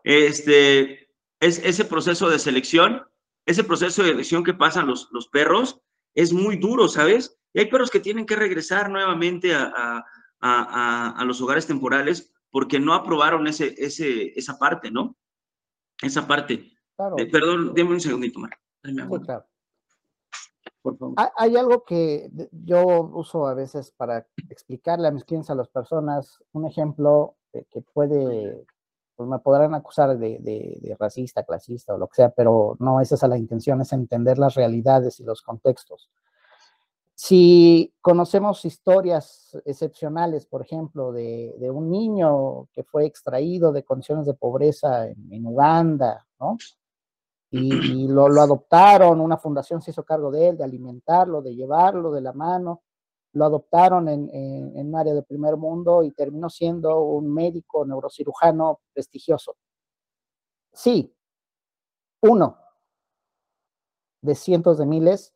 Este, 0.04 1.10
es, 1.40 1.60
ese 1.60 1.86
proceso 1.86 2.30
de 2.30 2.40
selección, 2.40 3.04
ese 3.46 3.64
proceso 3.64 4.04
de 4.04 4.10
selección 4.10 4.44
que 4.44 4.54
pasan 4.54 4.88
los, 4.88 5.10
los 5.12 5.28
perros 5.28 5.82
es 6.14 6.34
muy 6.34 6.58
duro, 6.58 6.88
¿sabes? 6.88 7.38
Y 7.54 7.60
hay 7.60 7.66
perros 7.66 7.90
que 7.90 8.00
tienen 8.00 8.26
que 8.26 8.36
regresar 8.36 8.90
nuevamente 8.90 9.56
a, 9.56 10.04
a, 10.40 11.16
a, 11.18 11.26
los 11.26 11.42
hogares 11.42 11.66
temporales 11.66 12.32
porque 12.52 12.80
no 12.80 12.93
aprobaron 12.93 13.47
ese, 13.47 13.76
ese, 13.78 14.38
esa 14.38 14.58
parte, 14.58 14.91
¿no? 14.91 15.16
Esa 16.02 16.28
parte. 16.28 16.72
Eh, 17.18 17.26
perdón, 17.32 17.74
déme 17.74 17.91
un 17.91 18.02
segundito, 18.02 18.39
Mar. 18.39 18.58
por 19.10 19.26
favor. 19.26 19.50
Hay 21.38 21.56
algo 21.56 21.84
que 21.84 22.30
yo 22.52 23.02
uso 23.14 23.47
a 23.47 23.54
veces 23.54 23.91
para 23.91 24.26
explicarle 24.50 25.08
a 25.08 25.12
mis 25.12 25.26
clientes, 25.26 25.50
a 25.50 25.56
las 25.56 25.68
personas, 25.68 26.41
un 26.54 26.66
ejemplo 26.66 27.36
que 27.52 27.82
puede, 27.93 28.66
pues 29.16 29.30
me 29.30 29.39
podrán 29.39 29.74
acusar 29.74 30.18
de, 30.18 30.39
de, 30.39 30.95
racista, 30.97 31.43
clasista 31.43 31.93
o 31.93 31.97
lo 31.97 32.08
que 32.08 32.16
sea, 32.16 32.30
pero 32.30 32.78
no, 32.80 33.02
esa 33.02 33.16
es 33.16 33.24
la 33.24 33.38
intención, 33.38 33.82
es 33.82 33.91
entender 33.91 34.38
las 34.38 34.56
realidades 34.56 35.20
y 35.20 35.24
los 35.24 35.41
contextos. 35.41 36.10
Si 37.22 37.94
conocemos 38.00 38.64
historias 38.64 39.52
excepcionales, 39.66 40.46
por 40.46 40.62
ejemplo, 40.62 41.12
de, 41.12 41.54
un 41.70 41.92
niño 41.92 42.70
que 42.72 42.86
fue 42.86 43.06
extraído 43.06 43.74
de 43.74 43.84
condiciones 43.84 44.26
de 44.26 44.36
pobreza 44.36 45.06
en, 45.06 45.28
en 45.30 45.46
Uganda, 45.46 46.26
¿no? 46.40 46.56
y, 47.52 48.08
lo, 48.08 48.24
adoptaron, 48.42 49.20
una 49.20 49.36
fundación 49.36 49.82
se 49.82 49.92
hizo 49.92 50.06
cargo 50.06 50.32
de 50.32 50.48
él, 50.48 50.58
de 50.58 50.64
alimentarlo, 50.64 51.42
de 51.42 51.54
llevarlo 51.54 52.10
de 52.14 52.22
la 52.22 52.32
mano, 52.32 52.84
lo 53.34 53.44
adoptaron 53.44 54.08
en, 54.08 54.30
en, 54.34 54.88
un 54.88 54.96
área 54.96 55.14
de 55.14 55.24
primer 55.24 55.58
mundo 55.58 56.04
y 56.04 56.12
terminó 56.12 56.50
siendo 56.50 57.02
un 57.02 57.34
médico 57.34 57.86
neurocirujano 57.86 58.80
prestigioso. 58.94 59.58
Sí, 60.72 61.14
uno 62.22 62.58
de 64.22 64.36
cientos 64.36 64.78
de 64.78 64.86
miles 64.86 65.34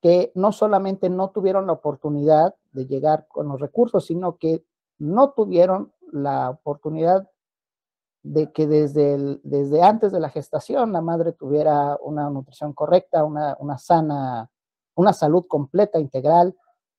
que 0.00 0.32
no 0.34 0.52
solamente 0.52 1.10
no 1.10 1.30
tuvieron 1.30 1.66
la 1.66 1.72
oportunidad 1.72 2.54
de 2.72 2.86
llegar 2.86 3.26
con 3.28 3.48
los 3.48 3.60
recursos, 3.60 4.06
sino 4.06 4.36
que 4.36 4.64
no 4.98 5.30
tuvieron 5.30 5.92
la 6.12 6.50
oportunidad 6.50 7.28
de 8.22 8.52
que 8.52 8.66
desde, 8.66 9.38
desde 9.42 9.82
antes 9.82 10.12
de 10.12 10.20
la 10.20 10.28
gestación 10.28 10.92
la 10.92 11.00
madre 11.00 11.32
tuviera 11.32 11.96
una 12.02 12.28
nutrición 12.30 12.72
correcta, 12.72 13.24
una, 13.24 13.78
sana, 13.78 14.50
una 14.94 15.12
salud 15.12 15.44
completa, 15.48 15.98
integral. 15.98 16.56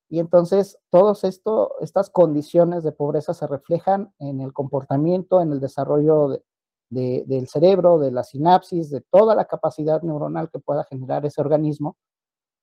Y 0.09 0.19
entonces 0.19 0.79
todas 0.89 1.23
estas 1.23 2.09
condiciones 2.09 2.83
de 2.83 2.91
pobreza 2.91 3.33
se 3.33 3.45
reflejan 3.47 4.13
en 4.17 4.41
el 4.41 4.53
comportamiento, 4.53 5.41
en 5.41 5.51
el 5.51 5.59
desarrollo 5.59 6.41
del 6.89 7.47
cerebro, 7.47 7.99
de 7.99 8.11
la 8.11 8.23
sinapsis, 8.23 8.89
de 8.89 9.01
toda 9.01 9.35
la 9.35 9.45
capacidad 9.45 10.01
neuronal 10.01 10.49
que 10.49 10.59
pueda 10.59 10.83
generar 10.85 11.25
ese 11.25 11.41
organismo. 11.41 11.95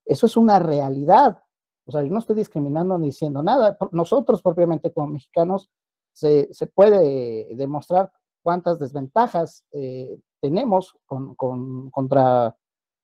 Eso 0.07 0.26
es 0.26 0.36
una 0.36 0.59
realidad. 0.59 1.42
O 1.84 1.92
sea, 1.92 2.02
yo 2.02 2.11
no 2.11 2.20
estoy 2.20 2.36
discriminando 2.36 2.96
ni 2.98 3.09
diciendo 3.09 3.42
nada. 3.42 3.76
Nosotros 3.92 4.40
propiamente 4.40 4.92
como 4.92 5.09
mexicanos 5.09 5.70
se, 6.12 6.48
se 6.54 6.66
puede 6.66 7.54
demostrar 7.54 8.11
cuántas 8.46 8.78
desventajas 8.78 9.64
eh, 9.72 10.20
tenemos 10.40 10.96
contra 11.07 12.57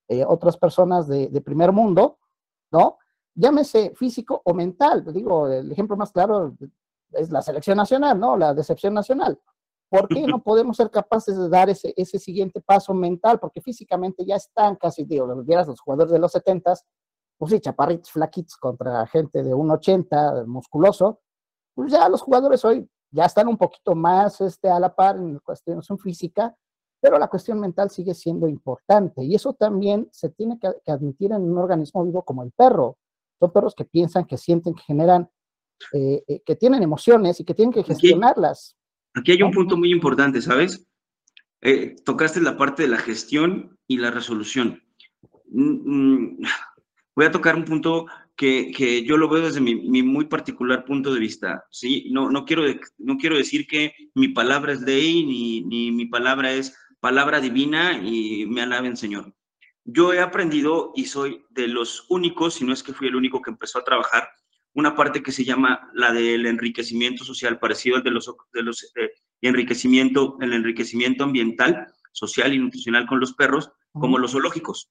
eh, 0.07 0.23
otras 0.25 0.55
personas 0.55 1.09
de, 1.09 1.41
primer 1.41 1.73
mundo, 1.73 2.17
¿no? 2.71 2.97
Llámese 3.35 3.93
físico 3.93 4.41
o 4.45 4.53
mental. 4.53 5.03
Digo, 5.13 5.49
el 5.49 5.69
ejemplo 5.69 5.97
más 5.97 6.13
claro 6.13 6.55
es 7.11 7.29
la 7.29 7.41
selección 7.41 7.75
nacional, 7.75 8.17
¿no? 8.17 8.37
La 8.37 8.53
decepción 8.53 8.93
nacional. 8.93 9.37
¿Por 9.93 10.07
qué 10.07 10.25
no 10.25 10.41
podemos 10.41 10.77
ser 10.77 10.89
capaces 10.89 11.37
de 11.37 11.47
dar 11.49 11.69
ese, 11.69 11.93
ese 11.95 12.17
siguiente 12.17 12.59
paso 12.61 12.95
mental? 12.95 13.39
Porque 13.39 13.61
físicamente 13.61 14.25
ya 14.25 14.37
están 14.37 14.75
casi, 14.75 15.03
digo, 15.03 15.27
vieras 15.43 15.67
los 15.67 15.79
jugadores 15.79 16.11
de 16.11 16.17
los 16.17 16.31
70 16.31 16.73
pues 17.37 17.51
sí, 17.51 17.59
chaparritos, 17.59 18.09
flaquitos 18.09 18.57
contra 18.57 19.05
gente 19.05 19.43
de 19.43 19.53
1,80, 19.53 20.47
musculoso, 20.47 21.21
pues 21.75 21.91
ya 21.91 22.09
los 22.09 22.23
jugadores 22.23 22.65
hoy 22.65 22.89
ya 23.11 23.25
están 23.25 23.47
un 23.47 23.57
poquito 23.57 23.93
más 23.93 24.41
este, 24.41 24.67
a 24.67 24.79
la 24.79 24.95
par 24.95 25.17
en 25.17 25.35
la 25.35 25.39
cuestión 25.41 25.83
física, 25.99 26.57
pero 26.99 27.19
la 27.19 27.27
cuestión 27.27 27.59
mental 27.59 27.91
sigue 27.91 28.15
siendo 28.15 28.47
importante 28.47 29.23
y 29.23 29.35
eso 29.35 29.53
también 29.53 30.09
se 30.11 30.29
tiene 30.29 30.57
que, 30.57 30.73
admitir 30.91 31.33
en 31.33 31.43
un 31.43 31.57
organismo 31.59 32.03
vivo 32.03 32.23
como 32.23 32.41
el 32.41 32.51
perro. 32.51 32.97
Son 33.39 33.51
perros 33.51 33.75
que 33.75 33.85
piensan, 33.85 34.25
que 34.25 34.37
sienten, 34.37 34.73
que 34.73 34.83
generan, 34.83 35.29
eh, 35.93 36.23
eh, 36.27 36.41
que 36.43 36.55
tienen 36.55 36.81
emociones 36.81 37.39
y 37.39 37.43
que 37.43 37.53
tienen 37.53 37.73
que 37.73 37.83
gestionarlas. 37.83 38.75
Aquí, 39.13 39.31
hay 39.31 39.41
un 39.43 39.51
punto 39.51 39.77
muy 39.77 39.91
importante, 39.91 40.41
¿sabes? 40.41 40.87
Eh, 41.61 41.95
tocaste 42.03 42.41
la 42.41 42.57
parte 42.57 42.83
de 42.83 42.89
la 42.89 42.97
gestión 42.97 43.77
y 43.87 43.97
la 43.97 44.11
resolución. 44.11 44.83
Mm, 45.49 45.71
mm, 45.85 46.37
voy 47.15 47.25
a 47.25 47.31
tocar 47.31 47.55
un 47.55 47.65
punto 47.65 48.07
que, 48.35 49.03
yo 49.05 49.17
lo 49.17 49.29
veo 49.29 49.45
desde 49.45 49.61
mi, 49.61 50.03
muy 50.03 50.25
particular 50.25 50.85
punto 50.85 51.13
de 51.13 51.19
vista, 51.19 51.65
¿sí? 51.69 52.09
No, 52.11 52.29
no, 52.29 52.45
quiero, 52.45 52.63
no 52.97 53.17
quiero 53.17 53.37
decir 53.37 53.67
que 53.67 53.93
mi 54.15 54.29
palabra 54.29 54.73
es 54.73 54.81
ley, 54.81 55.23
ni, 55.25 55.61
ni 55.61 55.91
mi 55.91 56.07
palabra 56.07 56.51
es 56.51 56.75
palabra 56.99 57.39
divina 57.39 58.01
y 58.03 58.45
me 58.47 58.61
alaben, 58.61 58.97
Señor. 58.97 59.33
Yo 59.85 60.13
he 60.13 60.19
aprendido 60.19 60.93
y 60.95 61.05
soy 61.05 61.45
de 61.49 61.67
los 61.67 62.05
únicos, 62.09 62.55
si 62.55 62.65
no 62.65 62.73
es 62.73 62.81
que 62.81 62.93
fui 62.93 63.07
el 63.07 63.15
único 63.15 63.41
que 63.41 63.51
empezó 63.51 63.79
a 63.79 63.83
trabajar, 63.83 64.29
una 64.73 64.95
parte 64.95 65.21
que 65.21 65.31
se 65.31 65.45
llama 65.45 65.89
la 65.93 66.11
del 66.11 66.45
enriquecimiento 66.45 67.23
social, 67.23 67.59
parecido 67.59 67.97
al 67.97 68.03
de 68.03 68.11
los, 68.11 68.33
de 68.53 68.63
los 68.63 68.91
eh, 68.95 69.11
enriquecimiento, 69.41 70.37
el 70.41 70.53
enriquecimiento 70.53 71.23
ambiental, 71.23 71.87
social 72.11 72.53
y 72.53 72.59
nutricional 72.59 73.05
con 73.05 73.19
los 73.19 73.33
perros, 73.33 73.71
como 73.91 74.17
los 74.17 74.31
zoológicos. 74.31 74.89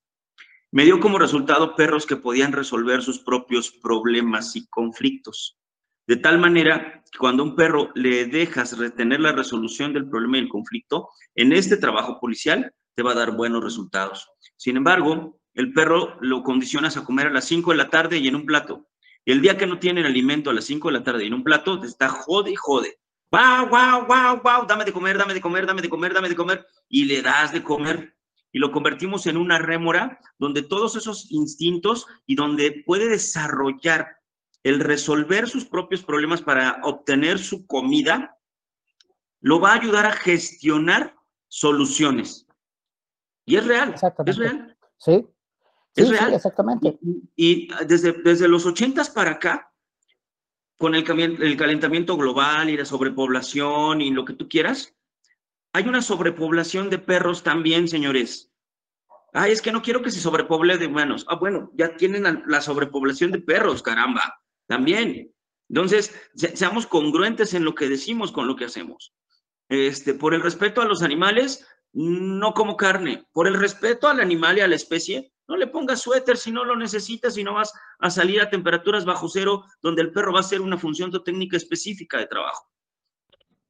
Me 0.70 0.84
dio 0.84 1.00
como 1.00 1.18
resultado 1.18 1.76
perros 1.76 2.06
que 2.06 2.16
podían 2.16 2.52
resolver 2.52 3.02
sus 3.02 3.18
propios 3.18 3.70
problemas 3.70 4.56
y 4.56 4.66
conflictos. 4.68 5.58
De 6.06 6.16
tal 6.16 6.38
manera 6.38 7.02
que 7.10 7.18
cuando 7.18 7.42
a 7.42 7.46
un 7.46 7.56
perro 7.56 7.90
le 7.94 8.26
dejas 8.26 8.78
retener 8.78 9.20
la 9.20 9.32
resolución 9.32 9.92
del 9.92 10.08
problema 10.08 10.38
y 10.38 10.40
el 10.40 10.48
conflicto, 10.48 11.10
en 11.34 11.52
este 11.52 11.76
trabajo 11.76 12.18
policial 12.20 12.72
te 12.94 13.02
va 13.02 13.12
a 13.12 13.16
dar 13.16 13.32
buenos 13.32 13.62
resultados. 13.62 14.28
Sin 14.56 14.76
embargo, 14.76 15.38
el 15.54 15.72
perro 15.72 16.16
lo 16.20 16.42
condicionas 16.42 16.96
a 16.96 17.04
comer 17.04 17.28
a 17.28 17.32
las 17.32 17.44
5 17.44 17.70
de 17.72 17.76
la 17.76 17.90
tarde 17.90 18.18
y 18.18 18.28
en 18.28 18.36
un 18.36 18.46
plato. 18.46 18.88
Y 19.24 19.32
el 19.32 19.40
día 19.40 19.56
que 19.56 19.66
no 19.66 19.78
tiene 19.78 20.00
el 20.00 20.06
alimento 20.06 20.50
a 20.50 20.54
las 20.54 20.64
5 20.64 20.88
de 20.88 20.98
la 20.98 21.04
tarde 21.04 21.26
en 21.26 21.34
un 21.34 21.44
plato, 21.44 21.80
te 21.80 21.86
está 21.86 22.08
jode 22.08 22.50
y 22.50 22.56
jode. 22.56 22.98
¡Wow, 23.30 23.68
wow, 23.68 24.06
wow, 24.06 24.40
wow! 24.42 24.66
Dame 24.66 24.84
de 24.84 24.92
comer, 24.92 25.16
dame 25.16 25.34
de 25.34 25.40
comer, 25.40 25.66
dame 25.66 25.80
de 25.80 25.88
comer, 25.88 26.12
dame 26.12 26.28
de 26.28 26.36
comer. 26.36 26.66
Y 26.88 27.04
le 27.04 27.22
das 27.22 27.52
de 27.52 27.62
comer 27.62 28.14
y 28.52 28.58
lo 28.58 28.70
convertimos 28.70 29.26
en 29.26 29.38
una 29.38 29.58
rémora 29.58 30.20
donde 30.38 30.62
todos 30.62 30.94
esos 30.94 31.30
instintos 31.32 32.06
y 32.26 32.34
donde 32.34 32.82
puede 32.84 33.08
desarrollar 33.08 34.18
el 34.62 34.78
resolver 34.78 35.48
sus 35.48 35.64
propios 35.64 36.04
problemas 36.04 36.42
para 36.42 36.80
obtener 36.84 37.38
su 37.38 37.66
comida, 37.66 38.38
lo 39.40 39.58
va 39.58 39.70
a 39.70 39.76
ayudar 39.76 40.06
a 40.06 40.12
gestionar 40.12 41.16
soluciones. 41.48 42.46
Y 43.44 43.56
es 43.56 43.66
real. 43.66 43.94
Es 44.26 44.36
real. 44.36 44.76
Sí. 44.98 45.26
Es 45.94 46.08
real. 46.08 46.34
exactamente. 46.34 46.98
Y, 47.36 47.68
desde, 47.86 48.12
desde 48.12 48.48
los 48.48 48.66
ochentas 48.66 49.10
para 49.10 49.32
acá, 49.32 49.72
con 50.78 50.94
el, 50.94 51.04
el 51.42 51.56
calentamiento 51.56 52.16
global 52.16 52.70
y 52.70 52.76
la 52.76 52.84
sobrepoblación 52.84 54.00
y 54.00 54.10
lo 54.10 54.24
que 54.24 54.32
tú 54.32 54.48
quieras, 54.48 54.94
hay 55.72 55.88
una 55.88 56.02
sobrepoblación 56.02 56.90
de 56.90 56.98
perros 56.98 57.42
también, 57.42 57.88
señores. 57.88 58.50
Ay, 59.32 59.52
es 59.52 59.62
que 59.62 59.72
no 59.72 59.80
quiero 59.80 60.02
que 60.02 60.10
se 60.10 60.20
sobrepoble 60.20 60.76
de 60.76 60.86
humanos. 60.86 61.24
Ah, 61.28 61.36
bueno, 61.36 61.70
ya 61.74 61.96
tienen 61.96 62.42
la 62.46 62.60
sobrepoblación 62.60 63.32
de 63.32 63.40
perros, 63.40 63.82
caramba, 63.82 64.42
también. 64.66 65.32
Entonces, 65.70 66.14
seamos 66.34 66.86
congruentes 66.86 67.54
en 67.54 67.64
lo 67.64 67.74
que 67.74 67.88
decimos 67.88 68.30
con 68.30 68.46
lo 68.46 68.56
que 68.56 68.66
hacemos. 68.66 69.14
Este, 69.70 70.12
por 70.12 70.34
el 70.34 70.42
respeto 70.42 70.82
a 70.82 70.84
los 70.84 71.02
animales, 71.02 71.66
no 71.94 72.52
como 72.52 72.76
carne. 72.76 73.26
Por 73.32 73.46
el 73.46 73.54
respeto 73.54 74.08
al 74.08 74.20
animal 74.20 74.58
y 74.58 74.60
a 74.60 74.68
la 74.68 74.74
especie, 74.76 75.31
no 75.48 75.56
le 75.56 75.66
pongas 75.66 76.00
suéter 76.00 76.36
si 76.36 76.50
no 76.50 76.64
lo 76.64 76.76
necesitas 76.76 77.36
y 77.36 77.44
no 77.44 77.54
vas 77.54 77.72
a 77.98 78.10
salir 78.10 78.40
a 78.40 78.50
temperaturas 78.50 79.04
bajo 79.04 79.28
cero 79.28 79.64
donde 79.80 80.02
el 80.02 80.12
perro 80.12 80.32
va 80.32 80.38
a 80.38 80.42
hacer 80.42 80.60
una 80.60 80.78
función 80.78 81.10
técnica 81.24 81.56
específica 81.56 82.18
de 82.18 82.26
trabajo. 82.26 82.70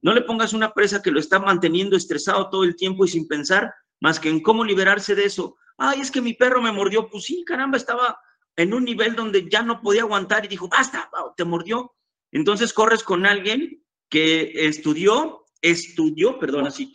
No 0.02 0.12
le 0.12 0.22
pongas 0.22 0.52
una 0.52 0.74
presa 0.74 1.00
que 1.00 1.10
lo 1.10 1.20
está 1.20 1.38
manteniendo 1.38 1.96
estresado 1.96 2.50
todo 2.50 2.64
el 2.64 2.76
tiempo 2.76 3.04
y 3.04 3.08
sin 3.08 3.26
pensar 3.26 3.72
más 4.00 4.18
que 4.18 4.28
en 4.28 4.42
cómo 4.42 4.64
liberarse 4.64 5.14
de 5.14 5.24
eso. 5.24 5.56
Ay, 5.78 6.00
es 6.00 6.10
que 6.10 6.20
mi 6.20 6.34
perro 6.34 6.60
me 6.60 6.72
mordió. 6.72 7.08
Pues 7.08 7.24
sí, 7.24 7.44
caramba, 7.44 7.76
estaba 7.76 8.18
en 8.56 8.74
un 8.74 8.84
nivel 8.84 9.14
donde 9.14 9.48
ya 9.48 9.62
no 9.62 9.80
podía 9.80 10.02
aguantar 10.02 10.44
y 10.44 10.48
dijo, 10.48 10.68
basta, 10.68 11.08
te 11.36 11.44
mordió. 11.44 11.94
Entonces 12.32 12.72
corres 12.72 13.02
con 13.04 13.26
alguien 13.26 13.82
que 14.08 14.66
estudió, 14.66 15.46
estudió, 15.60 16.38
perdón, 16.38 16.66
así, 16.66 16.92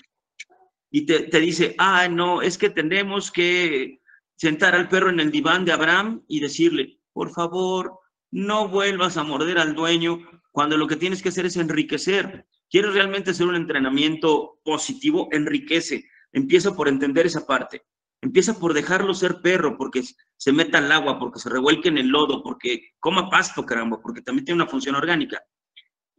y 0.91 1.05
te, 1.05 1.21
te 1.21 1.39
dice, 1.39 1.75
ah, 1.77 2.07
no, 2.07 2.41
es 2.41 2.57
que 2.57 2.69
tenemos 2.69 3.31
que 3.31 4.01
sentar 4.37 4.75
al 4.75 4.87
perro 4.87 5.09
en 5.09 5.19
el 5.19 5.31
diván 5.31 5.65
de 5.65 5.73
Abraham 5.73 6.23
y 6.27 6.39
decirle, 6.39 6.99
por 7.11 7.31
favor, 7.31 7.99
no 8.31 8.69
vuelvas 8.69 9.17
a 9.17 9.23
morder 9.23 9.57
al 9.57 9.75
dueño 9.75 10.19
cuando 10.51 10.77
lo 10.77 10.87
que 10.87 10.95
tienes 10.95 11.21
que 11.21 11.29
hacer 11.29 11.45
es 11.47 11.57
enriquecer. 11.57 12.47
¿Quieres 12.69 12.93
realmente 12.93 13.31
hacer 13.31 13.47
un 13.47 13.55
entrenamiento 13.55 14.59
positivo? 14.63 15.27
Enriquece. 15.31 16.05
Empieza 16.31 16.75
por 16.75 16.87
entender 16.87 17.25
esa 17.25 17.45
parte. 17.47 17.83
Empieza 18.21 18.59
por 18.59 18.73
dejarlo 18.73 19.13
ser 19.13 19.41
perro, 19.41 19.77
porque 19.77 20.03
se 20.37 20.51
meta 20.51 20.79
al 20.79 20.91
agua, 20.91 21.19
porque 21.19 21.39
se 21.39 21.49
revuelque 21.49 21.89
en 21.89 21.97
el 21.97 22.07
lodo, 22.07 22.43
porque 22.43 22.91
coma 22.99 23.29
pasto, 23.29 23.65
caramba, 23.65 23.99
porque 24.01 24.21
también 24.21 24.45
tiene 24.45 24.61
una 24.61 24.69
función 24.69 24.95
orgánica. 24.95 25.41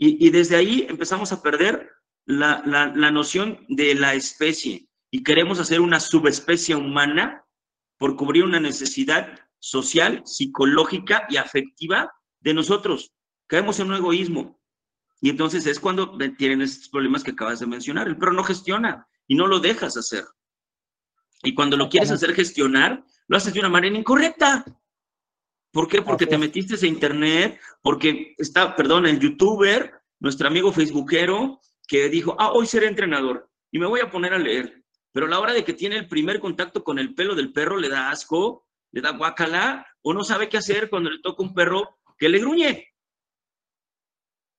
Y, 0.00 0.30
desde 0.30 0.54
ahí 0.54 0.86
empezamos 0.88 1.32
a 1.32 1.42
perder 1.42 1.90
la, 2.24 2.62
la 2.64 3.10
noción 3.10 3.64
de 3.68 3.96
la 3.96 4.14
especie 4.14 4.88
y 5.10 5.24
queremos 5.24 5.58
hacer 5.58 5.80
una 5.80 5.98
subespecie 5.98 6.76
humana 6.76 7.44
por 7.99 8.16
cubrir 8.16 8.44
una 8.44 8.61
necesidad 8.61 9.38
social, 9.59 10.22
psicológica 10.24 11.26
y 11.28 11.36
afectiva 11.36 12.12
de 12.40 12.55
nosotros. 12.55 13.12
Caemos 13.46 13.80
en 13.80 13.88
un 13.88 13.96
egoísmo. 13.96 14.59
Y 15.20 15.30
entonces 15.30 15.66
es 15.66 15.80
cuando 15.80 16.16
tienen 16.36 16.62
estos 16.62 16.88
problemas 16.88 17.24
que 17.24 17.32
acabas 17.32 17.59
de 17.59 17.66
mencionar. 17.66 18.07
El 18.07 18.16
perro 18.16 18.32
no 18.32 18.44
gestiona 18.44 19.09
y 19.26 19.34
no 19.34 19.46
lo 19.46 19.59
dejas 19.59 19.96
hacer. 19.96 20.24
Y 21.42 21.55
cuando 21.55 21.76
lo 21.76 21.88
quieres 21.88 22.11
hacer 22.11 22.34
gestionar, 22.34 23.05
lo 23.26 23.36
haces 23.36 23.53
de 23.53 23.61
una 23.61 23.68
manera 23.68 23.96
incorrecta. 23.96 24.64
¿Por 25.72 25.88
qué? 25.88 26.03
Porque 26.03 26.26
te 26.26 26.38
metiste 26.38 26.74
a 26.74 26.88
internet, 26.88 27.61
porque 27.82 28.34
está, 28.38 28.74
perdón, 28.74 29.07
el 29.07 29.18
youtuber, 29.18 29.92
nuestro 30.20 30.49
amigo 30.49 30.72
facebookero, 30.72 31.61
que 31.86 32.09
dijo, 32.09 32.36
ah, 32.38 32.53
hoy 32.53 32.66
seré 32.66 32.86
entrenador 32.86 33.51
y 33.70 33.78
me 33.78 33.86
voy 33.86 34.01
a 34.01 34.11
poner 34.11 34.34
a 34.34 34.38
leer. 34.38 34.77
Pero 35.12 35.26
a 35.26 35.28
la 35.28 35.40
hora 35.40 35.52
de 35.52 35.64
que 35.64 35.72
tiene 35.72 35.96
el 35.96 36.09
primer 36.09 36.40
contacto 36.40 36.84
con 36.84 36.98
el 36.98 37.14
pelo 37.14 37.34
del 37.34 37.52
perro, 37.52 37.76
le 37.76 37.88
da 37.88 38.11
asco, 38.11 38.66
le 38.92 39.00
da 39.00 39.16
guacala, 39.16 39.86
o 40.02 40.12
no 40.12 40.24
sabe 40.24 40.48
qué 40.48 40.59
hacer 40.59 40.90
cuando 40.90 41.11
le 41.11 41.20
toca 41.20 41.42
un 41.42 41.54
perro 41.54 41.98
que 42.16 42.28
le 42.28 42.38
gruñe. 42.38 42.86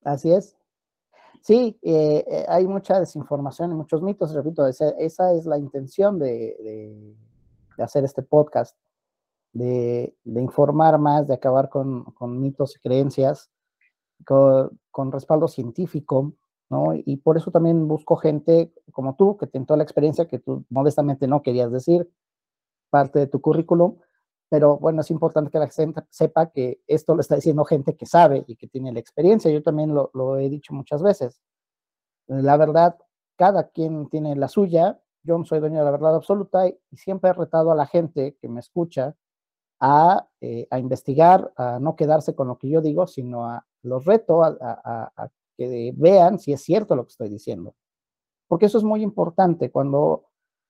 Así 0.03 0.31
es. 0.31 0.59
Sí, 1.41 1.77
eh, 1.81 2.25
eh, 2.27 2.45
hay 2.49 2.67
mucha 2.67 2.99
desinformación 2.99 3.71
y 3.71 3.75
muchos 3.75 4.01
mitos, 4.01 4.33
repito, 4.33 4.67
esa, 4.67 4.93
es 4.99 5.45
la 5.45 5.57
intención 5.57 6.19
de, 6.19 7.15
hacer 7.77 8.03
este 8.03 8.23
podcast, 8.23 8.77
de, 9.53 10.15
informar 10.25 10.99
más, 10.99 11.27
de 11.27 11.33
acabar 11.33 11.69
con, 11.69 12.13
mitos 12.41 12.75
y 12.75 12.79
creencias, 12.79 13.49
con, 14.25 15.11
respaldo 15.11 15.47
científico, 15.47 16.33
¿no? 16.69 16.93
Y 16.93 17.17
por 17.17 17.37
eso 17.37 17.51
también 17.51 17.87
busco 17.87 18.15
gente 18.15 18.71
como 18.91 19.15
tú, 19.15 19.37
que 19.37 19.47
tiene 19.47 19.65
toda 19.65 19.77
la 19.77 19.83
experiencia 19.83 20.27
que 20.27 20.39
tú 20.39 20.65
modestamente 20.69 21.27
no 21.27 21.41
querías 21.41 21.71
decir, 21.71 22.09
parte 22.89 23.19
de 23.19 23.27
tu 23.27 23.41
currículum, 23.41 23.97
pero 24.49 24.77
bueno, 24.77 25.01
es 25.01 25.11
importante 25.11 25.51
que 25.51 25.59
la 25.59 25.69
gente 25.69 26.01
sepa 26.09 26.49
que 26.49 26.81
esto 26.87 27.13
lo 27.13 27.21
está 27.21 27.35
diciendo 27.35 27.63
gente 27.65 27.95
que 27.95 28.07
sabe 28.07 28.43
y 28.47 28.55
que 28.55 28.67
tiene 28.67 28.91
la 28.91 28.99
experiencia. 28.99 29.51
Yo 29.51 29.61
también 29.61 29.93
lo, 29.93 30.37
he 30.37 30.49
dicho 30.49 30.73
muchas 30.73 31.03
veces. 31.03 31.39
La 32.27 32.57
verdad, 32.57 32.97
cada 33.37 33.69
quien 33.69 34.09
tiene 34.09 34.35
la 34.35 34.47
suya. 34.47 34.99
Yo 35.23 35.37
no 35.37 35.45
soy 35.45 35.59
dueño 35.59 35.79
de 35.79 35.85
la 35.85 35.91
verdad 35.91 36.15
absoluta 36.15 36.67
y, 36.67 36.79
siempre 36.93 37.29
he 37.29 37.33
retado 37.33 37.71
a 37.71 37.75
la 37.75 37.85
gente 37.85 38.37
que 38.41 38.49
me 38.49 38.59
escucha 38.59 39.15
a, 39.79 40.27
eh, 40.41 40.67
a, 40.71 40.79
investigar, 40.79 41.53
a 41.55 41.79
no 41.79 41.95
quedarse 41.95 42.35
con 42.35 42.47
lo 42.47 42.57
que 42.57 42.69
yo 42.69 42.81
digo, 42.81 43.05
sino 43.05 43.45
a 43.45 43.65
los 43.83 44.05
reto 44.05 44.43
a, 44.43 44.57
a 44.61 45.29
que 45.59 45.93
vean 45.95 46.39
si 46.39 46.53
es 46.53 46.61
cierto 46.63 46.95
lo 46.95 47.03
que 47.03 47.11
estoy 47.11 47.29
diciendo. 47.29 47.75
Porque 48.47 48.65
eso 48.67 48.77
es 48.77 48.83
muy 48.83 49.03
importante 49.03 49.69
cuando 49.69 50.29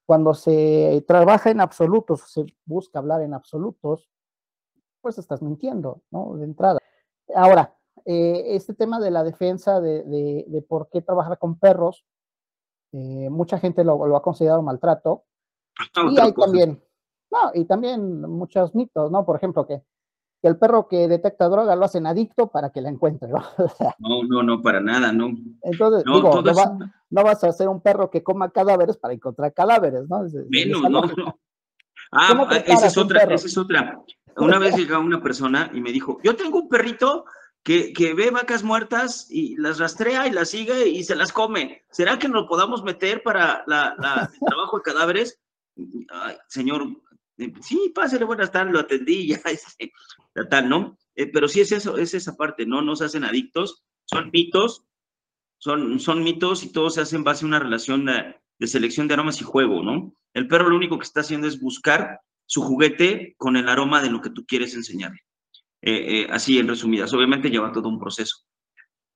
cuando 0.09 0.33
se 0.33 1.05
trabaja 1.07 1.51
en 1.51 1.61
absolutos, 1.61 2.21
se 2.31 2.43
busca 2.65 2.97
hablar 2.97 3.21
en 3.21 3.35
absolutos, 3.35 4.09
pues 5.01 5.19
estás 5.19 5.43
mintiendo, 5.43 6.01
¿no? 6.09 6.35
De 6.35 6.45
entrada. 6.45 6.79
Ahora, 7.35 7.77
eh, 8.05 8.55
este 8.55 8.73
tema 8.73 8.99
de 8.99 9.11
la 9.11 9.23
defensa 9.23 9.79
de, 9.79 10.65
por 10.67 10.89
qué 10.89 11.03
trabajar 11.03 11.37
con 11.37 11.59
perros, 11.59 12.07
eh, 12.91 13.29
mucha 13.29 13.59
gente 13.59 13.83
lo, 13.83 14.15
ha 14.15 14.21
considerado 14.23 14.63
maltrato. 14.63 15.25
y 16.11 16.19
hay 16.19 16.33
también, 16.33 16.83
no, 17.29 17.51
y 17.53 17.65
también 17.65 18.21
muchos 18.21 18.73
mitos, 18.73 19.11
¿no? 19.11 19.23
Por 19.27 19.35
ejemplo, 19.35 19.67
que 19.67 19.83
que 20.41 20.47
el 20.47 20.57
perro 20.57 20.87
que 20.87 21.07
detecta 21.07 21.49
droga 21.49 21.75
lo 21.75 21.85
hacen 21.85 22.07
adicto 22.07 22.47
para 22.47 22.71
que 22.71 22.81
la 22.81 22.89
encuentre, 22.89 23.29
¿no? 23.29 23.43
no, 23.99 24.23
no, 24.23 24.43
no, 24.43 24.61
para 24.61 24.79
nada, 24.79 25.11
no. 25.11 25.35
Entonces, 25.61 26.03
digo, 26.05 26.41
no, 27.09 27.23
vas 27.23 27.43
a 27.43 27.47
hacer 27.47 27.67
un 27.67 27.81
perro 27.81 28.09
que 28.09 28.23
coma 28.23 28.51
cadáveres 28.51 28.97
para 28.97 29.13
encontrar 29.13 29.53
cadáveres, 29.53 30.07
¿no? 30.09 30.23
Menos, 30.49 30.81
no, 30.83 31.01
no. 31.01 31.39
Ah, 32.11 32.47
esa 32.65 32.87
es 32.87 32.97
otra, 32.97 33.23
esa 33.23 33.47
es 33.47 33.57
otra. 33.57 34.01
Una 34.37 34.57
vez 34.57 34.75
llegó 34.75 34.99
una 34.99 35.21
persona 35.21 35.69
y 35.73 35.81
me 35.81 35.91
dijo, 35.91 36.19
yo 36.23 36.35
tengo 36.35 36.59
un 36.59 36.69
perrito 36.69 37.25
que, 37.61 37.91
que, 37.91 38.13
ve 38.13 38.31
vacas 38.31 38.63
muertas 38.63 39.27
y 39.29 39.57
las 39.57 39.79
rastrea 39.79 40.27
y 40.27 40.31
las 40.31 40.49
sigue 40.49 40.87
y 40.87 41.03
se 41.03 41.15
las 41.15 41.33
come. 41.33 41.83
¿Será 41.91 42.17
que 42.17 42.29
nos 42.29 42.47
podamos 42.47 42.83
meter 42.83 43.21
para 43.21 43.63
la, 43.67 43.95
la 43.99 44.29
el 44.31 44.47
trabajo 44.47 44.77
de 44.77 44.83
cadáveres? 44.83 45.39
Ay, 46.09 46.37
señor, 46.47 46.87
sí, 47.61 47.91
pásale, 47.93 48.25
buenas 48.25 48.51
tardes, 48.51 48.73
lo 48.73 48.79
atendí, 48.79 49.27
ya, 49.29 49.41
este, 49.45 49.91
tal, 50.49 50.69
¿no? 50.69 50.97
Eh, 51.15 51.27
pero 51.27 51.47
sí 51.47 51.61
es 51.61 51.71
eso, 51.71 51.97
es 51.97 52.13
esa 52.13 52.35
parte, 52.35 52.65
¿no? 52.65 52.81
Nos 52.81 53.01
hacen 53.01 53.23
adictos, 53.23 53.83
son 54.05 54.29
mitos, 54.31 54.85
son, 55.57 55.99
son 55.99 56.23
mitos 56.23 56.63
y 56.63 56.71
todo 56.71 56.89
se 56.89 57.01
hace 57.01 57.15
en 57.15 57.23
base 57.23 57.45
a 57.45 57.47
una 57.47 57.59
relación 57.59 58.05
de, 58.05 58.35
selección 58.67 59.07
de 59.07 59.13
aromas 59.13 59.41
y 59.41 59.43
juego, 59.43 59.83
¿no? 59.83 60.13
El 60.33 60.47
perro 60.47 60.69
lo 60.69 60.77
único 60.77 60.97
que 60.97 61.03
está 61.03 61.21
haciendo 61.21 61.47
es 61.47 61.59
buscar 61.59 62.21
su 62.45 62.61
juguete 62.61 63.35
con 63.37 63.57
el 63.57 63.69
aroma 63.69 64.01
de 64.01 64.09
lo 64.09 64.21
que 64.21 64.29
tú 64.29 64.45
quieres 64.45 64.75
enseñarle. 64.75 65.19
Eh, 65.81 66.21
eh, 66.21 66.27
así 66.29 66.59
en 66.59 66.67
resumidas, 66.67 67.13
obviamente 67.13 67.49
lleva 67.49 67.71
todo 67.71 67.89
un 67.89 67.99
proceso. 67.99 68.37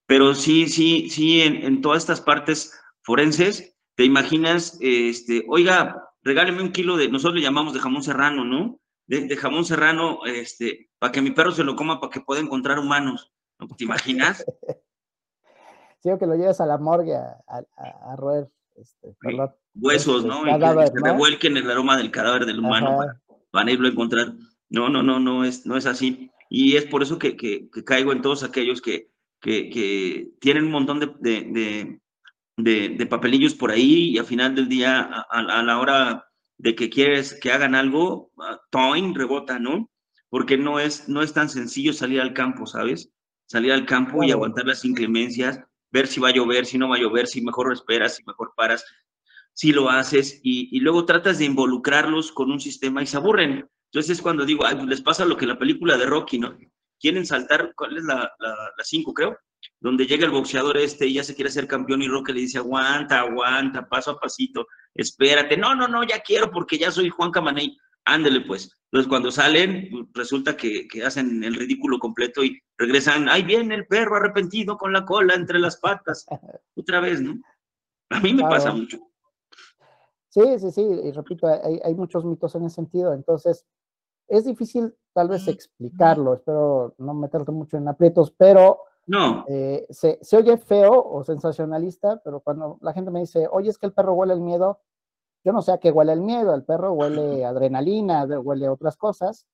Pero 0.06 0.36
sí, 0.36 0.68
sí, 0.68 1.10
sí, 1.10 1.42
en, 1.42 1.64
en 1.64 1.82
todas 1.82 2.04
estas 2.04 2.22
partes 2.22 2.78
forenses, 3.02 3.76
te 3.96 4.06
imaginas, 4.06 4.78
este, 4.82 5.46
oiga, 5.48 5.96
regáleme 6.24 6.62
un 6.62 6.72
kilo 6.72 6.98
de, 6.98 7.10
nosotros 7.10 7.36
le 7.36 7.42
llamamos 7.42 7.74
de 7.74 7.80
jamón 7.80 8.04
serrano, 8.04 8.44
¿no? 8.46 8.80
De, 9.06 9.36
jamón 9.36 9.66
serrano, 9.66 10.20
este, 10.26 10.90
para 10.98 11.12
que 11.12 11.22
mi 11.22 11.32
perro 11.32 11.52
se 11.52 11.64
lo 11.64 11.76
coma, 11.76 12.00
para 12.00 12.12
que 12.12 12.22
pueda 12.22 12.42
encontrar 12.42 12.80
humanos. 12.80 13.34
¿Te 13.78 13.84
imaginas? 13.84 14.46
sí, 16.02 16.10
que 16.18 16.26
lo 16.26 16.36
lleves 16.36 16.60
a 16.62 16.66
la 16.66 16.78
morgue 16.78 17.16
a, 17.16 18.16
roer. 18.16 18.50
Este, 18.76 19.16
Huesos, 19.76 20.26
¿no? 20.26 20.48
y 20.48 20.60
que, 20.60 20.88
se 20.88 21.04
revuelquen 21.04 21.58
el 21.58 21.70
aroma 21.70 21.98
del 21.98 22.12
cadáver 22.12 22.46
del 22.46 22.60
humano 22.60 23.00
para, 23.52 23.72
irlo 23.72 23.88
a 23.88 23.92
encontrar. 23.92 24.34
No, 24.70 24.90
no, 24.90 25.04
no, 25.04 25.20
no 25.20 25.44
es, 25.44 25.66
no 25.66 25.78
es 25.78 25.86
así. 25.86 26.32
Y 26.50 26.76
es 26.76 26.86
por 26.86 27.04
eso 27.04 27.20
que, 27.20 27.36
que, 27.36 27.70
caigo 27.86 28.12
en 28.12 28.22
todos 28.22 28.44
aquellos 28.44 28.82
que, 28.82 29.10
que, 29.42 30.32
tienen 30.40 30.66
un 30.66 30.72
montón 30.72 31.00
de, 31.00 31.08
de, 31.20 32.00
papelillos 33.10 33.56
por 33.56 33.72
ahí 33.72 34.12
y 34.12 34.18
al 34.18 34.26
final 34.26 34.56
del 34.56 34.68
día, 34.68 35.02
a, 35.30 35.64
la 35.64 35.80
hora 35.80 36.26
de 36.58 36.76
que 36.76 36.90
quieres 36.90 37.38
que 37.42 37.52
hagan 37.52 37.76
algo, 37.76 38.32
ah, 38.40 38.60
toin, 38.70 39.16
rebota, 39.16 39.60
¿no? 39.60 39.90
Porque 40.30 40.58
no 40.58 40.80
es, 40.80 41.10
no 41.10 41.22
es 41.22 41.34
tan 41.34 41.50
sencillo 41.50 41.94
salir 41.94 42.22
al 42.22 42.34
campo, 42.34 42.66
¿sabes? 42.66 43.12
Salir 43.48 43.72
al 43.72 43.86
campo 43.86 44.24
y 44.24 44.32
aguantar 44.32 44.66
las 44.66 44.86
inclemencias, 44.86 45.60
ver 45.92 46.08
si 46.08 46.20
va 46.20 46.30
a 46.30 46.34
llover, 46.34 46.66
si 46.66 46.78
no 46.78 46.90
va 46.90 46.96
a 46.96 47.00
llover, 47.00 47.28
si 47.28 47.42
mejor 47.42 47.72
esperas, 47.74 48.16
si 48.16 48.24
mejor 48.26 48.54
paras, 48.56 48.86
si 49.54 49.72
lo 49.72 49.90
haces 49.90 50.40
y, 50.44 50.80
luego 50.80 51.06
tratas 51.06 51.38
de 51.38 51.46
involucrarlos 51.46 52.32
con 52.32 52.52
un 52.52 52.60
sistema 52.60 53.04
y 53.04 53.08
se 53.08 53.18
aburren. 53.18 53.70
Entonces 53.92 54.18
es 54.18 54.22
cuando 54.22 54.46
digo, 54.46 54.64
pues 54.64 54.86
les 54.86 55.02
pasa 55.02 55.26
lo 55.26 55.38
que 55.38 55.46
la 55.46 55.60
película 55.60 55.98
de 55.98 56.08
Rocky, 56.08 56.40
¿no? 56.40 56.58
Quieren 57.00 57.26
saltar, 57.26 57.74
¿cuál 57.76 57.98
es 57.98 58.04
la 58.04 58.32
5, 58.82 59.14
creo? 59.14 59.38
Donde 59.84 60.08
llega 60.08 60.26
el 60.26 60.32
boxeador 60.32 60.78
este 60.78 61.06
y 61.06 61.16
ya 61.16 61.26
se 61.26 61.36
quiere 61.36 61.50
hacer 61.50 61.68
campeón 61.68 62.02
y 62.02 62.08
Roque 62.08 62.32
le 62.32 62.40
dice, 62.40 62.58
aguanta, 62.58 63.20
aguanta, 63.20 63.86
paso 63.90 64.12
a 64.12 64.20
pasito, 64.20 64.66
espérate, 64.96 65.58
no, 65.58 65.76
no, 65.76 65.90
no, 65.90 66.06
ya 66.06 66.22
quiero 66.22 66.50
porque 66.50 66.78
ya 66.78 66.90
soy 66.90 67.10
Juan 67.10 67.32
Camaney, 67.32 67.78
ándele 68.06 68.42
pues. 68.42 68.72
Entonces 68.86 69.10
cuando 69.10 69.30
salen, 69.30 69.90
resulta 70.14 70.56
que, 70.56 70.88
hacen 71.06 71.44
el 71.44 71.56
ridículo 71.56 72.00
completo 72.00 72.46
y 72.46 72.58
regresan, 72.78 73.28
ahí 73.28 73.44
viene 73.44 73.76
el 73.76 73.86
perro 73.86 74.16
arrepentido 74.16 74.78
con 74.78 74.94
la 74.94 75.04
cola 75.04 75.36
entre 75.36 75.60
las 75.60 75.76
patas, 75.76 76.26
otra 76.78 77.02
vez, 77.02 77.20
¿no? 77.20 77.42
A 78.10 78.22
mí 78.22 78.34
me 78.34 78.44
pasa 78.44 78.72
mucho. 78.72 79.00
Sí, 80.30 80.60
sí, 80.60 80.72
sí, 80.72 80.82
y 80.82 81.12
repito, 81.12 81.46
hay, 81.46 81.82
hay 81.84 81.94
muchos 81.94 82.24
mitos 82.24 82.56
en 82.56 82.66
ese 82.66 82.76
sentido, 82.76 83.14
entonces 83.14 83.66
es 84.30 84.46
difícil 84.46 84.96
tal 85.12 85.28
vez 85.28 85.46
explicarlo, 85.50 86.36
espero 86.36 86.96
no 87.00 87.14
meterte 87.14 87.52
mucho 87.52 87.76
en 87.76 87.90
aprietos, 87.90 88.32
pero 88.32 88.80
no. 89.06 89.46
Eh, 89.50 89.86
se, 89.90 90.20
oye 90.36 90.58
feo 90.58 91.04
o 91.04 91.24
sensacionalista, 91.24 92.22
pero 92.24 92.40
cuando 92.40 92.78
la 92.82 92.94
gente 92.94 93.12
me 93.12 93.20
dice, 93.20 93.48
oye, 93.52 93.70
es 93.70 93.78
que 93.78 93.88
el 93.88 93.94
perro 93.94 94.14
huele 94.14 94.34
el 94.34 94.42
miedo, 94.42 94.80
yo 95.44 95.52
no 95.52 95.62
sé 95.62 95.74
a 95.74 95.78
qué 95.78 95.92
huele 95.92 96.14
el 96.14 96.22
miedo, 96.22 96.56
el 96.56 96.64
perro 96.64 96.94
huele 96.94 97.44
adrenalina, 97.44 98.24
huele 98.26 98.70
otras 98.70 98.96
cosas. 98.96 99.46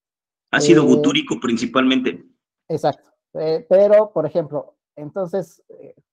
Ha 0.51 0.61
sido 0.61 0.85
butúrico 0.85 1.35
eh, 1.35 1.39
principalmente. 1.41 2.23
Exacto. 2.67 3.09
Eh, 3.33 3.65
pero, 3.67 4.11
por 4.11 4.25
ejemplo, 4.25 4.75
entonces, 4.95 5.63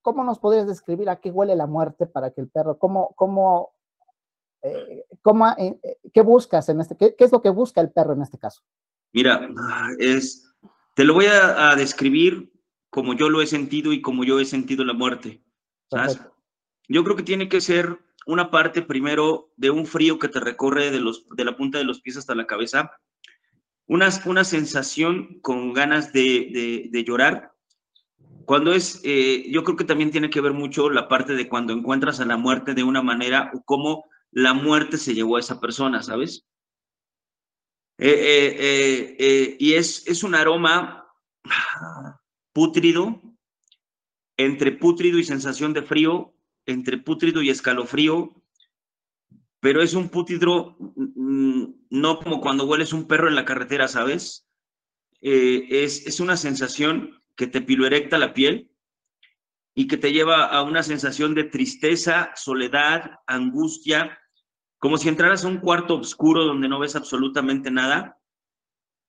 ¿cómo 0.00 0.24
nos 0.24 0.38
podrías 0.38 0.66
describir 0.66 1.10
a 1.10 1.16
qué 1.16 1.30
huele 1.30 1.56
la 1.56 1.66
muerte 1.66 2.06
para 2.06 2.30
que 2.30 2.40
el 2.40 2.48
perro, 2.48 2.78
cómo, 2.78 3.12
cómo, 3.16 3.72
cómo 5.22 5.54
qué 6.12 6.20
buscas 6.22 6.68
en 6.68 6.80
este, 6.80 6.96
qué, 6.96 7.14
es 7.18 7.32
lo 7.32 7.42
que 7.42 7.50
busca 7.50 7.80
el 7.80 7.90
perro 7.90 8.14
en 8.14 8.22
este 8.22 8.38
caso? 8.38 8.62
Mira, 9.12 9.48
es, 9.98 10.54
te 10.94 11.04
lo 11.04 11.14
voy 11.14 11.26
a 11.26 11.74
describir 11.74 12.55
como 12.90 13.14
yo 13.14 13.28
lo 13.28 13.42
he 13.42 13.46
sentido 13.46 13.92
y 13.92 14.00
como 14.00 14.24
yo 14.24 14.40
he 14.40 14.44
sentido 14.44 14.84
la 14.84 14.92
muerte. 14.94 15.42
¿sabes? 15.90 16.20
Yo 16.88 17.04
creo 17.04 17.16
que 17.16 17.22
tiene 17.22 17.48
que 17.48 17.60
ser 17.60 17.98
una 18.26 18.50
parte 18.50 18.82
primero 18.82 19.52
de 19.56 19.70
un 19.70 19.86
frío 19.86 20.18
que 20.18 20.28
te 20.28 20.40
recorre 20.40 20.90
de, 20.90 21.00
los, 21.00 21.26
de 21.30 21.44
la 21.44 21.56
punta 21.56 21.78
de 21.78 21.84
los 21.84 22.00
pies 22.00 22.16
hasta 22.16 22.34
la 22.34 22.46
cabeza, 22.46 22.90
una, 23.86 24.08
una 24.24 24.44
sensación 24.44 25.40
con 25.40 25.72
ganas 25.72 26.12
de, 26.12 26.88
de, 26.90 27.04
llorar. 27.04 27.52
Cuando 28.44 28.72
es, 28.72 29.00
eh, 29.04 29.48
yo 29.50 29.62
creo 29.62 29.76
que 29.76 29.84
también 29.84 30.10
tiene 30.10 30.28
que 30.28 30.40
ver 30.40 30.52
mucho 30.52 30.90
la 30.90 31.08
parte 31.08 31.34
de 31.34 31.48
cuando 31.48 31.72
encuentras 31.72 32.18
a 32.20 32.24
la 32.24 32.36
muerte 32.36 32.74
de 32.74 32.82
una 32.82 33.02
manera 33.02 33.52
o 33.54 33.62
cómo 33.64 34.04
la 34.32 34.54
muerte 34.54 34.98
se 34.98 35.14
llevó 35.14 35.36
a 35.36 35.40
esa 35.40 35.60
persona, 35.60 36.02
¿sabes? 36.02 36.44
y 37.98 39.72
es, 39.72 40.06
es 40.06 40.22
un 40.22 40.34
aroma 40.34 41.06
pútrido, 42.56 43.20
entre 44.38 44.72
pútrido 44.72 45.18
y 45.18 45.24
sensación 45.24 45.74
de 45.74 45.82
frío, 45.82 46.34
entre 46.64 46.96
pútrido 46.96 47.42
y 47.42 47.50
escalofrío, 47.50 48.42
pero 49.60 49.82
es 49.82 49.92
un 49.92 50.08
pútrido 50.08 50.74
mm, 50.78 51.64
no 51.90 52.18
como 52.18 52.40
cuando 52.40 52.64
hueles 52.64 52.94
un 52.94 53.06
perro 53.06 53.28
en 53.28 53.34
la 53.34 53.44
carretera, 53.44 53.88
¿sabes? 53.88 54.48
es, 55.20 56.06
es 56.06 56.18
una 56.18 56.38
sensación 56.38 57.22
que 57.36 57.46
te 57.46 57.60
piloerecta 57.60 58.16
la 58.16 58.32
piel 58.32 58.70
y 59.74 59.86
que 59.86 59.98
te 59.98 60.12
lleva 60.12 60.46
a 60.46 60.62
una 60.62 60.82
sensación 60.82 61.34
de 61.34 61.44
tristeza, 61.44 62.30
soledad, 62.36 63.18
angustia, 63.26 64.18
como 64.78 64.96
si 64.96 65.10
entraras 65.10 65.44
a 65.44 65.48
un 65.48 65.58
cuarto 65.58 65.96
oscuro 65.96 66.44
donde 66.44 66.68
no 66.68 66.78
ves 66.78 66.96
absolutamente 66.96 67.70
nada 67.70 68.18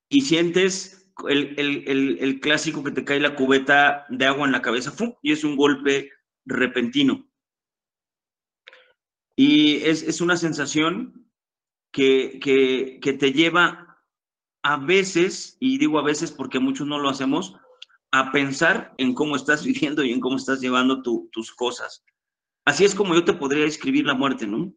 y 0.10 0.22
sientes 0.22 0.97
el, 1.30 2.40
clásico 2.42 2.84
que 2.84 2.92
te 2.92 3.04
cae 3.04 3.20
la 3.20 3.36
cubeta 3.36 4.06
de 4.10 4.26
agua 4.26 4.46
en 4.46 4.52
la 4.52 4.62
cabeza 4.62 4.94
y 5.22 5.32
es 5.32 5.44
un 5.44 5.56
golpe 5.56 6.12
repentino. 6.46 7.28
Y 9.36 9.78
es, 9.84 10.22
una 10.22 10.38
sensación 10.38 11.30
que, 11.92 12.40
que 13.02 13.14
te 13.14 13.32
lleva 13.34 13.88
a 14.64 14.78
veces, 14.78 15.58
y 15.60 15.78
digo 15.78 16.00
a 16.00 16.04
veces 16.04 16.32
porque 16.32 16.60
muchos 16.60 16.88
no 16.88 17.00
lo 17.00 17.10
hacemos, 17.10 17.56
a 18.12 18.32
pensar 18.32 18.94
en 18.98 19.14
cómo 19.14 19.36
estás 19.36 19.64
viviendo 19.66 20.04
y 20.04 20.12
en 20.12 20.20
cómo 20.20 20.38
estás 20.38 20.62
llevando 20.62 21.02
tus 21.02 21.54
cosas. 21.54 22.04
Así 22.66 22.84
es 22.84 22.94
como 22.94 23.14
yo 23.14 23.24
te 23.24 23.34
podría 23.34 23.64
describir 23.64 24.06
la 24.06 24.14
muerte, 24.14 24.46
¿no? 24.46 24.74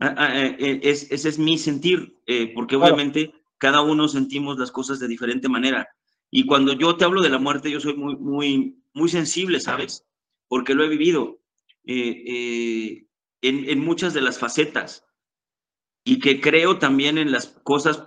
Ah, 0.00 0.14
ah, 0.18 0.40
eh, 0.40 0.56
eh, 0.58 0.80
ese 0.82 1.28
es 1.28 1.38
mi 1.38 1.56
sentir, 1.56 2.20
eh, 2.26 2.52
porque 2.54 2.76
obviamente 2.76 3.32
cada 3.58 3.80
uno 3.82 4.08
sentimos 4.08 4.58
las 4.58 4.70
cosas 4.70 4.98
de 4.98 5.08
diferente 5.08 5.48
manera. 5.48 5.88
Y 6.30 6.46
cuando 6.46 6.72
yo 6.72 6.96
te 6.96 7.04
hablo 7.04 7.22
de 7.22 7.30
la 7.30 7.38
muerte, 7.38 7.70
yo 7.70 7.80
soy 7.80 7.94
muy, 7.94 8.16
muy, 8.16 8.82
muy 8.92 9.08
sensible, 9.08 9.60
¿sabes? 9.60 10.04
Porque 10.48 10.74
lo 10.74 10.84
he 10.84 10.88
vivido 10.88 11.40
en, 11.84 13.08
en 13.42 13.78
muchas 13.84 14.12
de 14.12 14.20
las 14.20 14.38
facetas 14.38 15.04
y 16.04 16.20
que 16.20 16.40
creo 16.40 16.78
también 16.78 17.18
en 17.18 17.32
las 17.32 17.48
cosas 17.64 18.04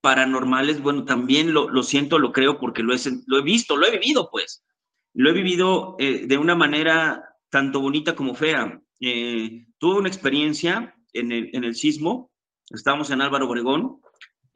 paranormales, 0.00 0.80
bueno, 0.82 1.04
también 1.04 1.52
lo, 1.52 1.68
lo 1.68 1.82
siento, 1.82 2.18
lo 2.18 2.32
creo 2.32 2.58
porque 2.58 2.82
lo 2.82 2.94
he, 2.94 2.98
lo 3.26 3.38
he 3.38 3.42
visto, 3.42 3.76
lo 3.76 3.86
he 3.86 3.98
vivido, 3.98 4.30
pues. 4.30 4.64
Lo 5.12 5.30
he 5.30 5.32
vivido 5.32 5.96
eh, 5.98 6.26
de 6.26 6.38
una 6.38 6.54
manera 6.54 7.24
tanto 7.50 7.80
bonita 7.80 8.14
como 8.14 8.34
fea. 8.34 8.80
Eh, 9.00 9.66
tuve 9.78 9.98
una 9.98 10.08
experiencia 10.08 10.94
en 11.12 11.32
el, 11.32 11.50
en 11.52 11.64
el 11.64 11.74
sismo, 11.74 12.30
estábamos 12.70 13.10
en 13.10 13.20
Álvaro 13.20 13.48
Obregón 13.48 14.00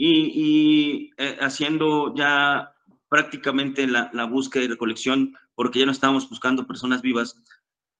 y, 0.05 1.11
eh, 1.16 1.36
haciendo 1.40 2.14
ya 2.14 2.74
prácticamente 3.09 3.86
la, 3.86 4.24
búsqueda 4.24 4.64
y 4.64 4.68
recolección, 4.68 5.36
porque 5.55 5.80
ya 5.80 5.86
no 5.86 5.92
estábamos 5.92 6.28
buscando 6.28 6.66
personas 6.66 7.03
vivas, 7.03 7.36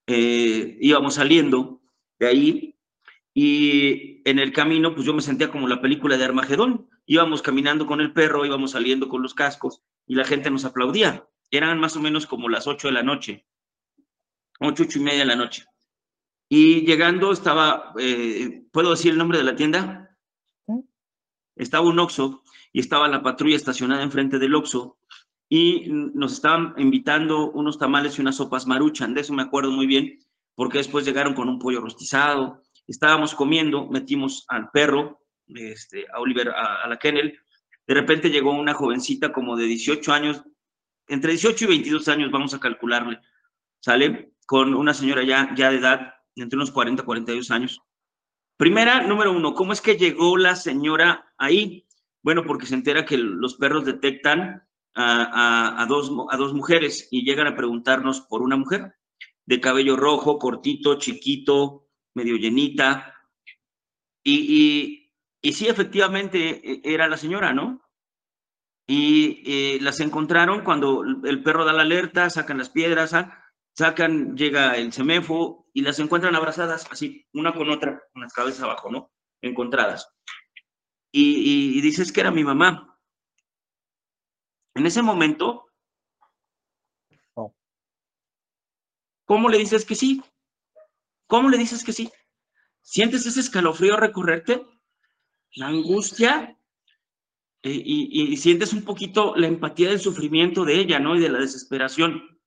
íbamos 0.07 1.15
saliendo 1.15 1.81
de 2.19 2.27
ahí 2.27 2.73
y 3.35 4.21
en 4.29 4.39
el 4.39 4.53
camino, 4.53 4.95
pues 4.95 5.07
yo 5.07 5.15
me 5.15 5.23
sentía 5.23 5.51
como 5.51 5.69
la 5.69 5.81
película 5.81 6.17
de 6.17 6.25
Armagedón, 6.25 6.89
íbamos 7.07 7.41
caminando 7.41 7.87
con 7.87 8.01
el 8.01 8.13
perro, 8.13 8.45
íbamos 8.45 8.73
saliendo 8.73 9.09
con 9.09 9.23
los 9.23 9.35
cascos 9.35 9.83
y 10.07 10.15
la 10.15 10.25
gente 10.25 10.51
nos 10.51 10.65
aplaudía. 10.65 11.27
Eran 11.51 11.81
más 11.81 11.97
o 11.97 12.01
menos 12.01 12.27
como 12.27 12.49
las 12.49 12.67
8 12.67 12.89
de 12.89 12.93
la 12.93 13.03
noche, 13.03 13.47
8, 14.61 14.83
8 14.87 14.99
y 14.99 15.03
media 15.03 15.19
de 15.21 15.27
la 15.27 15.37
noche. 15.37 15.65
Y 16.49 16.85
llegando 16.85 17.33
estaba, 17.33 17.95
eh, 17.99 18.65
¿puedo 18.71 18.91
decir 18.91 19.13
el 19.13 19.19
nombre 19.19 19.39
de 19.39 19.45
la 19.45 19.57
tienda? 19.57 20.02
Estaba 21.57 21.87
un 21.87 21.99
Oxxo 21.99 22.43
y 22.73 22.81
estaba 22.81 23.09
la 23.09 23.23
patrulla 23.23 23.57
estacionada 23.57 24.03
enfrente 24.03 24.39
del 24.39 24.55
Oxxo 24.55 24.97
y 25.49 25.85
nos 25.89 26.33
estaban 26.33 26.75
invitando 26.79 27.51
unos 27.51 27.79
tamales 27.79 28.17
y 28.17 28.23
unas 28.23 28.37
sopas 28.37 28.67
maruchan, 28.67 29.13
de 29.13 29.21
eso 29.21 29.35
me 29.35 29.43
acuerdo 29.43 29.71
muy 29.71 29.87
bien, 29.87 30.19
porque 30.55 30.79
después 30.79 31.05
llegaron 31.05 31.35
con 31.35 31.49
un 31.49 31.59
pollo 31.59 31.83
rostizado, 31.83 32.63
estábamos 32.89 33.35
comiendo, 33.35 33.87
metimos 33.87 34.47
al 34.49 34.71
perro, 34.71 35.21
este, 35.49 36.07
a 36.11 36.21
Oliver, 36.21 36.49
a, 36.51 36.89
la 36.89 36.99
Kennel, 36.99 37.39
de 37.87 37.95
repente 37.95 38.31
llegó 38.31 38.53
una 38.53 38.73
jovencita 38.73 39.31
como 39.31 39.55
de 39.57 39.67
18 39.67 40.13
años, 40.13 40.43
entre 41.09 41.33
18 41.33 41.65
y 41.67 41.69
22 41.69 42.09
años 42.09 42.31
vamos 42.31 42.55
a 42.55 42.61
calcularle, 42.61 43.21
¿sale? 43.81 44.33
Con 44.47 44.75
una 44.75 44.95
señora 44.95 45.23
ya, 45.23 45.55
ya 45.55 45.71
de 45.71 45.77
edad, 45.79 46.15
entre 46.35 46.57
unos 46.57 46.71
40 46.71 47.03
42 47.03 47.51
años. 47.51 47.83
Primera, 48.63 49.03
número 49.03 49.33
uno, 49.33 49.55
¿cómo 49.55 49.73
es 49.73 49.81
que 49.81 49.97
llegó 49.97 50.37
la 50.37 50.55
señora 50.55 51.35
ahí? 51.37 51.85
Bueno, 52.23 52.45
porque 52.47 52.65
se 52.65 52.77
entera 52.77 53.05
que 53.05 53.19
los 53.19 53.57
perros 53.57 53.85
detectan 53.85 54.63
a, 54.95 55.83
a, 55.83 55.87
dos, 55.87 56.13
a 56.31 56.37
dos 56.37 56.55
mujeres 56.55 57.09
y 57.11 57.25
llegan 57.25 57.49
a 57.49 57.57
preguntarnos 57.57 58.21
por 58.21 58.41
una 58.41 58.57
mujer 58.57 58.95
de 59.47 59.61
cabello 59.61 59.97
rojo, 59.97 60.39
cortito, 60.39 60.97
chiquito, 60.97 61.89
medio 62.15 62.37
llenita. 62.37 63.13
y, 64.23 65.11
y 65.41 65.53
sí, 65.55 65.67
efectivamente 65.67 66.61
e, 66.63 66.83
era 66.85 67.09
la 67.09 67.17
señora, 67.17 67.53
¿no? 67.53 67.83
Y 68.87 69.43
eh, 69.45 69.79
las 69.81 69.99
encontraron 69.99 70.63
cuando 70.63 71.03
el 71.03 71.43
perro 71.43 71.65
da 71.65 71.73
la 71.73 71.83
alerta, 71.83 72.31
sacan 72.31 72.59
las 72.59 72.71
piedras, 72.71 73.13
sacan, 73.75 74.37
llega 74.37 74.77
el 74.77 74.93
semefo 74.93 75.67
y 75.73 75.83
las 75.83 75.99
encuentran 75.99 76.35
abrazadas, 76.35 76.87
así, 76.91 77.27
una 77.33 77.55
con 77.55 77.71
otra, 77.71 78.03
con 78.13 78.23
las 78.23 78.33
cabezas 78.33 78.63
abajo, 78.63 78.91
¿no? 78.91 79.11
Encontradas. 79.41 80.09
Y, 81.11 81.81
dices 81.81 82.13
que 82.13 82.21
era 82.21 82.31
mi 82.31 82.45
mamá. 82.45 82.99
En 84.75 84.87
ese 84.87 85.03
momento. 85.03 85.67
¿cómo 89.25 89.49
le 89.49 89.57
dices 89.57 89.87
que 89.87 89.95
sí? 89.95 90.23
¿Cómo 91.27 91.49
le 91.49 91.57
dices 91.57 91.85
que 91.85 91.93
sí? 91.93 92.11
¿Sientes 92.83 93.25
ese 93.25 93.41
escalofrío 93.41 93.97
recorrerte? 93.97 94.67
la 95.55 95.69
angustia 95.69 96.57
eh, 97.63 97.83
y, 97.85 98.37
sientes 98.39 98.73
un 98.73 98.83
poquito 98.83 99.35
la 99.37 99.47
empatía 99.47 99.91
del 99.91 100.01
sufrimiento 100.01 100.65
de 100.65 100.81
ella, 100.81 100.99
¿no? 100.99 101.15
Y 101.15 101.21
de 101.21 101.29
la 101.29 101.39
desesperación. 101.39 102.41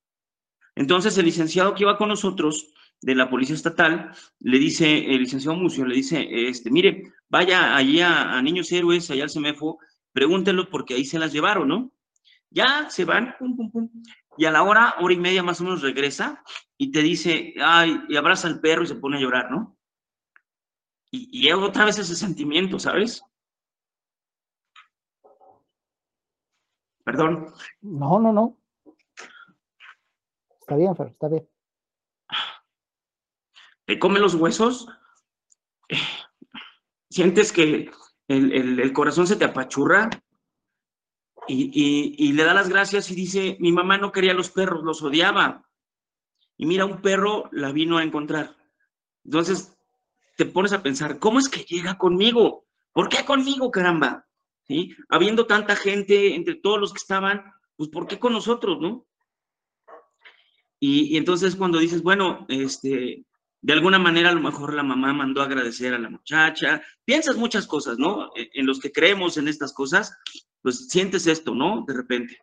Entonces 0.76 1.16
el 1.18 1.24
licenciado 1.24 1.74
que 1.74 1.82
iba 1.82 1.96
con 1.96 2.08
nosotros 2.08 2.72
de 3.00 3.14
la 3.14 3.28
Policía 3.28 3.56
Estatal 3.56 4.12
le 4.40 4.58
dice, 4.58 5.12
el 5.12 5.20
licenciado 5.20 5.56
Mucio 5.56 5.84
le 5.84 5.96
dice, 5.96 6.26
este, 6.48 6.70
mire, 6.70 7.12
vaya 7.28 7.74
allí 7.74 8.00
a, 8.00 8.40
Niños 8.42 8.70
Héroes, 8.70 9.10
allá 9.10 9.24
al 9.24 9.30
CEMEFO, 9.30 9.78
pregúntenlo 10.12 10.68
porque 10.70 10.94
ahí 10.94 11.04
se 11.04 11.18
las 11.18 11.32
llevaron, 11.32 11.68
¿no? 11.68 11.92
Ya 12.50 12.88
se 12.90 13.04
van, 13.04 13.34
pum, 13.38 13.56
pum, 13.56 13.70
pum, 13.70 13.90
y 14.38 14.44
a 14.44 14.50
la 14.50 14.62
hora, 14.62 14.94
hora 15.00 15.14
y 15.14 15.18
media 15.18 15.42
más 15.42 15.60
o 15.60 15.64
menos 15.64 15.82
regresa 15.82 16.42
y 16.76 16.92
te 16.92 17.02
dice, 17.02 17.54
ay, 17.60 18.00
y 18.08 18.16
abraza 18.16 18.48
al 18.48 18.60
perro 18.60 18.84
y 18.84 18.86
se 18.86 18.94
pone 18.96 19.16
a 19.16 19.20
llorar, 19.20 19.50
¿no? 19.50 19.76
y, 21.10 21.50
otra 21.52 21.84
vez 21.84 21.98
ese 21.98 22.14
sentimiento, 22.14 22.78
¿sabes? 22.78 23.22
Perdón. 27.04 27.46
No, 27.80 28.18
no, 28.18 28.32
no. 28.32 28.58
Está 30.66 30.74
bien, 30.74 30.96
Fer, 30.96 31.06
está 31.06 31.28
bien. 31.28 31.48
Te 33.84 34.00
come 34.00 34.18
los 34.18 34.34
huesos. 34.34 34.88
Sientes 37.08 37.52
que 37.52 37.88
el, 38.26 38.92
corazón 38.92 39.28
se 39.28 39.36
te 39.36 39.44
apachurra 39.44 40.10
y, 41.46 42.16
y, 42.18 42.32
le 42.32 42.42
da 42.42 42.52
las 42.52 42.68
gracias 42.68 43.12
y 43.12 43.14
dice, 43.14 43.56
mi 43.60 43.70
mamá 43.70 43.96
no 43.96 44.10
quería 44.10 44.34
los 44.34 44.50
perros, 44.50 44.82
los 44.82 45.00
odiaba. 45.02 45.64
Y 46.56 46.66
mira, 46.66 46.84
un 46.84 47.00
perro 47.00 47.48
la 47.52 47.70
vino 47.70 47.98
a 47.98 48.02
encontrar. 48.02 48.56
Entonces, 49.24 49.78
te 50.36 50.46
pones 50.46 50.72
a 50.72 50.82
pensar, 50.82 51.20
¿cómo 51.20 51.38
es 51.38 51.48
que 51.48 51.62
llega 51.62 51.96
conmigo? 51.96 52.66
¿Por 52.90 53.08
qué 53.08 53.24
conmigo, 53.24 53.70
caramba? 53.70 54.26
¿Sí? 54.64 54.96
Habiendo 55.10 55.46
tanta 55.46 55.76
gente 55.76 56.34
entre 56.34 56.56
todos 56.56 56.80
los 56.80 56.92
que 56.92 56.98
estaban, 56.98 57.52
pues 57.76 57.88
¿por 57.88 58.08
qué 58.08 58.18
con 58.18 58.32
nosotros, 58.32 58.80
no? 58.80 59.06
Y, 60.80 61.16
entonces 61.16 61.56
cuando 61.56 61.78
dices, 61.78 62.02
bueno, 62.02 62.46
este, 62.48 63.24
de 63.62 63.72
alguna 63.72 63.98
manera 63.98 64.30
a 64.30 64.34
lo 64.34 64.40
mejor 64.40 64.74
la 64.74 64.82
mamá 64.82 65.12
mandó 65.12 65.40
a 65.40 65.46
agradecer 65.46 65.94
a 65.94 65.98
la 65.98 66.10
muchacha, 66.10 66.82
piensas 67.04 67.36
muchas 67.36 67.66
cosas, 67.66 67.98
¿no? 67.98 68.30
E, 68.36 68.50
en, 68.54 68.66
los 68.66 68.80
que 68.80 68.92
creemos 68.92 69.36
en 69.36 69.48
estas 69.48 69.72
cosas, 69.72 70.16
pues 70.62 70.88
sientes 70.88 71.26
esto, 71.26 71.54
¿no? 71.54 71.84
De 71.86 71.94
repente. 71.94 72.38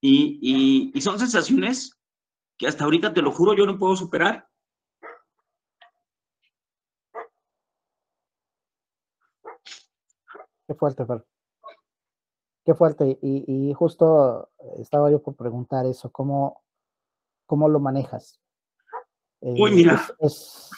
Y, 0.00 0.90
y 0.94 1.00
son 1.00 1.18
sensaciones 1.18 1.98
que 2.58 2.66
hasta 2.66 2.84
ahorita, 2.84 3.14
te 3.14 3.22
lo 3.22 3.32
juro, 3.32 3.54
yo 3.54 3.64
no 3.64 3.78
puedo 3.78 3.96
superar. 3.96 4.46
Qué 10.70 10.74
fuerte, 10.76 11.04
Fer. 11.04 11.24
Qué 12.64 12.74
fuerte. 12.74 13.18
Y, 13.22 13.72
justo 13.74 14.50
estaba 14.78 15.10
yo 15.10 15.20
por 15.20 15.34
preguntar 15.34 15.84
eso, 15.86 16.12
¿cómo, 16.12 16.62
cómo 17.50 17.68
lo 17.68 17.80
manejas? 17.80 18.40
Uy, 19.40 19.72
mira. 19.72 20.06
Es, 20.20 20.70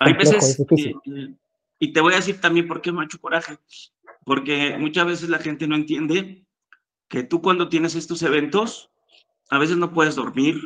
Hay 0.00 0.14
veces, 0.14 0.58
difícil. 0.58 0.96
Y, 1.78 1.92
te 1.92 2.00
voy 2.00 2.14
a 2.14 2.16
decir 2.16 2.40
también 2.40 2.66
por 2.66 2.80
qué 2.82 2.90
me 2.90 3.02
ha 3.02 3.04
hecho 3.04 3.20
coraje. 3.20 3.58
porque 4.24 4.76
muchas 4.76 5.06
veces 5.06 5.28
la 5.28 5.38
gente 5.38 5.68
no 5.68 5.76
entiende 5.76 6.44
que 7.08 7.22
tú 7.22 7.40
cuando 7.40 7.68
tienes 7.68 7.94
estos 7.94 8.22
eventos, 8.22 8.90
a 9.50 9.58
veces 9.60 9.76
no 9.76 9.92
puedes 9.92 10.16
dormir, 10.16 10.56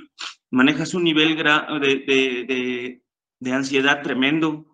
manejas 0.51 0.95
un 0.95 1.05
nivel 1.05 1.37
de, 1.37 3.03
de 3.39 3.53
ansiedad 3.53 4.01
tremendo. 4.03 4.65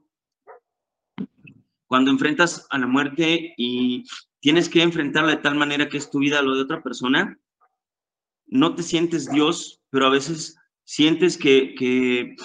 Cuando 1.89 2.12
enfrentas 2.12 2.64
a 2.70 2.78
la 2.78 2.87
muerte 2.87 3.55
y 3.57 4.05
tienes 4.39 4.68
que 4.68 4.82
enfrentarla 4.82 5.32
de 5.32 5.43
tal 5.43 5.57
manera 5.57 5.89
que 5.89 5.97
es 5.97 6.11
tu 6.11 6.20
vida 6.20 6.43
lo 6.43 6.55
de 6.55 6.62
otra 6.62 6.80
persona, 6.80 7.37
no 8.47 8.76
te 8.76 8.84
sientes 8.84 9.28
Dios, 9.28 9.80
pero 9.91 10.07
a 10.07 10.11
veces 10.11 10.55
sientes 10.87 11.37
que, 11.37 11.74
que, 11.74 12.37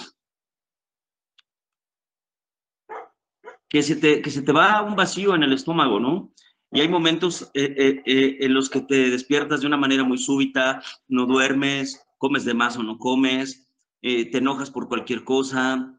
que, 3.70 3.82
se 3.82 3.96
te, 3.96 4.20
que 4.20 4.30
se 4.30 4.42
te 4.42 4.52
va 4.52 4.82
un 4.82 4.96
vacío 4.96 5.34
en 5.34 5.44
el 5.44 5.52
estómago, 5.52 5.98
¿no? 5.98 6.32
Y 6.72 6.80
hay 6.80 6.88
momentos 6.88 7.50
eh, 7.54 7.74
eh, 7.76 8.02
eh, 8.04 8.36
en 8.40 8.54
los 8.54 8.68
que 8.68 8.80
te 8.80 9.10
despiertas 9.10 9.60
de 9.60 9.66
una 9.66 9.76
manera 9.76 10.04
muy 10.04 10.18
súbita, 10.18 10.82
no 11.06 11.26
duermes, 11.26 12.02
comes 12.18 12.44
de 12.44 12.54
más 12.54 12.76
o 12.76 12.82
no 12.82 12.98
comes, 12.98 13.68
te 14.00 14.36
enojas 14.36 14.68
por 14.68 14.88
cualquier 14.88 15.22
cosa 15.22 15.96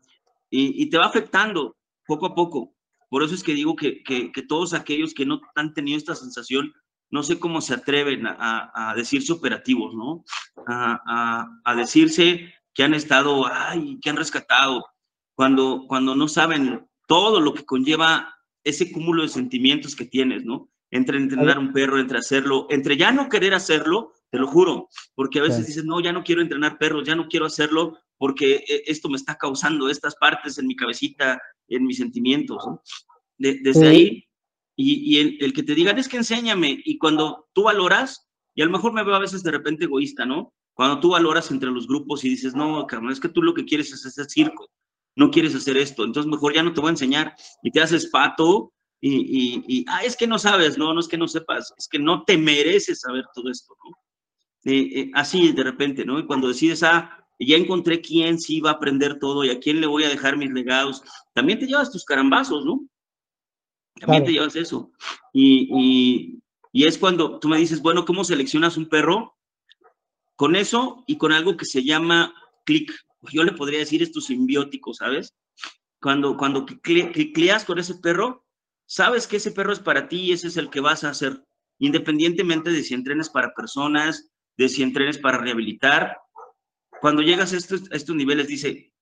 y, 0.49 0.89
te 0.89 0.97
va 0.97 1.05
afectando 1.05 1.77
poco 2.05 2.25
a 2.25 2.35
poco. 2.35 2.75
Por 3.09 3.23
eso 3.23 3.33
es 3.33 3.43
que 3.43 3.53
digo 3.53 3.77
que, 3.77 4.03
que, 4.03 4.31
que 4.31 4.41
todos 4.41 4.73
aquellos 4.73 5.13
que 5.13 5.25
no 5.25 5.39
han 5.55 5.73
tenido 5.73 5.97
esta 5.97 6.15
sensación 6.15 6.73
no 7.13 7.21
sé 7.21 7.37
cómo 7.37 7.61
se 7.61 7.75
atreven 7.75 8.25
a, 8.25 8.93
decirse 8.97 9.31
operativos, 9.31 9.93
¿no? 9.93 10.25
A, 10.67 11.75
decirse 11.77 12.51
que 12.73 12.83
han 12.83 12.95
estado, 12.95 13.45
ay, 13.45 13.99
que 14.01 14.09
han 14.09 14.15
rescatado, 14.15 14.83
cuando, 15.35 15.85
cuando 15.87 16.15
no 16.15 16.27
saben 16.27 16.87
todo 17.07 17.39
lo 17.39 17.53
que 17.53 17.65
conlleva 17.65 18.35
ese 18.63 18.91
cúmulo 18.91 19.21
de 19.21 19.29
sentimientos 19.29 19.95
que 19.95 20.05
tienes, 20.05 20.43
¿no? 20.43 20.71
Entre 20.89 21.19
entrenar 21.19 21.59
un 21.59 21.71
perro, 21.71 21.99
entre 21.99 22.17
hacerlo, 22.17 22.65
entre 22.71 22.97
ya 22.97 23.11
no 23.11 23.29
querer 23.29 23.53
hacerlo, 23.53 24.13
te 24.31 24.39
lo 24.39 24.47
juro, 24.47 24.89
porque 25.13 25.37
a 25.37 25.43
veces 25.43 25.67
dices, 25.67 25.85
no, 25.85 25.99
ya 25.99 26.13
no 26.13 26.23
quiero 26.23 26.41
entrenar 26.41 26.79
perros, 26.79 27.05
ya 27.05 27.15
no 27.15 27.27
quiero 27.27 27.45
hacerlo 27.45 27.99
porque 28.17 28.55
eh, 28.67 28.83
esto 28.87 29.07
me 29.07 29.17
está 29.17 29.35
causando 29.35 29.87
estas 29.87 30.15
partes 30.15 30.57
en 30.57 30.65
mi 30.65 30.75
cabecita, 30.75 31.39
en 31.67 31.85
mis 31.85 31.97
sentimientos. 31.97 32.65
¿no? 32.65 32.81
desde 33.37 33.87
ahí 33.87 34.27
y, 34.75 35.19
el, 35.19 35.53
que 35.53 35.63
te 35.63 35.75
digan 35.75 35.97
es 35.97 36.07
que 36.07 36.17
enséñame, 36.17 36.81
y 36.83 36.97
cuando 36.97 37.47
tú 37.53 37.63
valoras, 37.63 38.27
y 38.55 38.61
a 38.61 38.65
lo 38.65 38.71
mejor 38.71 38.93
me 38.93 39.03
veo 39.03 39.15
a 39.15 39.19
veces 39.19 39.43
de 39.43 39.51
repente 39.51 39.85
egoísta, 39.85 40.25
¿no? 40.25 40.53
Cuando 40.73 40.99
tú 40.99 41.09
valoras 41.09 41.51
entre 41.51 41.69
los 41.69 41.87
grupos 41.87 42.23
y 42.23 42.29
dices, 42.29 42.55
no, 42.55 42.85
cabrón, 42.87 43.11
es 43.11 43.19
que 43.19 43.29
tú 43.29 43.43
lo 43.43 43.53
que 43.53 43.65
quieres 43.65 43.91
es 43.91 44.05
hacer 44.05 44.25
circo, 44.25 44.69
no 45.15 45.29
quieres 45.29 45.53
hacer 45.53 45.77
esto, 45.77 46.03
entonces 46.03 46.31
mejor 46.31 46.55
ya 46.55 46.63
no 46.63 46.73
te 46.73 46.81
voy 46.81 46.87
a 46.89 46.91
enseñar, 46.91 47.35
y 47.61 47.71
te 47.71 47.81
haces 47.81 48.07
pato, 48.07 48.73
y, 48.99 49.63
y, 49.67 49.85
ah, 49.89 50.03
es 50.03 50.15
que 50.15 50.27
no 50.27 50.39
sabes, 50.39 50.77
no, 50.77 50.93
no 50.93 50.99
es 50.99 51.09
que 51.09 51.17
no 51.17 51.27
sepas, 51.27 51.73
es 51.77 51.87
que 51.89 51.99
no 51.99 52.23
te 52.23 52.37
mereces 52.37 53.01
saber 53.01 53.25
todo 53.35 53.51
esto, 53.51 53.75
¿no? 53.83 53.91
Eh, 54.65 55.01
eh, 55.01 55.11
así 55.13 55.51
de 55.51 55.63
repente, 55.63 56.05
¿no? 56.05 56.19
Y 56.19 56.25
cuando 56.25 56.47
decides, 56.47 56.83
ah, 56.83 57.23
ya 57.37 57.57
encontré 57.57 58.01
quién 58.01 58.39
sí 58.39 58.61
va 58.61 58.71
a 58.71 58.73
aprender 58.73 59.19
todo 59.19 59.43
y 59.43 59.49
a 59.49 59.59
quién 59.59 59.81
le 59.81 59.87
voy 59.87 60.05
a 60.05 60.09
dejar 60.09 60.37
mis 60.37 60.51
legados, 60.51 61.03
también 61.33 61.59
te 61.59 61.67
llevas 61.67 61.91
tus 61.91 62.05
carambazos, 62.05 62.65
¿no? 62.65 62.87
También 63.99 64.25
te 64.25 64.31
llevas 64.31 64.55
eso. 64.55 64.91
Y, 65.31 66.39
es 66.73 66.97
cuando 66.97 67.39
tú 67.39 67.47
me 67.47 67.57
dices, 67.57 67.81
bueno, 67.81 68.05
¿cómo 68.05 68.23
seleccionas 68.23 68.77
un 68.77 68.89
perro? 68.89 69.37
Con 70.35 70.55
eso 70.55 71.03
y 71.07 71.17
con 71.17 71.31
algo 71.31 71.55
que 71.55 71.65
se 71.65 71.83
llama 71.83 72.33
clic. 72.65 72.91
Yo 73.31 73.43
le 73.43 73.53
podría 73.53 73.79
decir 73.79 74.01
esto 74.01 74.19
simbiótico, 74.19 74.93
¿sabes? 74.93 75.33
Cuando, 76.01 76.35
cuando 76.35 76.65
clicleas 76.65 77.63
con 77.63 77.79
ese 77.79 77.95
perro, 77.95 78.45
sabes 78.85 79.27
que 79.27 79.37
ese 79.37 79.51
perro 79.51 79.71
es 79.71 79.79
para 79.79 80.09
ti 80.09 80.21
y 80.21 80.31
ese 80.33 80.47
es 80.47 80.57
el 80.57 80.69
que 80.69 80.81
vas 80.81 81.03
a 81.03 81.09
hacer, 81.09 81.43
independientemente 81.79 82.71
de 82.71 82.83
si 82.83 82.93
entrenes 82.93 83.29
para 83.29 83.53
personas, 83.53 84.29
de 84.57 84.67
si 84.67 84.83
entrenes 84.83 85.17
para 85.17 85.37
rehabilitar. 85.37 86.17
Cuando 86.99 87.21
llegas 87.21 87.53
a 87.53 87.57
estos, 87.57 87.89
a 87.91 87.95
estos 87.95 88.15
niveles, 88.15 88.47
dice, 88.47 88.93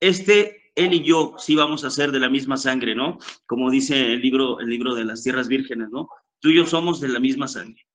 este 0.00 0.63
él 0.74 0.94
y 0.94 1.02
yo 1.02 1.34
sí 1.38 1.54
vamos 1.54 1.84
a 1.84 1.90
ser 1.90 2.12
de 2.12 2.20
la 2.20 2.28
misma 2.28 2.56
sangre, 2.56 2.94
¿no? 2.94 3.18
Como 3.46 3.70
dice 3.70 4.14
el 4.14 4.20
libro, 4.20 4.60
el 4.60 4.68
libro 4.68 4.94
de 4.94 5.04
las 5.04 5.22
tierras 5.22 5.48
vírgenes, 5.48 5.90
¿no? 5.90 6.08
Tú 6.40 6.50
y 6.50 6.56
yo 6.56 6.66
somos 6.66 7.00
de 7.00 7.08
la 7.08 7.20
misma 7.20 7.48
sangre. 7.48 7.86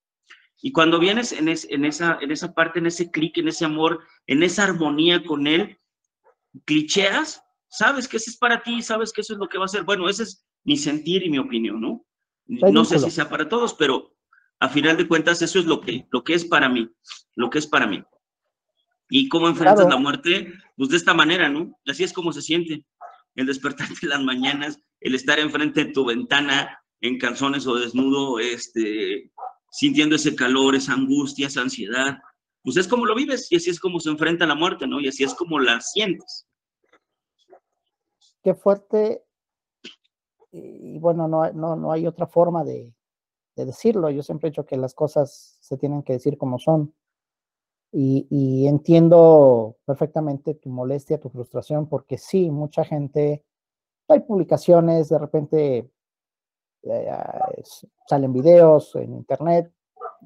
Y 0.62 0.72
cuando 0.72 1.00
vienes 1.00 1.32
en, 1.32 1.48
en, 1.48 1.86
esa, 1.86 2.18
en 2.22 2.32
esa 2.32 2.54
parte, 2.54 2.80
en 2.80 2.88
ese 2.88 3.12
clic, 3.12 3.38
en 3.38 3.48
ese 3.48 3.66
amor, 3.66 4.02
en 4.28 4.44
esa 4.44 4.66
armonía 4.66 5.24
con 5.24 5.48
él, 5.48 5.78
clicheas, 6.66 7.42
sabes 7.70 8.08
que 8.08 8.18
ese 8.18 8.32
es 8.32 8.38
para 8.38 8.62
ti, 8.62 8.82
sabes 8.82 9.14
que 9.14 9.22
eso 9.22 9.34
es 9.34 9.40
lo 9.40 9.48
que 9.48 9.58
va 9.58 9.66
a 9.66 9.70
ser. 9.70 9.84
Bueno, 9.84 10.10
ese 10.10 10.24
es 10.24 10.46
mi 10.64 10.76
sentir 10.76 11.24
y 11.24 11.30
mi 11.30 11.40
opinión, 11.40 11.80
¿no? 11.80 12.06
No 12.48 12.84
sé 12.84 13.00
si 13.00 13.12
sea 13.12 13.30
para 13.30 13.48
todos, 13.48 13.74
pero 13.76 14.16
a 14.60 14.70
final 14.70 14.98
de 14.98 15.08
cuentas 15.08 15.42
eso 15.42 15.60
es 15.60 15.66
lo 15.66 15.80
que, 15.80 16.08
lo 16.12 16.24
que 16.24 16.34
es 16.34 16.44
para 16.44 16.68
mí, 16.68 16.90
lo 17.36 17.50
que 17.50 17.60
es 17.60 17.68
para 17.68 17.88
mí. 17.88 18.04
¿Y 19.10 19.28
cómo 19.28 19.48
enfrentas 19.48 19.90
la 19.90 19.98
muerte? 19.98 20.54
Pues 20.78 20.90
de 20.90 20.98
esta 20.98 21.14
manera, 21.14 21.50
¿no? 21.50 21.78
Así 21.88 22.04
es 22.04 22.14
como 22.14 22.32
se 22.32 22.42
siente. 22.42 22.86
El 23.36 23.48
despertarte 23.48 23.96
en 24.04 24.10
las 24.10 24.22
mañanas, 24.22 24.80
el 25.00 25.16
estar 25.16 25.40
enfrente 25.40 25.86
de 25.86 25.92
tu 25.92 26.06
ventana 26.06 26.80
en 27.02 27.18
calzones 27.18 27.66
o 27.66 27.76
desnudo, 27.76 28.40
este, 28.40 29.32
sintiendo 29.72 30.16
ese 30.16 30.36
calor, 30.36 30.76
esa 30.76 30.94
angustia, 30.94 31.48
esa 31.48 31.62
ansiedad. 31.62 32.20
Pues 32.62 32.78
es 32.78 32.88
como 32.88 33.06
lo 33.06 33.16
vives 33.16 33.52
y 33.52 33.56
así 33.56 33.70
es 33.70 33.80
como 33.80 34.00
se 34.00 34.10
enfrenta 34.10 34.46
la 34.46 34.56
muerte, 34.56 34.86
¿no? 34.86 35.00
Y 35.00 35.08
así 35.08 35.24
es 35.24 35.34
como 35.34 35.60
la 35.60 35.82
sientes. 35.82 36.46
Qué 38.44 38.54
fuerte. 38.54 39.24
Y 40.52 40.98
bueno, 41.00 41.28
no, 41.28 41.52
no, 41.52 41.76
no 41.76 41.92
hay 41.92 42.06
otra 42.06 42.28
forma 42.28 42.64
de, 42.64 42.94
de 43.56 43.66
decirlo. 43.66 44.10
Yo 44.10 44.22
siempre 44.24 44.48
he 44.48 44.52
dicho 44.52 44.66
que 44.66 44.78
las 44.78 44.94
cosas 44.94 45.58
se 45.62 45.78
tienen 45.78 46.04
que 46.04 46.14
decir 46.14 46.38
como 46.38 46.60
son. 46.60 46.94
Y, 47.92 48.68
entiendo 48.68 49.78
perfectamente 49.84 50.54
tu 50.54 50.70
molestia, 50.70 51.20
tu 51.20 51.30
frustración, 51.30 51.88
porque 51.88 52.18
sí, 52.18 52.52
mucha 52.52 52.84
gente, 52.84 53.44
hay 54.08 54.20
publicaciones, 54.20 55.10
de 55.10 55.18
repente 55.18 55.90
eh, 56.84 57.10
ah, 57.10 57.52
salen 58.08 58.32
videos 58.32 58.96
en 58.96 59.14
internet 59.14 59.72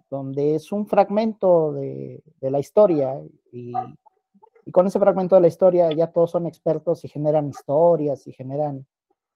donde 0.09 0.55
es 0.55 0.71
un 0.71 0.87
fragmento 0.87 1.73
de, 1.73 2.21
la 2.41 2.59
historia 2.59 3.21
y, 3.51 3.73
y, 4.65 4.71
con 4.71 4.87
ese 4.87 4.99
fragmento 4.99 5.35
de 5.35 5.41
la 5.41 5.47
historia 5.47 5.91
ya 5.91 6.07
todos 6.07 6.31
son 6.31 6.47
expertos 6.47 7.03
y 7.05 7.07
generan 7.07 7.49
historias 7.49 8.27
y 8.27 8.33
generan 8.33 8.85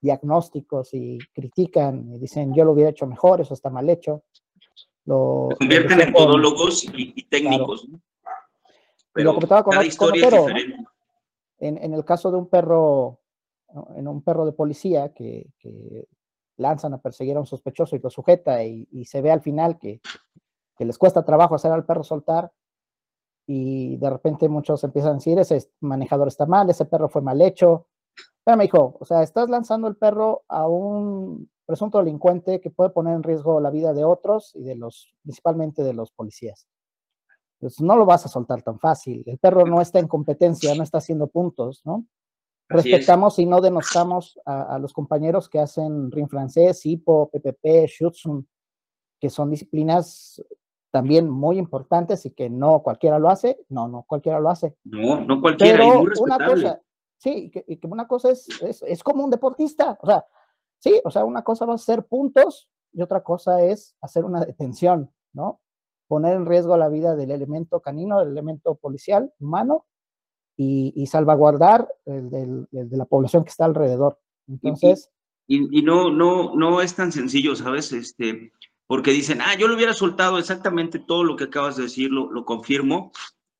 diagnósticos 0.00 0.94
y 0.94 1.18
critican 1.32 2.12
y 2.14 2.18
dicen 2.18 2.54
yo 2.54 2.64
lo 2.64 2.72
hubiera 2.72 2.90
hecho 2.90 3.06
mejor, 3.06 3.40
eso 3.40 3.54
está 3.54 3.70
mal 3.70 3.88
hecho. 3.88 4.22
Lo, 5.04 5.48
Se 5.50 5.56
convierten 5.56 6.00
en 6.00 6.12
podólogos 6.12 6.84
y, 6.84 7.22
técnicos. 7.24 7.88
¿no? 7.88 8.00
Lo 9.24 9.34
comentaba 9.34 9.62
con, 9.62 9.76
otro, 9.76 10.46
en, 11.58 11.94
el 11.94 12.04
caso 12.04 12.30
de 12.30 12.36
un 12.36 12.48
perro, 12.48 13.20
en 13.96 14.08
un 14.08 14.22
perro 14.22 14.46
de 14.46 14.52
policía 14.52 15.12
que, 15.12 15.50
lanzan 16.56 16.92
a 16.92 16.98
perseguir 16.98 17.36
a 17.36 17.40
un 17.40 17.46
sospechoso 17.46 17.94
y 17.94 18.00
lo 18.00 18.10
sujeta 18.10 18.64
y, 18.64 19.04
se 19.04 19.20
ve 19.20 19.30
al 19.30 19.40
final 19.40 19.78
que, 19.78 20.00
les 20.78 20.98
cuesta 20.98 21.24
trabajo 21.24 21.54
hacer 21.54 21.72
al 21.72 21.84
perro 21.84 22.04
soltar 22.04 22.52
y 23.46 23.96
de 23.96 24.10
repente 24.10 24.48
muchos 24.48 24.84
empiezan 24.84 25.12
a 25.12 25.14
decir, 25.14 25.38
ese 25.38 25.72
manejador 25.80 26.28
está 26.28 26.46
mal, 26.46 26.68
ese 26.70 26.84
perro 26.84 27.08
fue 27.08 27.22
mal 27.22 27.40
hecho. 27.40 27.86
Pero 28.44 28.56
me 28.56 28.64
dijo, 28.64 28.96
o 29.00 29.04
sea, 29.04 29.22
estás 29.22 29.48
lanzando 29.48 29.88
el 29.88 29.96
perro 29.96 30.44
a 30.48 30.68
un 30.68 31.50
presunto 31.66 31.98
delincuente 31.98 32.60
que 32.60 32.70
puede 32.70 32.90
poner 32.90 33.14
en 33.14 33.22
riesgo 33.22 33.60
la 33.60 33.70
vida 33.70 33.92
de 33.92 34.04
otros 34.04 34.54
y 34.54 34.62
de 34.62 34.76
los, 34.76 35.14
principalmente 35.22 35.82
de 35.82 35.94
los 35.94 36.12
policías 36.12 36.68
pues 37.58 37.80
no 37.80 37.96
lo 37.96 38.06
vas 38.06 38.24
a 38.24 38.28
soltar 38.28 38.62
tan 38.62 38.78
fácil. 38.78 39.22
El 39.26 39.38
perro 39.38 39.66
no 39.66 39.80
está 39.80 39.98
en 39.98 40.08
competencia, 40.08 40.74
no 40.74 40.82
está 40.82 40.98
haciendo 40.98 41.26
puntos, 41.26 41.82
¿no? 41.84 42.06
Respetamos 42.68 43.38
y 43.38 43.46
no 43.46 43.60
denostamos 43.62 44.38
a, 44.44 44.78
los 44.78 44.92
compañeros 44.92 45.48
que 45.48 45.58
hacen 45.58 46.10
ring 46.10 46.28
francés, 46.28 46.84
hipo, 46.84 47.30
PPP, 47.30 47.86
Schutzum, 47.86 48.44
que 49.18 49.30
son 49.30 49.50
disciplinas 49.50 50.42
también 50.90 51.30
muy 51.30 51.58
importantes 51.58 52.26
y 52.26 52.30
que 52.30 52.50
no 52.50 52.82
cualquiera 52.82 53.18
lo 53.18 53.30
hace. 53.30 53.58
No, 53.70 53.88
no 53.88 54.04
cualquiera 54.06 54.38
lo 54.38 54.50
hace. 54.50 54.76
No, 54.84 55.20
no 55.20 55.40
cualquiera. 55.40 55.78
Pero 55.78 56.04
una 56.20 56.38
cosa, 56.46 56.82
sí, 57.16 57.50
que, 57.50 57.64
que 57.64 57.86
una 57.86 58.06
cosa 58.06 58.30
es, 58.30 58.46
es, 58.60 58.82
es, 58.82 59.02
como 59.02 59.24
un 59.24 59.30
deportista. 59.30 59.98
O 60.02 60.06
sea, 60.06 60.26
sí, 60.78 61.00
o 61.04 61.10
sea, 61.10 61.24
una 61.24 61.42
cosa 61.42 61.64
va 61.64 61.74
a 61.74 61.78
ser 61.78 62.04
puntos 62.04 62.68
y 62.92 63.00
otra 63.00 63.22
cosa 63.22 63.62
es 63.62 63.96
hacer 64.02 64.26
una 64.26 64.44
detención, 64.44 65.10
¿no? 65.32 65.60
Poner 66.08 66.34
en 66.34 66.46
riesgo 66.46 66.76
la 66.76 66.88
vida 66.88 67.14
del 67.14 67.30
elemento 67.30 67.80
canino, 67.80 68.18
del 68.18 68.30
elemento 68.30 68.74
policial 68.74 69.32
humano 69.38 69.84
y, 70.56 71.06
salvaguardar 71.06 71.88
el, 72.06 72.30
de 72.70 72.96
la 72.96 73.04
población 73.04 73.44
que 73.44 73.50
está 73.50 73.64
alrededor. 73.64 74.18
Entonces... 74.48 75.10
Y, 75.46 75.82
no, 75.82 76.10
no, 76.10 76.54
no 76.56 76.82
es 76.82 76.94
tan 76.94 77.10
sencillo, 77.10 77.56
¿sabes? 77.56 77.92
Este, 77.92 78.52
porque 78.86 79.12
dicen, 79.12 79.40
ah, 79.40 79.56
yo 79.58 79.66
lo 79.66 79.76
hubiera 79.76 79.94
soltado 79.94 80.38
exactamente 80.38 80.98
todo 80.98 81.24
lo 81.24 81.36
que 81.36 81.44
acabas 81.44 81.76
de 81.76 81.84
decir, 81.84 82.10
lo, 82.10 82.44
confirmo, 82.44 83.12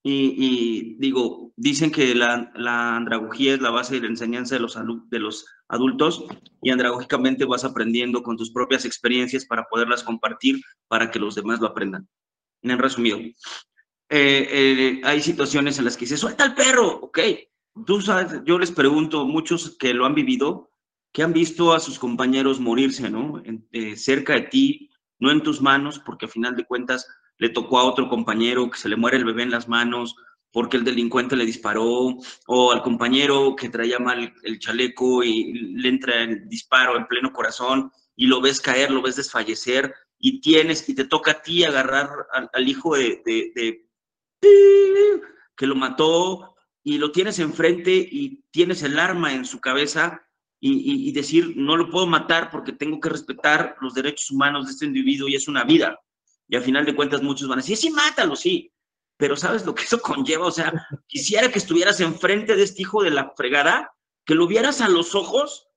y, 0.02 0.96
digo, 0.98 1.52
dicen 1.56 1.90
que 1.90 2.14
la, 2.14 2.50
la, 2.54 2.96
andragogía 2.96 3.54
es 3.54 3.60
la 3.60 3.70
base 3.70 3.94
de 3.94 4.02
la 4.02 4.06
enseñanza 4.08 4.54
de 4.54 4.60
los, 4.60 4.78
de 5.10 5.18
los 5.18 5.46
adultos 5.68 6.24
y 6.62 6.70
andragógicamente 6.70 7.44
vas 7.44 7.64
aprendiendo 7.64 8.22
con 8.22 8.36
tus 8.36 8.50
propias 8.50 8.84
experiencias 8.84 9.44
para 9.44 9.64
poderlas 9.64 10.02
compartir 10.02 10.60
para 10.88 11.10
que 11.10 11.18
los 11.18 11.34
demás 11.34 11.60
lo 11.60 11.68
aprendan. 11.68 12.08
En 12.62 12.78
resumido, 12.78 13.18
eh, 13.18 13.34
eh, 14.10 15.00
hay 15.04 15.20
situaciones 15.22 15.78
en 15.78 15.84
las 15.84 15.96
que 15.96 16.06
se 16.06 16.16
suelta 16.16 16.44
el 16.44 16.54
perro, 16.54 16.88
ok. 17.02 17.18
Tú 17.86 18.00
sabes, 18.00 18.40
yo 18.44 18.58
les 18.58 18.72
pregunto, 18.72 19.24
muchos 19.24 19.76
que 19.78 19.94
lo 19.94 20.06
han 20.06 20.14
vivido, 20.14 20.70
que 21.12 21.22
han 21.22 21.32
visto 21.32 21.72
a 21.72 21.80
sus 21.80 21.98
compañeros 21.98 22.58
morirse, 22.58 23.08
¿no? 23.10 23.42
Eh, 23.72 23.96
cerca 23.96 24.34
de 24.34 24.42
ti, 24.42 24.90
no 25.18 25.30
en 25.30 25.42
tus 25.42 25.60
manos, 25.60 26.00
porque 26.00 26.26
al 26.26 26.32
final 26.32 26.56
de 26.56 26.64
cuentas 26.64 27.06
le 27.38 27.50
tocó 27.50 27.78
a 27.78 27.84
otro 27.84 28.08
compañero 28.08 28.68
que 28.70 28.78
se 28.78 28.88
le 28.88 28.96
muere 28.96 29.16
el 29.16 29.24
bebé 29.24 29.44
en 29.44 29.50
las 29.50 29.68
manos 29.68 30.16
porque 30.52 30.76
el 30.76 30.84
delincuente 30.84 31.36
le 31.36 31.44
disparó, 31.44 32.16
o 32.46 32.72
al 32.72 32.82
compañero 32.82 33.54
que 33.54 33.68
traía 33.68 33.98
mal 33.98 34.32
el 34.42 34.58
chaleco 34.58 35.22
y 35.22 35.52
le 35.52 35.88
entra 35.88 36.22
el 36.22 36.48
disparo 36.48 36.96
en 36.96 37.06
pleno 37.06 37.32
corazón 37.32 37.92
y 38.16 38.26
lo 38.26 38.40
ves 38.40 38.60
caer, 38.60 38.90
lo 38.90 39.02
ves 39.02 39.16
desfallecer 39.16 39.94
y 40.18 40.40
tienes 40.40 40.88
y 40.88 40.94
te 40.94 41.04
toca 41.04 41.32
a 41.32 41.42
ti 41.42 41.64
agarrar 41.64 42.10
al, 42.52 42.68
hijo 42.68 42.96
de, 42.96 43.22
que 45.56 45.66
lo 45.66 45.74
mató 45.74 46.56
y 46.82 46.98
lo 46.98 47.12
tienes 47.12 47.38
enfrente 47.38 47.92
y 47.92 48.44
tienes 48.50 48.82
el 48.82 48.98
arma 48.98 49.32
en 49.34 49.44
su 49.44 49.60
cabeza 49.60 50.24
y, 50.60 51.08
y, 51.08 51.12
decir 51.12 51.54
no 51.56 51.76
lo 51.76 51.88
puedo 51.88 52.06
matar 52.06 52.50
porque 52.50 52.72
tengo 52.72 52.98
que 52.98 53.10
respetar 53.10 53.76
los 53.80 53.94
derechos 53.94 54.30
humanos 54.30 54.66
de 54.66 54.72
este 54.72 54.86
individuo 54.86 55.28
y 55.28 55.36
es 55.36 55.46
una 55.46 55.64
vida. 55.64 56.00
Y 56.48 56.56
al 56.56 56.62
final 56.62 56.84
de 56.84 56.96
cuentas 56.96 57.22
muchos 57.22 57.48
van 57.48 57.58
a 57.58 57.62
decir, 57.62 57.76
sí, 57.76 57.90
mátalo, 57.90 58.34
sí. 58.34 58.72
Pero 59.16 59.36
¿sabes 59.36 59.64
lo 59.66 59.74
que 59.74 59.84
eso 59.84 60.00
conlleva? 60.02 60.46
O 60.46 60.50
sea, 60.50 60.72
quisiera 61.06 61.50
que 61.50 61.58
estuvieras 61.58 62.00
enfrente 62.00 62.56
de 62.56 62.64
este 62.64 62.82
hijo 62.82 63.02
de 63.02 63.10
la 63.10 63.32
fregada, 63.36 63.92
que 64.24 64.34
lo 64.34 64.46
vieras 64.46 64.80
a 64.80 64.88
los 64.88 65.14
ojos 65.14 65.68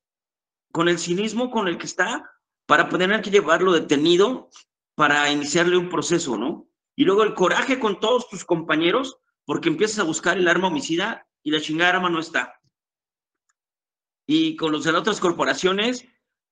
con 0.71 0.87
el 0.87 0.97
cinismo 0.97 1.51
con 1.51 1.67
el 1.67 1.77
que 1.77 1.85
está, 1.85 2.31
para 2.71 2.87
tener 2.87 3.21
que 3.21 3.29
llevarlo 3.29 3.73
detenido 3.73 4.49
para 4.95 5.29
iniciarle 5.29 5.75
un 5.75 5.89
proceso, 5.89 6.37
¿no? 6.37 6.69
Y 6.95 7.03
luego 7.03 7.23
el 7.23 7.33
coraje 7.33 7.81
con 7.81 7.99
todos 7.99 8.29
tus 8.29 8.45
compañeros, 8.45 9.19
porque 9.43 9.67
empiezas 9.67 9.99
a 9.99 10.03
buscar 10.03 10.37
el 10.37 10.47
arma 10.47 10.69
homicida 10.69 11.27
y 11.43 11.51
la 11.51 11.59
chingada 11.59 11.95
arma 11.97 12.09
no 12.09 12.21
está. 12.21 12.61
Y 14.25 14.55
con 14.55 14.71
los 14.71 14.85
de 14.85 14.93
las 14.93 15.01
otras 15.01 15.19
corporaciones, 15.19 16.05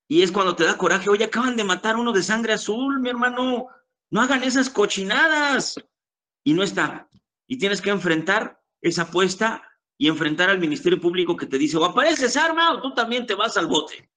y 0.10 0.22
es 0.22 0.34
cuando 0.34 0.58
te 0.58 0.66
da 0.66 0.78
coraje, 0.78 1.10
oye, 1.10 1.24
acaban 1.24 1.56
de 1.56 1.64
matar 1.64 1.96
uno 1.96 2.12
de 2.12 2.22
sangre 2.22 2.52
azul, 2.52 3.00
mi 3.00 3.08
hermano, 3.08 3.68
no 4.12 4.22
hagan 4.22 4.44
esas 4.44 4.70
cochinadas. 4.70 5.82
Y 6.44 6.54
no 6.54 6.64
está. 6.64 7.08
Y 7.48 7.58
tienes 7.60 7.82
que 7.82 7.92
enfrentar 7.92 8.62
esa 8.82 9.04
apuesta 9.04 9.64
y 9.98 10.10
enfrentar 10.10 10.50
al 10.50 10.60
Ministerio 10.60 11.00
Público 11.00 11.38
que 11.38 11.46
te 11.46 11.58
dice, 11.58 11.78
o 11.78 11.86
apareces 11.86 12.36
arma 12.36 12.74
o 12.74 12.82
tú 12.82 12.94
también 12.94 13.26
te 13.26 13.36
vas 13.36 13.56
al 13.56 13.68
bote. 13.68 14.12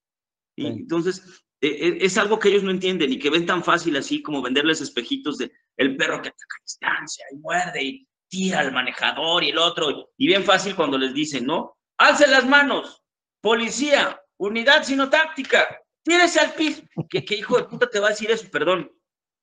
Y 0.57 0.67
entonces, 0.67 1.45
es 1.63 2.19
algo 2.19 2.39
que 2.39 2.49
ellos 2.49 2.63
no 2.63 2.71
entienden 2.71 3.13
y 3.13 3.19
que 3.19 3.31
ven 3.31 3.47
tan 3.47 3.63
fácil 3.63 3.97
así 3.97 4.21
como 4.21 4.43
venderles 4.43 4.81
espejitos 4.81 5.39
de 5.39 5.53
el 5.77 5.97
perro 5.97 6.21
que 6.21 6.29
ataca 6.29 6.57
a 6.59 6.65
distancia 6.65 7.25
y 7.33 7.37
muerde 7.37 7.83
y 7.83 8.09
tira 8.29 8.61
al 8.61 8.73
manejador 8.73 9.45
y 9.45 9.51
el 9.51 9.59
otro. 9.59 10.11
Y 10.17 10.27
bien 10.27 10.45
fácil 10.45 10.75
cuando 10.75 10.99
les 10.99 11.15
dicen, 11.15 11.47
¿no? 11.47 11.79
Alce 11.99 12.27
las 12.27 12.47
manos, 12.47 13.03
policía, 13.41 14.21
unidad 14.37 14.83
sinotáctica, 14.83 15.81
tírese 16.03 16.41
al 16.41 16.53
piso. 16.55 16.83
¿Qué, 17.09 17.25
¿Qué 17.25 17.37
hijo 17.37 17.57
de 17.57 17.65
puta 17.65 17.89
te 17.89 18.01
va 18.01 18.09
a 18.09 18.11
decir 18.11 18.31
eso? 18.31 18.51
Perdón 18.51 18.91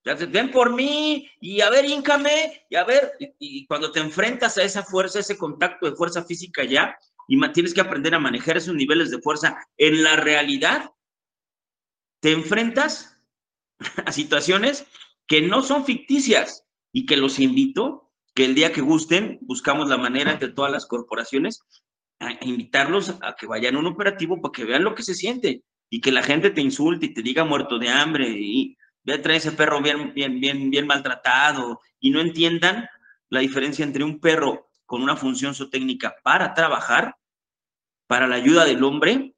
ven 0.03 0.51
por 0.51 0.73
mí 0.73 1.29
y 1.39 1.61
a 1.61 1.69
ver, 1.69 1.85
íncame 1.85 2.65
y 2.69 2.75
a 2.75 2.83
ver, 2.83 3.13
y, 3.39 3.65
cuando 3.65 3.91
te 3.91 3.99
enfrentas 3.99 4.57
a 4.57 4.63
esa 4.63 4.83
fuerza, 4.83 5.19
ese 5.19 5.37
contacto 5.37 5.89
de 5.89 5.95
fuerza 5.95 6.23
física 6.23 6.63
ya, 6.63 6.97
y 7.27 7.39
tienes 7.51 7.73
que 7.73 7.81
aprender 7.81 8.15
a 8.15 8.19
manejar 8.19 8.57
esos 8.57 8.75
niveles 8.75 9.11
de 9.11 9.21
fuerza 9.21 9.57
en 9.77 10.03
la 10.03 10.15
realidad, 10.15 10.89
te 12.19 12.31
enfrentas 12.31 13.17
a 14.05 14.11
situaciones 14.11 14.85
que 15.27 15.41
no 15.41 15.61
son 15.61 15.85
ficticias 15.85 16.65
y 16.91 17.05
que 17.05 17.17
los 17.17 17.39
invito 17.39 18.11
que 18.33 18.45
el 18.45 18.55
día 18.55 18.71
que 18.71 18.81
gusten 18.81 19.39
buscamos 19.41 19.89
la 19.89 19.97
manera 19.97 20.31
entre 20.31 20.49
todas 20.49 20.71
las 20.71 20.85
corporaciones 20.85 21.61
a 22.19 22.33
invitarlos 22.45 23.15
a 23.21 23.35
que 23.35 23.47
vayan 23.47 23.75
a 23.75 23.79
un 23.79 23.87
operativo 23.87 24.41
para 24.41 24.51
que 24.51 24.65
vean 24.65 24.83
lo 24.83 24.95
que 24.95 25.03
se 25.03 25.15
siente 25.15 25.63
y 25.89 26.01
que 26.01 26.11
la 26.11 26.23
gente 26.23 26.49
te 26.49 26.61
insulte 26.61 27.07
y 27.07 27.13
te 27.13 27.21
diga 27.21 27.45
muerto 27.45 27.79
de 27.79 27.89
hambre 27.89 28.29
y 28.29 28.77
ya 29.03 29.21
trae 29.21 29.37
ese 29.37 29.53
perro 29.53 29.81
bien, 29.81 30.13
bien, 30.13 30.39
bien, 30.39 30.69
bien 30.69 30.85
maltratado 30.85 31.79
y 31.99 32.11
no 32.11 32.19
entiendan 32.19 32.87
la 33.29 33.39
diferencia 33.39 33.85
entre 33.85 34.03
un 34.03 34.19
perro 34.19 34.69
con 34.85 35.01
una 35.01 35.15
función 35.15 35.55
zootécnica 35.55 36.15
para 36.23 36.53
trabajar, 36.53 37.15
para 38.07 38.27
la 38.27 38.35
ayuda 38.35 38.65
del 38.65 38.83
hombre, 38.83 39.35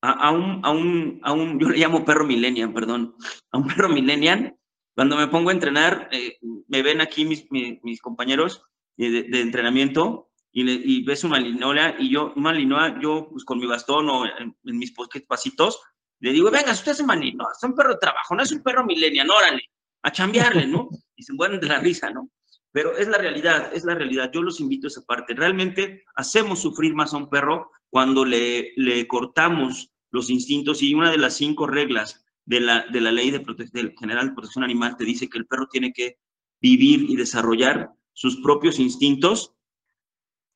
a, 0.00 0.30
un, 0.30 0.60
a, 0.64 0.70
un, 0.70 1.20
a 1.22 1.32
un, 1.32 1.58
yo 1.58 1.68
le 1.68 1.78
llamo 1.78 2.04
perro 2.04 2.24
millennial, 2.24 2.72
perdón, 2.72 3.16
a 3.50 3.58
un 3.58 3.66
perro 3.66 3.88
millennial, 3.88 4.56
cuando 4.94 5.16
me 5.16 5.28
pongo 5.28 5.50
a 5.50 5.52
entrenar, 5.52 6.08
eh, 6.12 6.38
me 6.68 6.82
ven 6.82 7.00
aquí 7.00 7.24
mis, 7.24 7.46
mis, 7.50 8.00
compañeros 8.00 8.62
de, 8.96 9.26
entrenamiento 9.40 10.30
y, 10.50 10.64
le, 10.64 10.72
y, 10.72 11.04
ves 11.04 11.24
una 11.24 11.38
malinola 11.38 11.96
y 11.98 12.10
yo, 12.10 12.32
una 12.34 12.50
malinola, 12.50 12.98
yo 13.00 13.28
pues 13.30 13.44
con 13.44 13.58
mi 13.58 13.66
bastón 13.66 14.08
o 14.08 14.26
en, 14.26 14.56
en 14.64 14.78
mis 14.78 14.92
pasitos, 15.26 15.80
le 16.20 16.32
digo, 16.32 16.50
venga, 16.50 16.72
usted 16.72 16.92
es 16.92 17.04
manino, 17.04 17.46
es 17.50 17.62
un 17.62 17.74
perro 17.74 17.94
de 17.94 18.00
trabajo, 18.00 18.34
no 18.34 18.42
es 18.42 18.50
un 18.50 18.62
perro 18.62 18.84
millennial, 18.84 19.30
órale, 19.30 19.62
a 20.02 20.10
chambearle, 20.10 20.66
¿no? 20.66 20.88
Y 21.14 21.22
se 21.22 21.32
mueren 21.32 21.60
de 21.60 21.68
la 21.68 21.78
risa, 21.78 22.10
¿no? 22.10 22.28
Pero 22.72 22.96
es 22.96 23.08
la 23.08 23.18
realidad, 23.18 23.70
es 23.74 23.84
la 23.84 23.94
realidad. 23.94 24.30
Yo 24.32 24.42
los 24.42 24.60
invito 24.60 24.86
a 24.86 24.88
esa 24.88 25.02
parte. 25.02 25.34
Realmente 25.34 26.04
hacemos 26.14 26.60
sufrir 26.60 26.94
más 26.94 27.14
a 27.14 27.16
un 27.16 27.30
perro 27.30 27.70
cuando 27.90 28.24
le, 28.24 28.72
le 28.76 29.08
cortamos 29.08 29.90
los 30.10 30.30
instintos 30.30 30.82
y 30.82 30.94
una 30.94 31.10
de 31.10 31.18
las 31.18 31.34
cinco 31.34 31.66
reglas 31.66 32.24
de 32.44 32.60
la, 32.60 32.86
de 32.90 33.00
la 33.00 33.12
ley 33.12 33.30
de 33.30 33.44
del 33.72 33.94
general 33.98 34.28
de 34.28 34.34
protección 34.34 34.64
animal 34.64 34.96
te 34.96 35.04
dice 35.04 35.28
que 35.28 35.38
el 35.38 35.46
perro 35.46 35.68
tiene 35.68 35.92
que 35.92 36.18
vivir 36.60 37.08
y 37.08 37.16
desarrollar 37.16 37.92
sus 38.14 38.40
propios 38.40 38.78
instintos 38.78 39.54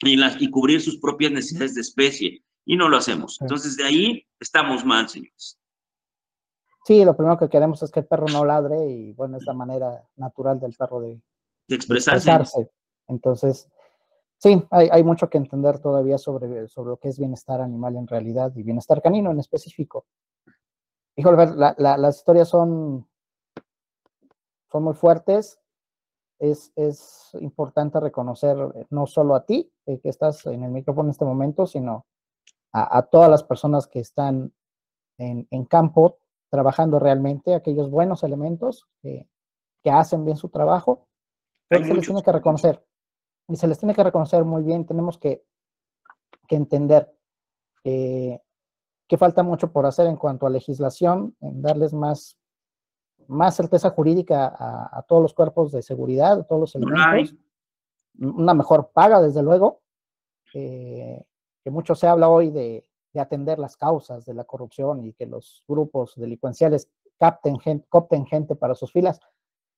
y, 0.00 0.16
las, 0.16 0.40
y 0.40 0.50
cubrir 0.50 0.80
sus 0.80 0.98
propias 0.98 1.32
necesidades 1.32 1.74
de 1.74 1.82
especie 1.82 2.42
y 2.64 2.76
no 2.76 2.88
lo 2.88 2.96
hacemos. 2.96 3.40
Entonces, 3.40 3.76
de 3.76 3.84
ahí 3.84 4.26
estamos 4.40 4.84
mal, 4.84 5.08
señores. 5.08 5.58
Sí, 6.84 7.04
lo 7.04 7.16
primero 7.16 7.38
que 7.38 7.48
queremos 7.48 7.82
es 7.82 7.90
que 7.90 8.00
el 8.00 8.06
perro 8.06 8.26
no 8.26 8.44
ladre 8.44 8.90
y 8.90 9.12
bueno, 9.12 9.36
es 9.36 9.44
la 9.44 9.52
manera 9.52 10.02
natural 10.16 10.58
del 10.58 10.72
perro 10.72 11.00
de, 11.00 11.20
expresarse. 11.68 12.70
Entonces, 13.08 13.68
sí, 14.38 14.62
hay, 14.70 14.88
hay, 14.90 15.04
mucho 15.04 15.28
que 15.28 15.38
entender 15.38 15.78
todavía 15.80 16.18
sobre, 16.18 16.68
sobre 16.68 16.90
lo 16.90 16.96
que 16.98 17.08
es 17.08 17.18
bienestar 17.18 17.60
animal 17.60 17.96
en 17.96 18.06
realidad 18.06 18.52
y 18.54 18.62
bienestar 18.62 19.02
canino 19.02 19.30
en 19.30 19.40
específico. 19.40 20.06
Híjole, 21.16 21.54
la, 21.56 21.74
las 21.76 22.16
historias 22.16 22.48
son, 22.48 23.06
son 24.70 24.82
muy 24.82 24.94
fuertes. 24.94 25.60
Es, 26.38 26.72
es 26.74 27.30
importante 27.34 28.00
reconocer 28.00 28.56
no 28.90 29.06
solo 29.06 29.34
a 29.34 29.44
ti, 29.44 29.70
eh, 29.86 30.00
que 30.00 30.08
estás 30.08 30.44
en 30.46 30.64
el 30.64 30.70
micrófono 30.70 31.08
en 31.08 31.12
este 31.12 31.24
momento, 31.24 31.66
sino 31.66 32.06
a, 32.72 33.02
todas 33.02 33.30
las 33.30 33.44
personas 33.44 33.86
que 33.86 34.00
están 34.00 34.52
en, 35.18 35.64
campo 35.66 36.18
trabajando 36.50 36.98
realmente, 36.98 37.54
aquellos 37.54 37.90
buenos 37.90 38.24
elementos 38.24 38.86
que, 39.02 39.26
hacen 39.84 40.24
bien 40.24 40.36
su 40.36 40.48
trabajo, 40.48 41.08
se 41.78 41.94
les 41.94 42.06
tiene 42.06 42.22
que 42.22 42.32
reconocer. 42.32 42.84
Y 43.48 43.56
se 43.56 43.66
les 43.66 43.78
tiene 43.78 43.94
que 43.94 44.04
reconocer 44.04 44.44
muy 44.44 44.62
bien. 44.62 44.86
Tenemos 44.86 45.18
que, 45.18 45.44
entender 46.48 47.10
que 47.82 49.18
falta 49.18 49.42
mucho 49.42 49.72
por 49.72 49.86
hacer 49.86 50.06
en 50.06 50.16
cuanto 50.16 50.46
a 50.46 50.50
legislación, 50.50 51.34
en 51.40 51.62
darles 51.62 51.94
más, 51.94 52.38
más 53.26 53.56
certeza 53.56 53.90
jurídica 53.90 54.54
a, 54.54 55.02
todos 55.08 55.22
los 55.22 55.34
cuerpos 55.34 55.72
de 55.72 55.82
seguridad, 55.82 56.40
a 56.40 56.44
todos 56.44 56.60
los 56.60 56.74
elementos, 56.74 57.34
una 58.18 58.54
mejor 58.54 58.90
paga, 58.92 59.20
desde 59.20 59.42
luego, 59.42 59.80
eh, 60.54 61.24
que 61.64 61.70
mucho 61.70 61.94
se 61.94 62.06
habla 62.06 62.28
hoy 62.28 62.50
de, 62.50 62.86
atender 63.14 63.58
las 63.58 63.76
causas 63.76 64.24
de 64.24 64.32
la 64.32 64.44
corrupción 64.44 65.04
y 65.04 65.12
que 65.12 65.26
los 65.26 65.62
grupos 65.68 66.14
delincuenciales 66.16 66.88
capten 67.18 67.60
gente, 67.60 67.86
copten 67.90 68.24
gente 68.24 68.56
para 68.56 68.74
sus 68.74 68.90
filas, 68.90 69.20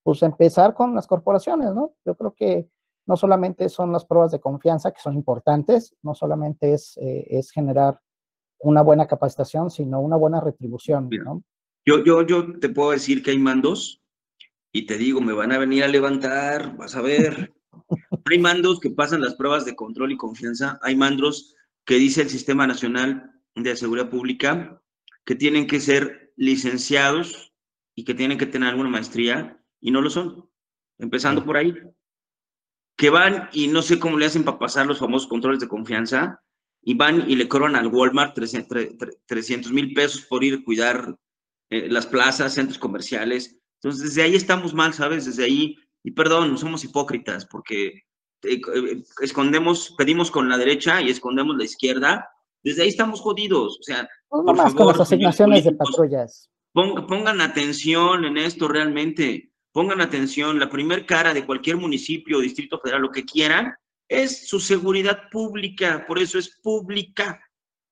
pues 0.04 0.22
empezar 0.22 0.74
con 0.74 0.94
las 0.94 1.06
corporaciones, 1.08 1.74
¿no? 1.74 1.94
Yo 2.04 2.14
creo 2.14 2.34
que 2.34 2.68
no 3.06 3.16
solamente 3.16 3.68
son 3.68 3.90
las 3.90 4.04
pruebas 4.04 4.30
de 4.30 4.40
confianza, 4.40 4.92
que 4.92 5.00
son 5.00 5.14
importantes, 5.14 5.96
no 6.02 6.14
solamente 6.14 6.74
es, 6.74 6.96
eh, 6.98 7.26
es 7.30 7.50
generar 7.50 7.98
una 8.60 8.82
buena 8.82 9.06
capacitación, 9.06 9.70
sino 9.70 10.00
una 10.00 10.16
buena 10.16 10.40
retribución, 10.40 11.08
¿no? 11.10 11.42
Yo, 11.86 12.04
yo, 12.04 12.22
yo 12.22 12.58
te 12.60 12.68
puedo 12.68 12.92
decir 12.92 13.22
que 13.22 13.30
hay 13.30 13.38
mandos 13.38 14.02
y 14.72 14.86
te 14.86 14.96
digo, 14.96 15.20
me 15.20 15.32
van 15.32 15.52
a 15.52 15.58
venir 15.58 15.84
a 15.84 15.88
levantar, 15.88 16.76
vas 16.76 16.96
a 16.96 17.02
ver. 17.02 17.52
hay 18.30 18.38
mandos 18.38 18.80
que 18.80 18.90
pasan 18.90 19.20
las 19.20 19.34
pruebas 19.34 19.64
de 19.64 19.74
control 19.74 20.12
y 20.12 20.16
confianza, 20.16 20.78
hay 20.82 20.96
mandos 20.96 21.54
que 21.84 21.96
dice 21.96 22.22
el 22.22 22.30
Sistema 22.30 22.66
Nacional 22.66 23.32
de 23.54 23.76
Seguridad 23.76 24.10
Pública 24.10 24.82
que 25.24 25.34
tienen 25.34 25.66
que 25.66 25.80
ser 25.80 26.32
licenciados 26.36 27.54
y 27.94 28.04
que 28.04 28.14
tienen 28.14 28.36
que 28.36 28.46
tener 28.46 28.70
alguna 28.70 28.90
maestría 28.90 29.60
y 29.84 29.90
no 29.90 30.00
lo 30.00 30.08
son, 30.08 30.48
empezando 30.98 31.44
por 31.44 31.58
ahí. 31.58 31.74
que 32.96 33.10
van 33.10 33.50
y 33.52 33.68
no 33.68 33.82
sé 33.82 33.98
cómo 33.98 34.16
le 34.16 34.24
hacen 34.24 34.44
para 34.44 34.58
pasar 34.58 34.86
los 34.86 34.98
famosos 34.98 35.28
controles 35.28 35.60
de 35.60 35.68
confianza 35.68 36.40
y 36.80 36.94
van 36.94 37.28
y 37.28 37.36
le 37.36 37.48
cobran 37.48 37.76
al 37.76 37.88
Walmart 37.88 38.34
300 38.34 39.72
mil 39.72 39.92
pesos 39.92 40.22
por 40.22 40.42
ir 40.42 40.54
a 40.54 40.64
cuidar 40.64 41.14
eh, 41.70 41.88
las 41.90 42.06
plazas, 42.06 42.54
centros 42.54 42.78
comerciales. 42.78 43.60
Entonces, 43.82 44.04
desde 44.04 44.22
ahí 44.22 44.36
estamos 44.36 44.72
mal, 44.72 44.94
¿sabes? 44.94 45.26
Desde 45.26 45.44
ahí, 45.44 45.76
y 46.02 46.12
perdón, 46.12 46.56
somos 46.56 46.82
hipócritas 46.84 47.44
porque 47.44 47.88
eh, 48.42 48.60
eh, 48.74 49.02
escondemos, 49.20 49.94
pedimos 49.98 50.30
con 50.30 50.48
la 50.48 50.56
derecha 50.56 51.02
y 51.02 51.10
escondemos 51.10 51.58
la 51.58 51.64
izquierda. 51.64 52.30
Desde 52.62 52.84
ahí 52.84 52.88
estamos 52.88 53.20
jodidos. 53.20 53.78
O 53.80 53.82
sea, 53.82 54.08
por 54.28 54.56
favor, 54.56 54.74
con 54.74 54.86
las 54.86 55.00
asignaciones 55.00 55.64
de 55.64 55.72
patrullas. 55.72 56.48
pongan 56.72 57.42
atención 57.42 58.24
en 58.24 58.38
esto 58.38 58.66
realmente. 58.68 59.50
Pongan 59.74 60.00
atención. 60.00 60.60
La 60.60 60.70
primer 60.70 61.04
cara 61.04 61.34
de 61.34 61.44
cualquier 61.44 61.76
municipio, 61.76 62.38
distrito 62.38 62.78
federal, 62.78 63.02
lo 63.02 63.10
que 63.10 63.24
quieran, 63.24 63.74
es 64.08 64.46
su 64.48 64.60
seguridad 64.60 65.28
pública, 65.32 66.04
por 66.06 66.20
eso 66.20 66.38
es 66.38 66.60
pública. 66.62 67.40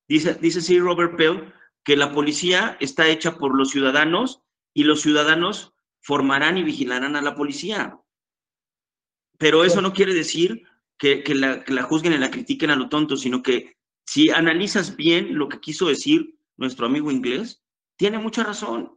Dice, 0.06 0.34
dice 0.34 0.60
sí 0.60 0.78
Robert 0.78 1.16
Pell 1.16 1.52
que 1.82 1.96
la 1.96 2.12
policía 2.12 2.76
está 2.78 3.08
hecha 3.08 3.36
por 3.36 3.56
los 3.56 3.70
ciudadanos 3.70 4.42
y 4.72 4.84
los 4.84 5.00
ciudadanos 5.00 5.74
formarán 6.00 6.56
y 6.56 6.62
vigilarán 6.62 7.16
a 7.16 7.22
la 7.22 7.34
policía. 7.34 7.98
Pero 9.38 9.64
eso 9.64 9.82
no 9.82 9.92
quiere 9.92 10.14
decir 10.14 10.62
que 10.98 11.24
la 11.34 11.82
juzguen 11.82 12.12
y 12.12 12.18
la 12.18 12.30
critiquen 12.30 12.70
a 12.70 12.76
lo 12.76 12.88
tonto, 12.88 13.16
sino 13.16 13.42
que 13.42 13.76
si 14.06 14.30
analizas 14.30 14.94
bien 14.94 15.36
lo 15.36 15.48
que 15.48 15.58
quiso 15.58 15.88
decir 15.88 16.38
nuestro 16.56 16.86
amigo 16.86 17.10
inglés, 17.10 17.60
tiene 17.96 18.20
mucha 18.20 18.44
razón. 18.44 18.96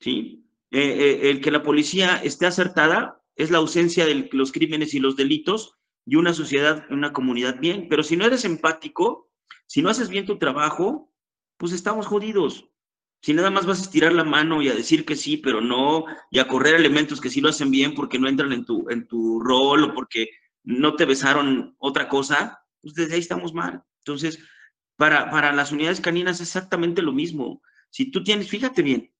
¿sí? 0.00 0.47
Eh, 0.70 0.80
eh, 0.80 1.30
el 1.30 1.40
que 1.40 1.50
la 1.50 1.62
policía 1.62 2.16
esté 2.16 2.46
acertada 2.46 3.22
es 3.36 3.50
la 3.50 3.58
ausencia 3.58 4.04
de 4.04 4.28
los 4.32 4.52
crímenes 4.52 4.94
y 4.94 5.00
los 5.00 5.16
delitos 5.16 5.76
y 6.04 6.16
una 6.16 6.34
sociedad, 6.34 6.84
una 6.90 7.12
comunidad 7.12 7.58
bien. 7.60 7.86
Pero 7.88 8.02
si 8.02 8.16
no 8.16 8.24
eres 8.24 8.44
empático, 8.44 9.30
si 9.66 9.82
no 9.82 9.90
haces 9.90 10.08
bien 10.08 10.26
tu 10.26 10.38
trabajo, 10.38 11.12
pues 11.56 11.72
estamos 11.72 12.06
jodidos. 12.06 12.68
Si 13.20 13.34
nada 13.34 13.50
más 13.50 13.66
vas 13.66 13.80
a 13.80 13.82
estirar 13.82 14.12
la 14.12 14.24
mano 14.24 14.62
y 14.62 14.68
a 14.68 14.74
decir 14.74 15.04
que 15.04 15.16
sí, 15.16 15.36
pero 15.36 15.60
no, 15.60 16.04
y 16.30 16.38
a 16.38 16.46
correr 16.46 16.74
elementos 16.74 17.20
que 17.20 17.30
sí 17.30 17.40
lo 17.40 17.48
hacen 17.48 17.70
bien 17.70 17.94
porque 17.94 18.18
no 18.18 18.28
entran 18.28 18.52
en 18.52 18.64
tu, 18.64 18.88
en 18.90 19.06
tu 19.08 19.40
rol 19.40 19.84
o 19.84 19.94
porque 19.94 20.28
no 20.62 20.94
te 20.94 21.04
besaron 21.04 21.74
otra 21.78 22.08
cosa, 22.08 22.64
pues 22.80 22.94
desde 22.94 23.14
ahí 23.14 23.20
estamos 23.20 23.52
mal. 23.52 23.82
Entonces, 23.98 24.38
para, 24.96 25.30
para 25.30 25.52
las 25.52 25.72
unidades 25.72 26.00
caninas 26.00 26.36
es 26.36 26.48
exactamente 26.48 27.02
lo 27.02 27.12
mismo. 27.12 27.60
Si 27.90 28.10
tú 28.10 28.22
tienes, 28.22 28.48
fíjate 28.48 28.82
bien, 28.82 29.12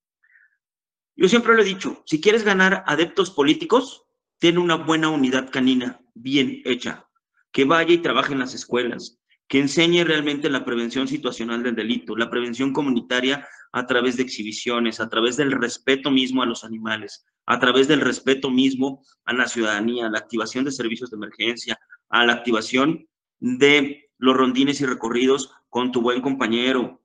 yo 1.18 1.28
siempre 1.28 1.54
lo 1.54 1.62
he 1.62 1.64
dicho, 1.64 2.02
si 2.06 2.20
quieres 2.20 2.44
ganar 2.44 2.84
adeptos 2.86 3.32
políticos, 3.32 4.04
tiene 4.38 4.60
una 4.60 4.76
buena 4.76 5.08
unidad 5.08 5.50
canina 5.50 6.00
bien 6.14 6.62
hecha, 6.64 7.08
que 7.50 7.64
vaya 7.64 7.92
y 7.92 7.98
trabaje 7.98 8.32
en 8.32 8.38
las 8.38 8.54
escuelas, 8.54 9.18
que 9.48 9.58
enseñe 9.58 10.04
realmente 10.04 10.48
la 10.48 10.64
prevención 10.64 11.08
situacional 11.08 11.64
del 11.64 11.74
delito, 11.74 12.16
la 12.16 12.30
prevención 12.30 12.72
comunitaria 12.72 13.48
a 13.72 13.84
través 13.86 14.16
de 14.16 14.22
exhibiciones, 14.22 15.00
a 15.00 15.08
través 15.08 15.36
del 15.36 15.50
respeto 15.50 16.12
mismo 16.12 16.42
a 16.42 16.46
los 16.46 16.62
animales, 16.62 17.26
a 17.46 17.58
través 17.58 17.88
del 17.88 18.00
respeto 18.00 18.48
mismo 18.48 19.02
a 19.24 19.32
la 19.32 19.48
ciudadanía, 19.48 20.06
a 20.06 20.10
la 20.10 20.18
activación 20.18 20.64
de 20.64 20.70
servicios 20.70 21.10
de 21.10 21.16
emergencia, 21.16 21.80
a 22.10 22.24
la 22.24 22.34
activación 22.34 23.08
de 23.40 24.08
los 24.18 24.36
rondines 24.36 24.80
y 24.80 24.86
recorridos 24.86 25.50
con 25.68 25.90
tu 25.90 26.00
buen 26.00 26.20
compañero. 26.20 27.02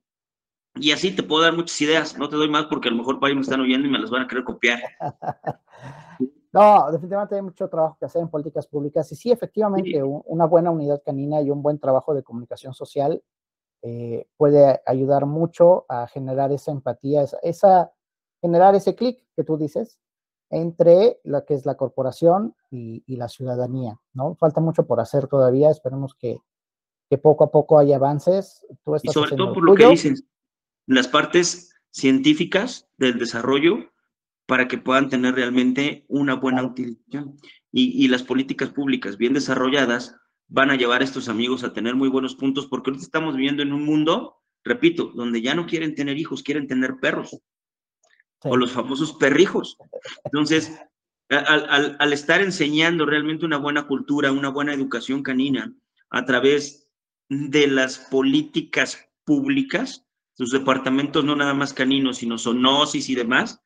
Y 0.75 0.91
así 0.91 1.15
te 1.15 1.23
puedo 1.23 1.43
dar 1.43 1.55
muchas 1.55 1.79
ideas, 1.81 2.17
no 2.17 2.29
te 2.29 2.35
doy 2.35 2.49
más 2.49 2.65
porque 2.65 2.87
a 2.89 2.91
lo 2.91 2.97
mejor 2.97 3.19
para 3.19 3.33
me 3.35 3.41
están 3.41 3.61
oyendo 3.61 3.87
y 3.87 3.91
me 3.91 3.99
las 3.99 4.09
van 4.09 4.23
a 4.23 4.27
querer 4.27 4.43
copiar. 4.43 4.79
No, 6.53 6.91
definitivamente 6.91 7.33
hay 7.33 7.41
mucho 7.41 7.67
trabajo 7.67 7.97
que 7.99 8.05
hacer 8.05 8.21
en 8.21 8.29
políticas 8.29 8.67
públicas 8.67 9.11
y 9.11 9.15
sí, 9.15 9.31
efectivamente, 9.31 10.03
una 10.03 10.45
buena 10.45 10.69
unidad 10.69 11.01
canina 11.03 11.41
y 11.41 11.49
un 11.49 11.63
buen 11.63 11.79
trabajo 11.79 12.13
de 12.13 12.21
comunicación 12.21 12.75
social 12.75 13.23
eh, 13.81 14.27
puede 14.37 14.79
ayudar 14.85 15.25
mucho 15.25 15.87
a 15.89 16.05
generar 16.05 16.51
esa 16.51 16.71
empatía, 16.71 17.25
esa, 17.41 17.91
generar 18.39 18.75
ese 18.75 18.93
clic 18.93 19.25
que 19.35 19.43
tú 19.43 19.57
dices 19.57 19.97
entre 20.51 21.19
lo 21.23 21.43
que 21.43 21.55
es 21.55 21.65
la 21.65 21.75
corporación 21.75 22.55
y, 22.69 23.03
la 23.07 23.27
ciudadanía, 23.29 23.99
¿no? 24.13 24.35
Falta 24.35 24.61
mucho 24.61 24.85
por 24.85 24.99
hacer 24.99 25.27
todavía, 25.27 25.71
esperemos 25.71 26.13
que, 26.13 26.37
que 27.09 27.17
poco 27.17 27.45
a 27.45 27.51
poco 27.51 27.79
haya 27.79 27.95
avances. 27.95 28.63
y 29.01 29.11
sobre 29.11 29.35
todo 29.35 29.53
por 29.53 29.63
lo 29.63 29.73
que 29.73 29.87
dices, 29.87 30.23
las 30.85 31.07
partes 31.07 31.73
científicas 31.91 32.89
del 32.97 33.19
desarrollo 33.19 33.91
para 34.45 34.67
que 34.67 34.77
puedan 34.77 35.09
tener 35.09 35.35
realmente 35.35 36.05
una 36.07 36.35
buena 36.35 36.63
utilización. 36.63 37.37
Y, 37.71 38.07
las 38.07 38.21
políticas 38.21 38.69
públicas 38.69 39.17
bien 39.17 39.33
desarrolladas 39.33 40.15
van 40.47 40.69
a 40.69 40.75
llevar 40.75 41.01
a 41.01 41.05
estos 41.05 41.27
amigos 41.27 41.63
a 41.63 41.73
tener 41.73 41.95
muy 41.95 42.07
buenos 42.07 42.35
puntos, 42.35 42.67
porque 42.67 42.91
ahorita 42.91 43.05
estamos 43.05 43.35
viviendo 43.35 43.63
en 43.63 43.73
un 43.73 43.83
mundo, 43.83 44.35
repito, 44.63 45.11
donde 45.15 45.41
ya 45.41 45.55
no 45.55 45.65
quieren 45.65 45.95
tener 45.95 46.17
hijos, 46.17 46.43
quieren 46.43 46.67
tener 46.67 46.97
perros, 47.01 47.35
o 48.41 48.57
los 48.57 48.71
famosos 48.71 49.13
perrijos. 49.13 49.77
Entonces, 50.25 50.79
al, 51.29 51.95
al, 51.97 52.13
estar 52.13 52.41
enseñando 52.41 53.07
realmente 53.07 53.45
una 53.45 53.57
buena 53.57 53.87
cultura, 53.87 54.31
una 54.31 54.49
buena 54.49 54.73
educación 54.73 55.23
canina 55.23 55.73
a 56.11 56.25
través 56.25 56.87
de 57.29 57.65
las 57.65 57.97
políticas 57.97 59.09
públicas, 59.23 60.05
sus 60.33 60.51
departamentos 60.51 61.23
no 61.23 61.35
nada 61.35 61.53
más 61.53 61.73
caninos, 61.73 62.17
sino 62.17 62.37
zoonosis 62.37 63.09
y 63.09 63.15
demás, 63.15 63.61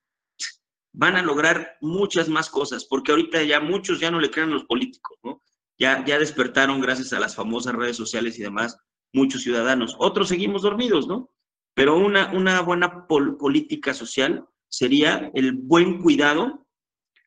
van 0.94 1.16
a 1.16 1.22
lograr 1.22 1.78
muchas 1.82 2.28
más 2.28 2.50
cosas, 2.50 2.86
porque 2.86 3.12
ahorita 3.12 3.44
ya 3.44 3.60
muchos 3.60 4.00
ya 4.00 4.12
no 4.12 4.20
le 4.20 4.32
creen 4.32 4.50
a 4.50 4.54
los 4.54 4.66
políticos, 4.66 5.18
¿no? 5.24 5.42
Ya, 5.80 6.04
ya 6.06 6.18
despertaron 6.18 6.82
gracias 6.82 7.14
a 7.14 7.20
las 7.20 7.36
famosas 7.36 7.76
redes 7.76 7.96
sociales 7.96 8.40
y 8.40 8.42
demás 8.42 8.80
muchos 9.14 9.44
ciudadanos. 9.44 9.96
Otros 10.00 10.30
seguimos 10.30 10.64
dormidos, 10.64 11.08
¿no? 11.08 11.30
Pero 11.74 11.96
una, 11.98 12.32
una 12.34 12.62
buena 12.62 13.06
política 13.08 13.94
social 13.94 14.46
sería 14.70 15.32
el 15.34 15.54
buen 15.54 16.02
cuidado, 16.02 16.66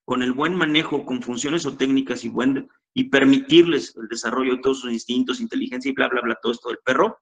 con 0.04 0.22
el 0.22 0.32
buen 0.32 0.56
manejo, 0.56 1.04
con 1.04 1.22
funciones 1.22 1.64
o 1.66 1.76
técnicas 1.76 2.24
y, 2.24 2.28
buen, 2.28 2.68
y 2.92 3.04
permitirles 3.04 3.94
el 3.96 4.08
desarrollo 4.08 4.56
de 4.56 4.62
todos 4.62 4.80
sus 4.80 4.92
instintos, 4.92 5.40
inteligencia 5.40 5.88
y 5.88 5.94
bla, 5.94 6.08
bla, 6.08 6.20
bla, 6.22 6.38
todo 6.42 6.52
esto 6.52 6.68
del 6.68 6.78
perro. 6.84 7.18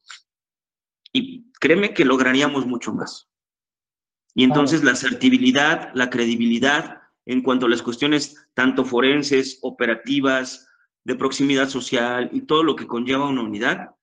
Y 1.13 1.51
créeme 1.61 1.95
que 1.95 2.05
lograríamos 2.05 2.67
mucho 2.67 2.93
más. 2.93 3.29
Y 4.35 4.45
entonces 4.45 4.85
la 4.85 4.93
asertibilidad, 4.93 5.91
la 5.95 6.11
credibilidad 6.11 7.03
en 7.27 7.43
cuanto 7.43 7.67
a 7.67 7.69
las 7.69 7.83
cuestiones 7.83 8.49
tanto 8.55 8.85
forenses, 8.85 9.59
operativas, 9.63 10.69
de 11.09 11.15
proximidad 11.15 11.69
social 11.69 12.29
y 12.33 12.43
todo 12.43 12.63
lo 12.63 12.77
que 12.77 12.87
conlleva 12.87 13.29
una 13.29 13.43
unidad, 13.43 13.95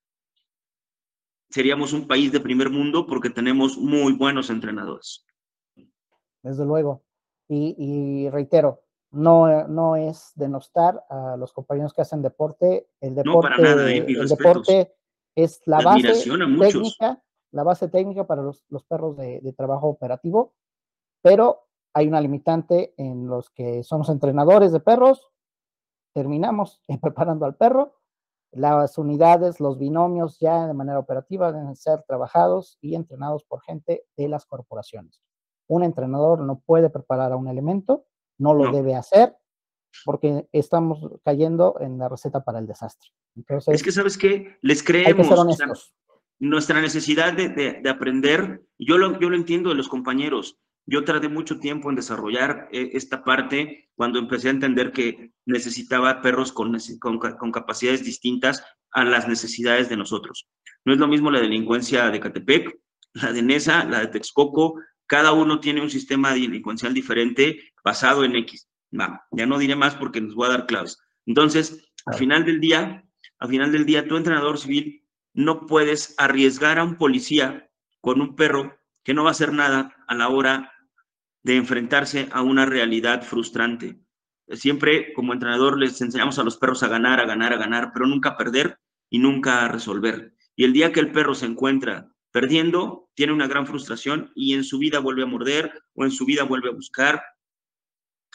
seríamos 1.50 1.94
un 1.94 2.08
país 2.08 2.32
de 2.32 2.40
primer 2.40 2.72
mundo 2.72 3.06
porque 3.06 3.30
tenemos 3.30 3.78
muy 3.78 4.14
buenos 4.14 4.50
entrenadores. 4.50 5.24
Desde 6.42 6.66
luego. 6.66 7.04
Y, 7.48 8.28
reitero, 8.30 8.82
no, 9.12 9.68
no 9.68 9.96
es 9.96 10.32
denostar 10.34 11.04
a 11.10 11.38
los 11.38 11.54
compañeros 11.54 11.94
que 11.94 12.02
hacen 12.02 12.24
deporte. 12.24 12.88
El 13.00 13.14
deporte, 13.14 13.62
¿eh? 13.62 14.06
el 14.08 14.28
deporte 14.28 14.96
es 15.36 15.62
la, 15.66 15.82
base 15.82 16.14
técnica 16.60 17.22
la 17.56 17.64
base 17.64 17.88
técnica 17.88 18.28
para 18.28 18.42
los, 18.42 18.66
perros 18.88 19.16
de, 19.16 19.54
trabajo 19.56 19.88
operativo, 19.88 20.54
pero 21.22 21.68
hay 21.94 22.06
una 22.08 22.20
limitante 22.20 22.94
en 22.98 23.28
los 23.28 23.50
que 23.50 23.82
somos 23.84 24.10
entrenadores 24.10 24.74
de 24.74 24.82
perros, 24.82 25.32
terminamos 26.14 26.82
preparando 27.02 27.46
al 27.46 27.56
perro, 27.56 27.96
las 28.52 28.98
unidades, 28.98 29.62
los 29.62 29.80
binomios 29.80 30.38
ya 30.40 30.68
de 30.68 30.74
manera 30.74 31.00
operativa 31.00 31.54
deben 31.54 31.78
ser 31.78 32.04
trabajados 32.04 32.78
y 32.82 32.96
entrenados 32.96 33.46
por 33.46 33.62
gente 33.62 34.06
de 34.18 34.28
las 34.28 34.46
corporaciones. 34.46 35.22
Un 35.68 35.84
entrenador 35.84 36.42
no 36.42 36.60
puede 36.60 36.90
preparar 36.90 37.32
a 37.32 37.38
un 37.38 37.48
elemento, 37.48 38.06
no 38.38 38.54
lo 38.54 38.70
debe 38.72 38.96
hacer, 38.96 39.38
porque 40.04 40.48
estamos 40.52 41.00
cayendo 41.24 41.76
en 41.80 41.98
la 41.98 42.10
receta 42.10 42.44
para 42.44 42.60
el 42.60 42.68
desastre. 42.68 43.10
es 43.68 43.84
que, 43.84 43.92
¿sabes 43.92 44.18
qué? 44.18 44.58
Les 44.62 44.84
creemos 44.84 45.94
nuestra 46.40 46.82
necesidad 46.82 47.34
de, 47.34 47.82
aprender, 47.90 48.64
yo 48.78 48.98
lo, 48.98 49.20
yo 49.20 49.30
lo 49.30 49.36
entiendo 49.36 49.70
de 49.70 49.76
los 49.76 49.88
compañeros. 49.88 50.58
Yo 50.88 51.04
tardé 51.04 51.30
mucho 51.30 51.60
tiempo 51.60 51.90
en 51.90 51.96
desarrollar 51.96 52.70
eh, 52.72 52.92
esta 52.94 53.24
parte 53.24 53.90
cuando 53.96 54.20
empecé 54.20 54.50
a 54.50 54.52
entender 54.52 54.92
que 54.92 55.32
necesitaba 55.46 56.22
perros 56.22 56.52
con, 56.52 56.78
con, 57.00 57.52
capacidades 57.52 58.04
distintas 58.04 58.64
a 58.92 59.04
las 59.04 59.28
necesidades 59.28 59.90
de 59.90 59.98
nosotros. 59.98 60.48
No 60.84 60.94
es 60.94 61.00
lo 61.00 61.08
mismo 61.08 61.32
la 61.32 61.40
delincuencia 61.40 62.12
de 62.12 62.20
Catepec, 62.20 62.80
la 63.14 63.32
de 63.32 63.42
Nesa, 63.42 63.86
la 63.86 64.02
de 64.02 64.08
Texcoco, 64.08 64.76
cada 65.08 65.34
uno 65.34 65.60
tiene 65.60 65.82
un 65.82 65.90
sistema 65.90 66.34
delincuencial 66.34 66.94
diferente 66.94 67.74
basado 67.84 68.24
en 68.24 68.36
X. 68.38 68.68
ya 69.32 69.46
no 69.46 69.58
diré 69.58 69.76
más 69.76 69.96
porque 69.96 70.22
nos 70.22 70.36
voy 70.36 70.48
a 70.48 70.52
dar 70.52 70.66
claves. 70.66 71.00
Entonces, 71.26 71.92
al 72.06 72.16
final 72.16 72.46
del 72.46 72.60
día, 72.60 73.04
al 73.40 73.50
final 73.50 73.72
del 73.72 73.86
día, 73.86 74.08
tu 74.08 74.18
entrenador 74.18 74.58
civil 74.58 75.04
no 75.34 75.66
puedes 75.66 76.16
arriesgar 76.18 76.80
a 76.80 76.84
un 76.84 76.96
policía 76.96 77.70
con 78.02 78.22
un 78.22 78.36
perro 78.36 78.78
que 79.04 79.14
no 79.14 79.24
va 79.24 79.30
a 79.30 79.32
hacer 79.32 79.54
nada 79.54 79.96
a 80.08 80.16
la 80.16 80.30
hora 80.30 80.72
de 81.44 81.58
enfrentarse 81.58 82.28
a 82.32 82.42
una 82.42 82.66
realidad 82.66 83.24
frustrante. 83.24 84.00
siempre 84.50 85.12
como 85.14 85.34
entrenador 85.34 85.80
les 85.80 86.00
enseñamos 86.02 86.38
a 86.38 86.44
los 86.44 86.58
perros 86.58 86.84
a 86.84 86.88
ganar, 86.88 87.20
a 87.20 87.26
ganar, 87.26 87.54
a 87.54 87.58
ganar, 87.58 87.92
pero 87.94 88.06
nunca 88.06 88.30
a 88.30 88.38
perder 88.38 88.80
y 89.10 89.18
nunca 89.20 89.66
a 89.66 89.68
resolver. 89.68 90.36
Y 90.56 90.64
el 90.64 90.74
día 90.74 90.92
que 90.92 91.00
el 91.00 91.12
perro 91.12 91.34
se 91.34 91.48
encuentra 91.48 92.10
perdiendo, 92.32 93.10
tiene 93.16 93.34
una 93.34 93.48
gran 93.48 93.66
frustración 93.66 94.32
y 94.36 94.54
en 94.54 94.64
su 94.64 94.78
vida 94.78 95.00
vuelve 95.00 95.24
a 95.24 95.28
morder 95.28 95.72
o 95.94 96.04
en 96.04 96.12
su 96.12 96.26
vida 96.26 96.44
vuelve 96.44 96.70
a 96.70 96.74
buscar. 96.74 97.24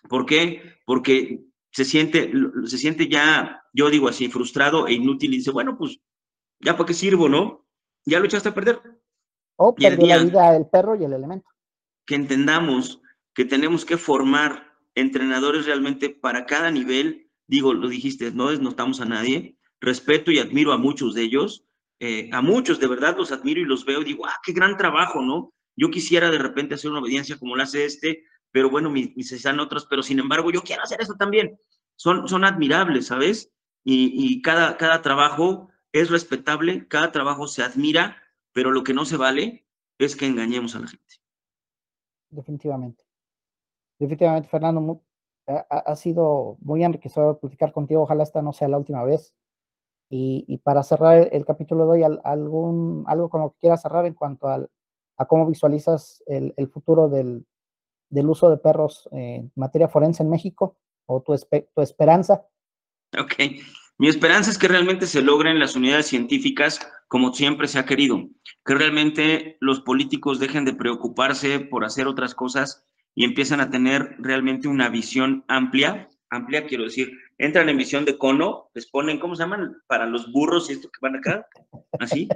¿Por 0.09 0.27
qué? 0.27 0.79
Porque 0.85 1.45
se 1.71 1.85
siente, 1.85 2.33
se 2.65 2.79
siente 2.79 3.09
ya, 3.09 3.63
yo 3.73 3.91
digo 3.91 4.09
así, 4.09 4.29
frustrado 4.29 4.87
e 4.87 4.95
inútil 4.95 5.35
y 5.35 5.39
dice, 5.39 5.51
bueno, 5.51 5.77
pues 5.79 6.01
ya 6.61 6.77
para 6.77 6.87
qué 6.87 6.95
sirvo, 6.95 7.29
¿no? 7.29 7.67
Ya 8.05 8.19
lo 8.19 8.27
echaste 8.27 8.49
a 8.49 8.55
perder. 8.55 8.81
O 9.57 9.75
perdió 9.75 10.07
la 10.07 10.25
vida 10.25 10.57
el 10.57 10.67
perro 10.67 10.97
y 10.97 11.05
el 11.05 11.13
elemento. 11.13 11.49
Que 12.07 12.15
entendamos 12.15 13.01
que 13.35 13.45
tenemos 13.45 13.85
que 13.85 13.97
formar 13.97 14.73
entrenadores 14.95 15.67
realmente 15.67 16.11
para 16.11 16.47
cada 16.47 16.71
nivel. 16.71 17.31
Digo, 17.47 17.75
lo 17.75 17.89
dijiste, 17.89 18.31
no 18.33 18.51
desnotamos 18.51 19.01
a 19.01 19.05
nadie. 19.05 19.57
Respeto 19.81 20.31
y 20.31 20.39
admiro 20.39 20.73
a 20.73 20.79
muchos 20.79 21.15
de 21.15 21.23
ellos. 21.23 21.65
Eh, 22.01 22.31
a 22.33 22.41
muchos, 22.41 22.81
de 22.81 22.87
verdad, 22.87 23.17
los 23.17 23.33
admiro 23.33 23.61
y 23.61 23.65
los 23.65 23.85
veo. 23.85 24.03
Digo, 24.03 24.27
ah, 24.27 24.39
qué 24.43 24.53
gran 24.53 24.77
trabajo, 24.77 25.21
¿no? 25.23 25.53
Yo 25.77 25.91
quisiera 25.91 26.31
de 26.31 26.39
repente 26.39 26.75
hacer 26.75 26.91
una 26.91 27.01
obediencia 27.01 27.39
como 27.39 27.57
la 27.57 27.65
hace 27.65 27.85
este, 27.85 28.25
pero 28.53 28.71
bueno, 28.71 28.91
mis, 28.91 29.17
mis 29.17 29.33
están 29.33 29.61
otros, 29.61 29.87
pero 29.87 30.03
sin 30.03 30.19
embargo, 30.19 30.51
yo 30.51 30.63
quiero 30.63 30.83
hacer 30.83 31.01
eso 31.01 31.15
también. 31.15 31.59
Son, 31.97 32.29
son 32.29 32.45
admirables, 32.45 33.07
¿sabes? 33.07 33.53
Y, 33.85 34.13
y 34.15 34.43
cada, 34.43 34.77
cada 34.77 35.03
trabajo 35.03 35.69
es 35.93 36.11
respetable, 36.11 36.87
cada 36.89 37.13
trabajo 37.13 37.47
se 37.47 37.63
admira, 37.63 38.17
pero 38.53 38.71
lo 38.71 38.85
que 38.85 38.95
no 38.95 39.05
se 39.05 39.17
vale 39.17 39.67
es 39.99 40.17
que 40.17 40.27
engañemos 40.27 40.75
a 40.77 40.81
la 40.81 40.89
gente. 40.89 41.17
Definitivamente. 42.31 43.05
Definitivamente, 43.99 44.49
Fernando, 44.49 45.03
ha, 45.47 45.97
sido 45.97 46.57
muy 46.61 46.85
enriquecedor 46.85 47.39
platicar 47.39 47.73
contigo. 47.73 48.03
Ojalá 48.03 48.23
esta 48.23 48.43
no 48.43 48.53
sea 48.53 48.69
la 48.69 48.79
última 48.79 49.05
vez. 49.05 49.35
Y, 50.13 50.59
para 50.65 50.83
cerrar 50.83 51.29
el, 51.33 51.45
capítulo 51.45 51.85
de 51.85 51.91
hoy, 51.91 52.19
algún, 52.25 53.05
algo 53.07 53.29
con 53.31 53.43
lo 53.43 53.51
que 53.53 53.59
quieras 53.61 53.83
cerrar 53.83 54.07
en 54.07 54.15
cuanto 54.15 54.49
al, 54.49 54.69
a 55.17 55.27
cómo 55.27 55.47
visualizas 55.47 56.23
el, 56.27 56.69
futuro 56.69 57.09
del, 57.09 57.47
uso 58.11 58.51
de 58.51 58.57
perros 58.57 59.09
en 59.13 59.53
materia 59.55 59.89
forense 59.89 60.23
en 60.23 60.31
México 60.31 60.77
o 61.07 61.23
tu, 61.23 61.35
tu 61.75 61.83
esperanza. 61.83 62.47
Ok. 63.19 63.35
Mi 63.99 64.09
esperanza 64.09 64.51
es 64.51 64.59
que 64.59 64.69
realmente 64.69 65.07
se 65.07 65.21
logren 65.21 65.59
las 65.59 65.77
unidades 65.77 66.07
científicas 66.07 66.81
como 67.11 67.35
siempre 67.35 67.67
se 67.67 67.81
ha 67.81 67.87
querido, 67.87 68.29
que 68.65 68.75
realmente 68.75 69.57
los 69.59 69.81
políticos 69.81 70.39
dejen 70.39 70.65
de 70.65 70.75
preocuparse 70.75 71.59
por 71.59 71.85
hacer 71.85 72.07
otras 72.07 72.37
cosas 72.37 72.87
y 73.17 73.25
empiezan 73.25 73.61
a 73.61 73.69
tener 73.69 74.15
realmente 74.21 74.69
una 74.69 74.89
visión 74.89 75.45
amplia, 75.49 76.09
amplia 76.31 76.67
quiero 76.67 76.85
decir, 76.85 77.11
entran 77.37 77.69
en 77.69 77.79
visión 77.79 78.05
de 78.05 78.17
cono, 78.17 78.71
les 78.75 78.89
ponen, 78.89 79.19
¿cómo 79.19 79.35
se 79.35 79.43
llaman? 79.43 79.77
Para 79.89 80.07
los 80.07 80.31
burros 80.31 80.71
y 80.71 80.75
esto 80.75 80.89
que 80.89 80.99
van 81.03 81.17
acá, 81.17 81.49
así, 81.99 82.29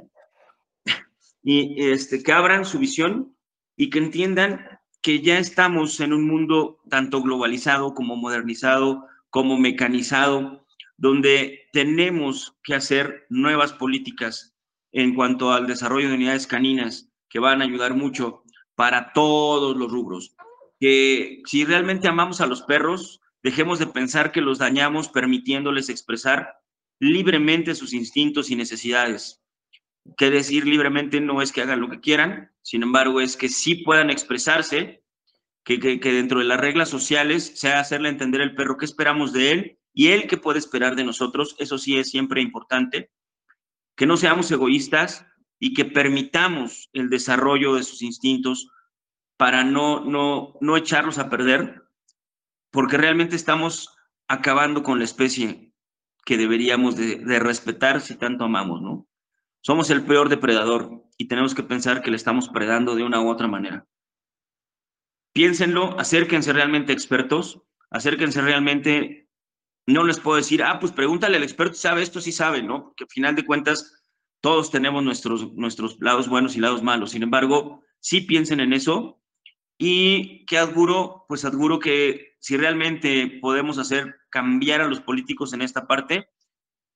y 1.45 1.91
este, 1.93 2.25
que 2.25 2.33
abran 2.33 2.65
su 2.65 2.81
visión 2.81 3.37
y 3.77 3.91
que 3.91 4.01
entiendan 4.01 4.67
que 5.05 5.21
ya 5.21 5.39
estamos 5.39 6.01
en 6.01 6.13
un 6.13 6.27
mundo 6.27 6.81
tanto 6.91 7.23
globalizado 7.23 7.95
como 7.95 8.17
modernizado, 8.17 9.07
como 9.31 9.57
mecanizado, 9.57 10.67
donde 10.97 11.69
tenemos 11.73 12.57
que 12.65 12.75
hacer 12.75 13.27
nuevas 13.29 13.73
políticas 13.73 14.57
en 14.91 15.15
cuanto 15.15 15.53
al 15.53 15.69
desarrollo 15.69 16.09
de 16.09 16.15
unidades 16.15 16.49
caninas 16.49 17.09
que 17.29 17.39
van 17.39 17.63
a 17.63 17.67
ayudar 17.67 17.95
mucho 17.95 18.43
para 18.75 19.13
todos 19.13 19.77
los 19.77 19.93
rubros 19.93 20.35
que 20.81 21.43
si 21.47 21.65
realmente 21.65 22.09
amamos 22.09 22.41
a 22.43 22.47
los 22.47 22.61
perros, 22.61 23.21
dejemos 23.43 23.79
de 23.79 23.87
pensar 23.87 24.33
que 24.33 24.41
los 24.41 24.59
dañamos 24.59 25.09
permitiéndoles 25.09 25.89
expresar 25.89 26.59
libremente 26.99 27.75
sus 27.75 27.93
instintos 27.93 28.51
y 28.51 28.57
necesidades. 28.57 29.43
Que 30.17 30.31
decir 30.31 30.67
libremente 30.67 31.21
no 31.21 31.43
es 31.43 31.53
que 31.53 31.63
hagan 31.63 31.81
lo 31.81 31.89
que 31.89 32.01
quieran, 32.01 32.53
sin 32.63 32.83
embargo 32.83 33.21
es 33.21 33.37
que 33.37 33.49
sí 33.49 33.77
puedan 33.77 34.11
expresarse, 34.11 35.03
que, 35.65 35.79
que, 35.79 36.13
dentro 36.13 36.41
de 36.41 36.45
las 36.45 36.61
reglas 36.61 36.91
sociales 36.91 37.53
sea 37.55 37.81
hacerle 37.81 38.11
entender 38.11 38.43
al 38.43 38.55
perro 38.55 38.77
qué 38.77 38.85
esperamos 38.85 39.33
de 39.33 39.53
él 39.53 39.79
y 39.95 40.09
él 40.09 40.27
qué 40.29 40.37
puede 40.37 40.59
esperar 40.59 40.95
de 40.95 41.05
nosotros, 41.05 41.57
eso 41.59 41.79
sí 41.79 41.97
es 41.97 42.11
siempre 42.11 42.43
importante, 42.43 43.11
que 43.97 44.07
no 44.07 44.17
seamos 44.19 44.51
egoístas 44.51 45.27
y 45.59 45.73
que 45.73 45.87
permitamos 45.87 46.91
el 46.93 47.09
desarrollo 47.09 47.75
de 47.77 47.83
sus 47.83 48.03
instintos 48.03 48.69
para 49.37 49.65
no, 49.65 50.05
no, 50.05 50.55
no 50.61 50.77
echarlos 50.77 51.19
a 51.19 51.31
perder, 51.31 51.83
porque 52.71 52.99
realmente 52.99 53.37
estamos 53.37 53.97
acabando 54.29 54.83
con 54.83 54.99
la 54.99 55.05
especie 55.05 55.73
que 56.25 56.37
deberíamos 56.37 56.97
de, 56.97 57.39
respetar 57.39 58.01
si 58.01 58.17
tanto 58.17 58.45
amamos, 58.45 58.81
¿no? 58.81 59.07
Somos 59.67 59.89
el 59.89 60.05
peor 60.05 60.29
depredador 60.29 61.05
y 61.17 61.27
tenemos 61.27 61.55
que 61.55 61.63
pensar 61.63 62.03
que 62.03 62.11
le 62.11 62.19
estamos 62.19 62.51
predando 62.51 62.95
de 62.95 63.03
una 63.03 63.23
u 63.23 63.31
otra 63.31 63.49
manera. 63.49 63.87
Piénsenlo, 65.33 65.99
acérquense 65.99 66.53
realmente 66.53 66.93
expertos, 66.93 67.63
acérquense 67.89 68.43
realmente, 68.43 69.31
no 69.87 70.05
les 70.05 70.21
puedo 70.21 70.37
decir, 70.37 70.63
ah, 70.63 70.79
pues 70.79 70.93
pregúntale 70.93 71.39
al 71.39 71.43
experto, 71.43 71.77
sabe 71.77 72.03
esto, 72.03 72.21
sí 72.21 72.31
sabe, 72.31 72.63
¿no? 72.63 72.85
Porque 72.85 73.05
al 73.05 73.11
final 73.11 73.37
de 73.37 73.47
cuentas 73.47 74.05
todos 74.43 74.71
tenemos 74.71 75.03
nuestros, 75.03 75.55
nuestros 75.55 75.99
lados 75.99 76.29
buenos 76.29 76.57
y 76.57 76.61
lados 76.61 76.83
malos. 76.83 77.13
Sin 77.13 77.23
embargo, 77.23 77.83
sí 78.01 78.21
piensen 78.21 78.61
en 78.61 78.75
eso 78.75 79.23
y 79.79 80.45
que 80.45 80.59
adjuro, 80.59 81.25
pues 81.27 81.47
adjuro 81.47 81.79
que 81.79 82.37
si 82.39 82.59
realmente 82.59 83.39
podemos 83.41 83.79
hacer 83.79 84.15
cambiar 84.29 84.83
a 84.83 84.89
los 84.89 85.01
políticos 85.01 85.55
en 85.55 85.63
esta 85.63 85.87
parte, 85.87 86.29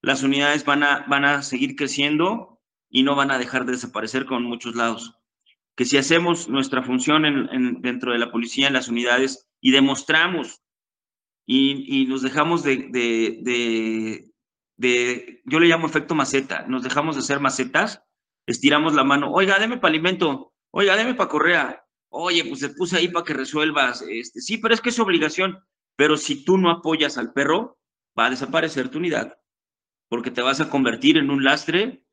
las 0.02 0.22
unidades 0.22 0.66
van 0.66 0.82
a, 0.82 1.06
van 1.08 1.24
a 1.24 1.42
seguir 1.42 1.74
creciendo 1.74 2.57
y 2.91 3.03
no 3.03 3.14
van 3.14 3.30
a 3.30 3.39
dejar 3.39 3.64
de 3.64 3.72
desaparecer 3.72 4.26
con 4.26 4.45
muchos 4.45 4.74
lados. 4.74 5.14
Que 5.76 5.84
si 5.84 5.97
hacemos 5.97 6.49
nuestra 6.49 6.82
función 6.82 7.24
en, 7.24 7.80
dentro 7.82 8.12
de 8.12 8.18
la 8.18 8.32
policía, 8.32 8.66
en 8.66 8.74
las 8.74 8.89
unidades, 8.89 9.49
y 9.61 9.72
demostramos 9.72 10.62
y, 11.51 12.07
nos 12.07 12.22
dejamos 12.22 12.62
de, 12.62 12.89
de, 12.91 14.30
de, 14.76 15.43
yo 15.47 15.61
le 15.61 15.66
llamo 15.66 15.86
efecto 15.86 16.14
maceta, 16.14 16.66
nos 16.68 16.82
dejamos 16.82 17.16
de 17.16 17.22
ser 17.22 17.41
macetas, 17.41 18.03
estiramos 18.47 18.95
la 18.95 19.03
mano, 19.03 19.32
oiga, 19.32 19.59
deme 19.59 19.78
para 19.78 19.91
alimento, 19.91 20.53
oiga, 20.70 20.95
deme 20.97 21.14
para 21.14 21.30
correa, 21.30 21.86
oye, 22.11 22.45
pues 22.45 22.61
se 22.61 22.68
puse 22.68 22.99
ahí 22.99 23.09
para 23.09 23.24
que 23.24 23.32
resuelvas, 23.32 24.03
este, 24.03 24.43
sí, 24.43 24.59
pero 24.59 24.74
es 24.74 24.82
que 24.82 24.91
es 24.91 24.99
obligación, 24.99 25.59
pero 25.97 26.18
si 26.18 26.45
tú 26.45 26.59
no 26.59 26.70
apoyas 26.70 27.16
al 27.16 27.32
perro, 27.32 27.78
va 28.18 28.26
a 28.26 28.30
desaparecer 28.30 28.91
tu 28.91 28.99
unidad, 28.99 29.39
porque 30.11 30.30
te 30.30 30.43
vas 30.43 30.61
a 30.61 30.68
convertir 30.68 31.16
en 31.16 31.30
un 31.30 31.45
lastre 31.45 32.05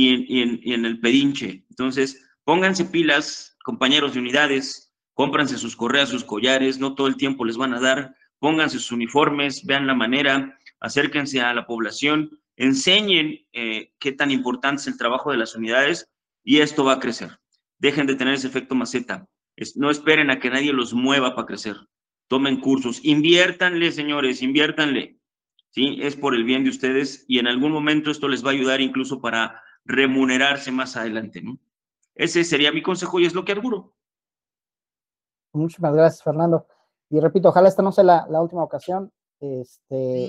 y 0.00 0.72
en, 0.72 0.84
el 0.84 1.00
pedinche. 1.00 1.64
Entonces, 1.70 2.24
pónganse 2.44 2.84
pilas, 2.84 3.56
compañeros 3.64 4.14
de 4.14 4.20
unidades, 4.20 4.92
cómpranse 5.14 5.58
sus 5.58 5.74
correas, 5.74 6.08
sus 6.08 6.24
collares, 6.24 6.78
no 6.78 6.94
todo 6.94 7.06
el 7.08 7.16
tiempo 7.16 7.44
les 7.44 7.56
van 7.56 7.74
a 7.74 7.80
dar, 7.80 8.14
pónganse 8.38 8.78
sus 8.78 8.92
uniformes, 8.92 9.64
vean 9.66 9.86
la 9.86 9.94
manera, 9.94 10.56
acérquense 10.80 11.40
a 11.40 11.52
la 11.52 11.66
población, 11.66 12.38
enseñen 12.56 13.46
eh, 13.52 13.92
qué 13.98 14.12
tan 14.12 14.30
importante 14.30 14.82
es 14.82 14.86
el 14.86 14.98
trabajo 14.98 15.32
de 15.32 15.38
las 15.38 15.56
unidades 15.56 16.08
y 16.44 16.58
esto 16.58 16.84
va 16.84 16.94
a 16.94 17.00
crecer. 17.00 17.38
Dejen 17.78 18.06
de 18.06 18.14
tener 18.14 18.34
ese 18.34 18.46
efecto 18.46 18.74
maceta 18.74 19.28
no 19.76 19.90
esperen 19.90 20.30
a 20.30 20.38
que 20.38 20.50
nadie 20.50 20.72
los 20.72 20.92
mueva 20.92 21.34
para 21.34 21.46
crecer. 21.46 21.76
Tomen 22.28 22.60
cursos, 22.60 23.00
inviértanle, 23.04 23.90
señores, 23.92 24.42
inviértanle. 24.42 25.18
¿sí? 25.70 25.98
Es 26.00 26.16
por 26.16 26.34
el 26.34 26.44
bien 26.44 26.64
de 26.64 26.70
ustedes 26.70 27.24
y 27.28 27.38
en 27.38 27.46
algún 27.46 27.72
momento 27.72 28.10
esto 28.10 28.28
les 28.28 28.44
va 28.44 28.50
a 28.50 28.52
ayudar 28.52 28.80
incluso 28.80 29.20
para 29.20 29.62
remunerarse 29.84 30.70
más 30.70 30.96
adelante. 30.96 31.42
¿no? 31.42 31.58
Ese 32.14 32.44
sería 32.44 32.72
mi 32.72 32.82
consejo 32.82 33.20
y 33.20 33.26
es 33.26 33.34
lo 33.34 33.44
que 33.44 33.52
auguro. 33.52 33.94
Muchísimas 35.52 35.94
gracias, 35.94 36.22
Fernando. 36.22 36.66
Y 37.10 37.20
repito, 37.20 37.48
ojalá 37.48 37.68
esta 37.68 37.82
no 37.82 37.92
sea 37.92 38.04
la, 38.04 38.42
última 38.42 38.62
ocasión. 38.62 39.12
Este, 39.40 40.28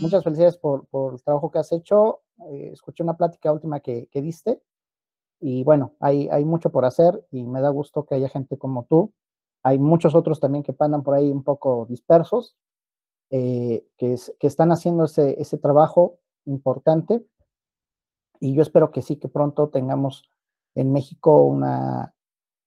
muchas 0.00 0.22
felicidades 0.22 0.56
por, 0.56 0.86
el 1.12 1.22
trabajo 1.22 1.50
que 1.50 1.58
has 1.58 1.72
hecho. 1.72 2.22
Eh, 2.50 2.70
escuché 2.72 3.02
una 3.02 3.16
plática 3.16 3.52
última 3.52 3.80
que, 3.80 4.08
que 4.10 4.22
diste 4.22 4.62
y 5.42 5.64
bueno, 5.64 5.96
hay, 5.98 6.28
hay 6.28 6.44
mucho 6.44 6.70
por 6.70 6.84
hacer 6.84 7.26
y 7.32 7.42
me 7.42 7.60
da 7.60 7.68
gusto 7.70 8.06
que 8.06 8.14
haya 8.14 8.28
gente 8.28 8.56
como 8.56 8.84
tú. 8.84 9.12
Hay 9.64 9.76
muchos 9.76 10.14
otros 10.14 10.38
también 10.38 10.62
que 10.62 10.72
andan 10.78 11.02
por 11.02 11.14
ahí 11.14 11.32
un 11.32 11.42
poco 11.42 11.84
dispersos, 11.88 12.56
eh, 13.30 13.84
que, 13.96 14.16
que 14.38 14.46
están 14.46 14.70
haciendo 14.70 15.04
ese, 15.04 15.40
ese 15.40 15.58
trabajo 15.58 16.20
importante. 16.44 17.26
Y 18.42 18.54
yo 18.54 18.62
espero 18.62 18.90
que 18.90 19.02
sí, 19.02 19.20
que 19.20 19.28
pronto 19.28 19.68
tengamos 19.68 20.28
en 20.74 20.92
México 20.92 21.44
una, 21.44 22.12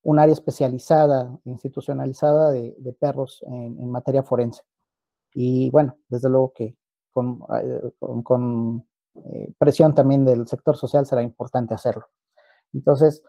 un 0.03 0.19
área 0.19 0.31
especializada, 0.31 1.38
institucionalizada 1.43 2.49
de, 2.52 2.76
de 2.77 2.93
perros 2.93 3.43
en, 3.45 3.77
en, 3.77 3.91
materia 3.91 4.23
forense. 4.23 4.64
Y 5.34 5.69
bueno, 5.72 5.97
desde 6.07 6.30
luego 6.30 6.53
que 6.53 6.77
con, 7.11 7.41
eh, 7.61 7.91
con, 7.99 8.23
con 8.23 8.88
eh, 9.15 9.52
presión 9.57 9.93
también 9.93 10.23
del 10.23 10.47
sector 10.47 10.77
social 10.77 11.06
será 11.06 11.22
importante 11.22 11.73
hacerlo. 11.73 12.07
Entonces, 12.72 13.22